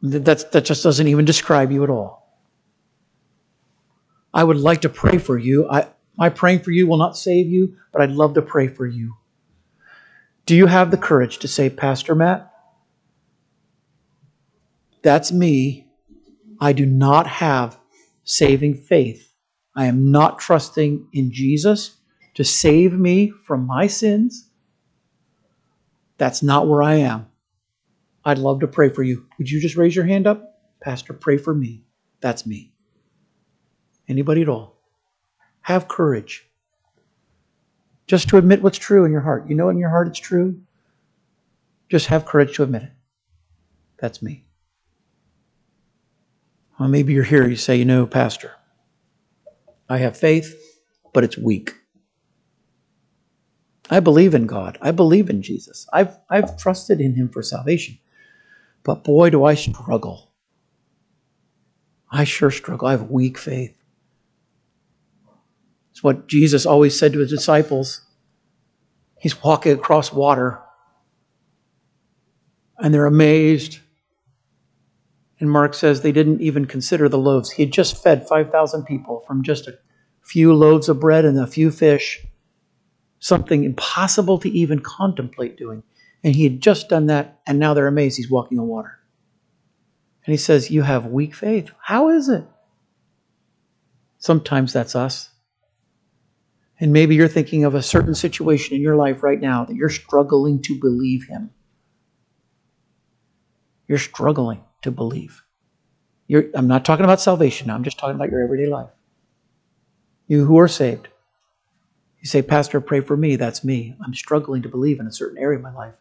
That's, 0.02 0.44
that 0.44 0.66
just 0.66 0.84
doesn't 0.84 1.08
even 1.08 1.26
describe 1.26 1.72
you 1.72 1.84
at 1.84 1.90
all. 1.90 2.38
I 4.34 4.44
would 4.44 4.58
like 4.58 4.82
to 4.82 4.90
pray 4.90 5.18
for 5.18 5.38
you. 5.38 5.68
I, 5.70 5.88
my 6.16 6.30
praying 6.30 6.60
for 6.60 6.72
you 6.72 6.88
will 6.88 6.98
not 6.98 7.18
save 7.18 7.48
you, 7.48 7.76
but 7.92 8.02
I'd 8.02 8.12
love 8.12 8.36
to 8.36 8.42
pray 8.42 8.68
for 8.68 8.86
you. 8.86 9.16
Do 10.46 10.56
you 10.56 10.68
have 10.68 10.92
the 10.92 10.98
courage 10.98 11.40
to 11.40 11.48
say, 11.48 11.70
Pastor 11.70 12.16
Matt, 12.16 12.52
that's 15.02 15.32
me. 15.32 15.88
I 16.60 16.74
do 16.74 16.86
not 16.86 17.28
have 17.28 17.78
saving 18.24 18.76
faith. 18.76 19.34
I 19.76 19.86
am 19.86 20.12
not 20.12 20.40
trusting 20.40 21.08
in 21.14 21.32
Jesus 21.32 21.98
to 22.36 22.44
save 22.44 22.94
me 22.94 23.32
from 23.46 23.66
my 23.66 23.88
sins. 23.88 24.50
That's 26.18 26.44
not 26.44 26.68
where 26.68 26.84
I 26.84 26.96
am. 26.96 27.28
I'd 28.24 28.38
love 28.38 28.62
to 28.62 28.68
pray 28.68 28.90
for 28.90 29.04
you. 29.04 29.26
Would 29.38 29.50
you 29.50 29.60
just 29.60 29.76
raise 29.76 29.96
your 29.96 30.06
hand 30.06 30.28
up? 30.28 30.62
Pastor, 30.82 31.14
pray 31.14 31.38
for 31.38 31.54
me. 31.54 31.84
That's 32.22 32.46
me. 32.46 32.72
Anybody 34.08 34.42
at 34.42 34.50
all? 34.50 34.73
Have 35.64 35.88
courage. 35.88 36.48
Just 38.08 38.30
to 38.30 38.38
admit 38.38 38.62
what's 38.62 38.78
true 38.78 39.06
in 39.06 39.12
your 39.12 39.22
heart. 39.22 39.50
You 39.50 39.56
know 39.56 39.70
in 39.70 39.78
your 39.78 39.90
heart 39.90 40.08
it's 40.08 40.20
true. 40.20 40.62
Just 41.90 42.08
have 42.08 42.26
courage 42.26 42.56
to 42.56 42.64
admit 42.64 42.84
it. 42.84 42.92
That's 43.98 44.22
me. 44.22 44.46
Well, 46.80 46.90
maybe 46.90 47.14
you're 47.14 47.24
here, 47.24 47.48
you 47.48 47.56
say, 47.56 47.78
you 47.78 47.86
know, 47.86 48.06
Pastor, 48.06 48.52
I 49.90 50.00
have 50.00 50.18
faith, 50.18 50.56
but 51.14 51.24
it's 51.24 51.38
weak. 51.38 51.76
I 53.90 54.00
believe 54.00 54.34
in 54.34 54.48
God. 54.48 54.78
I 54.82 54.92
believe 54.92 55.30
in 55.30 55.42
Jesus. 55.42 55.88
I've, 55.94 56.18
I've 56.30 56.58
trusted 56.58 57.00
in 57.00 57.16
Him 57.16 57.30
for 57.30 57.44
salvation. 57.44 58.00
But 58.84 59.04
boy, 59.04 59.30
do 59.30 59.46
I 59.46 59.56
struggle. 59.56 60.34
I 62.12 62.24
sure 62.24 62.52
struggle. 62.52 62.88
I 62.88 62.92
have 62.92 63.10
weak 63.10 63.38
faith. 63.38 63.83
What 66.04 66.28
Jesus 66.28 66.66
always 66.66 66.98
said 66.98 67.14
to 67.14 67.20
his 67.20 67.32
disciples. 67.32 68.02
He's 69.20 69.42
walking 69.42 69.72
across 69.72 70.14
water, 70.14 70.60
and 72.78 72.94
they're 72.94 73.06
amazed 73.06 73.80
and 75.44 75.52
Mark 75.52 75.74
says 75.74 76.00
they 76.00 76.14
didn't 76.14 76.40
even 76.40 76.64
consider 76.64 77.10
the 77.10 77.18
loaves. 77.18 77.52
He 77.52 77.64
had 77.64 77.74
just 77.74 78.02
fed 78.02 78.26
5,000 78.26 78.86
people 78.86 79.26
from 79.28 79.44
just 79.44 79.68
a 79.68 79.78
few 80.22 80.54
loaves 80.54 80.88
of 80.88 81.02
bread 81.02 81.26
and 81.26 81.38
a 81.38 81.46
few 81.46 81.70
fish, 81.70 82.26
something 83.20 83.66
impossible 83.66 84.38
to 84.40 84.50
even 84.50 84.80
contemplate 84.80 85.58
doing. 85.58 85.84
And 86.24 86.34
he 86.34 86.46
had 86.46 86.62
just 86.62 86.88
done 86.88 87.08
that, 87.08 87.42
and 87.46 87.60
now 87.60 87.74
they're 87.74 87.88
amazed 87.88 88.16
he's 88.16 88.32
walking 88.32 88.58
on 88.58 88.68
water. 88.68 89.00
And 90.26 90.32
he 90.32 90.38
says, 90.38 90.72
You 90.72 90.84
have 90.84 91.08
weak 91.08 91.36
faith. 91.36 91.72
How 91.82 92.08
is 92.08 92.30
it? 92.30 92.46
Sometimes 94.20 94.72
that's 94.72 94.96
us. 94.96 95.30
And 96.80 96.92
maybe 96.92 97.16
you're 97.16 97.28
thinking 97.28 97.64
of 97.66 97.76
a 97.76 97.82
certain 97.82 98.16
situation 98.16 98.76
in 98.76 98.82
your 98.82 98.96
life 98.96 99.24
right 99.24 99.40
now 99.40 99.66
that 99.66 99.76
you're 99.76 99.90
struggling 99.90 100.62
to 100.64 100.80
believe 100.80 101.26
him. 101.26 101.52
You're 103.88 103.98
struggling 103.98 104.64
to 104.82 104.92
believe. 104.92 105.44
You're, 106.28 106.46
I'm 106.56 106.68
not 106.68 106.86
talking 106.86 107.06
about 107.06 107.22
salvation 107.22 107.68
now, 107.68 107.76
I'm 107.76 107.84
just 107.84 108.00
talking 108.00 108.16
about 108.16 108.32
your 108.32 108.44
everyday 108.44 108.68
life. 108.68 108.90
You 110.28 110.46
who 110.46 110.58
are 110.58 110.68
saved, 110.68 111.10
you 112.24 112.28
say, 112.28 112.42
Pastor, 112.42 112.80
pray 112.80 113.02
for 113.02 113.18
me. 113.18 113.36
That's 113.36 113.66
me. 113.66 113.98
I'm 114.04 114.14
struggling 114.14 114.62
to 114.62 114.70
believe 114.70 115.02
in 115.02 115.08
a 115.08 115.12
certain 115.12 115.38
area 115.38 115.58
of 115.58 115.64
my 115.64 115.74
life. 115.74 115.94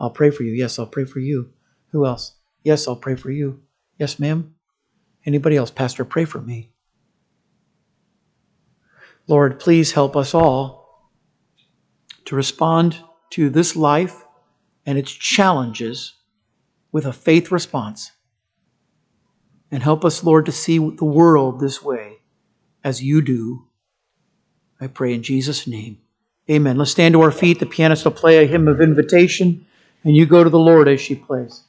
I'll 0.00 0.10
pray 0.10 0.30
for 0.30 0.42
you. 0.42 0.52
Yes, 0.52 0.80
I'll 0.80 0.86
pray 0.86 1.04
for 1.04 1.20
you. 1.20 1.52
Who 1.92 2.06
else? 2.06 2.32
Yes, 2.64 2.88
I'll 2.88 2.96
pray 2.96 3.14
for 3.14 3.30
you. 3.30 3.62
Yes, 3.96 4.18
ma'am. 4.18 4.56
Anybody 5.24 5.56
else? 5.56 5.70
Pastor, 5.70 6.04
pray 6.04 6.24
for 6.24 6.40
me. 6.40 6.70
Lord, 9.30 9.60
please 9.60 9.92
help 9.92 10.16
us 10.16 10.34
all 10.34 11.08
to 12.24 12.34
respond 12.34 12.96
to 13.30 13.48
this 13.48 13.76
life 13.76 14.24
and 14.84 14.98
its 14.98 15.12
challenges 15.12 16.14
with 16.90 17.06
a 17.06 17.12
faith 17.12 17.52
response. 17.52 18.10
And 19.70 19.84
help 19.84 20.04
us, 20.04 20.24
Lord, 20.24 20.46
to 20.46 20.52
see 20.52 20.78
the 20.78 21.04
world 21.04 21.60
this 21.60 21.80
way 21.80 22.16
as 22.82 23.04
you 23.04 23.22
do. 23.22 23.68
I 24.80 24.88
pray 24.88 25.14
in 25.14 25.22
Jesus' 25.22 25.64
name. 25.64 25.98
Amen. 26.50 26.76
Let's 26.76 26.90
stand 26.90 27.12
to 27.12 27.20
our 27.20 27.30
feet. 27.30 27.60
The 27.60 27.66
pianist 27.66 28.04
will 28.04 28.10
play 28.10 28.42
a 28.42 28.48
hymn 28.48 28.66
of 28.66 28.80
invitation, 28.80 29.64
and 30.02 30.16
you 30.16 30.26
go 30.26 30.42
to 30.42 30.50
the 30.50 30.58
Lord 30.58 30.88
as 30.88 31.00
she 31.00 31.14
plays. 31.14 31.62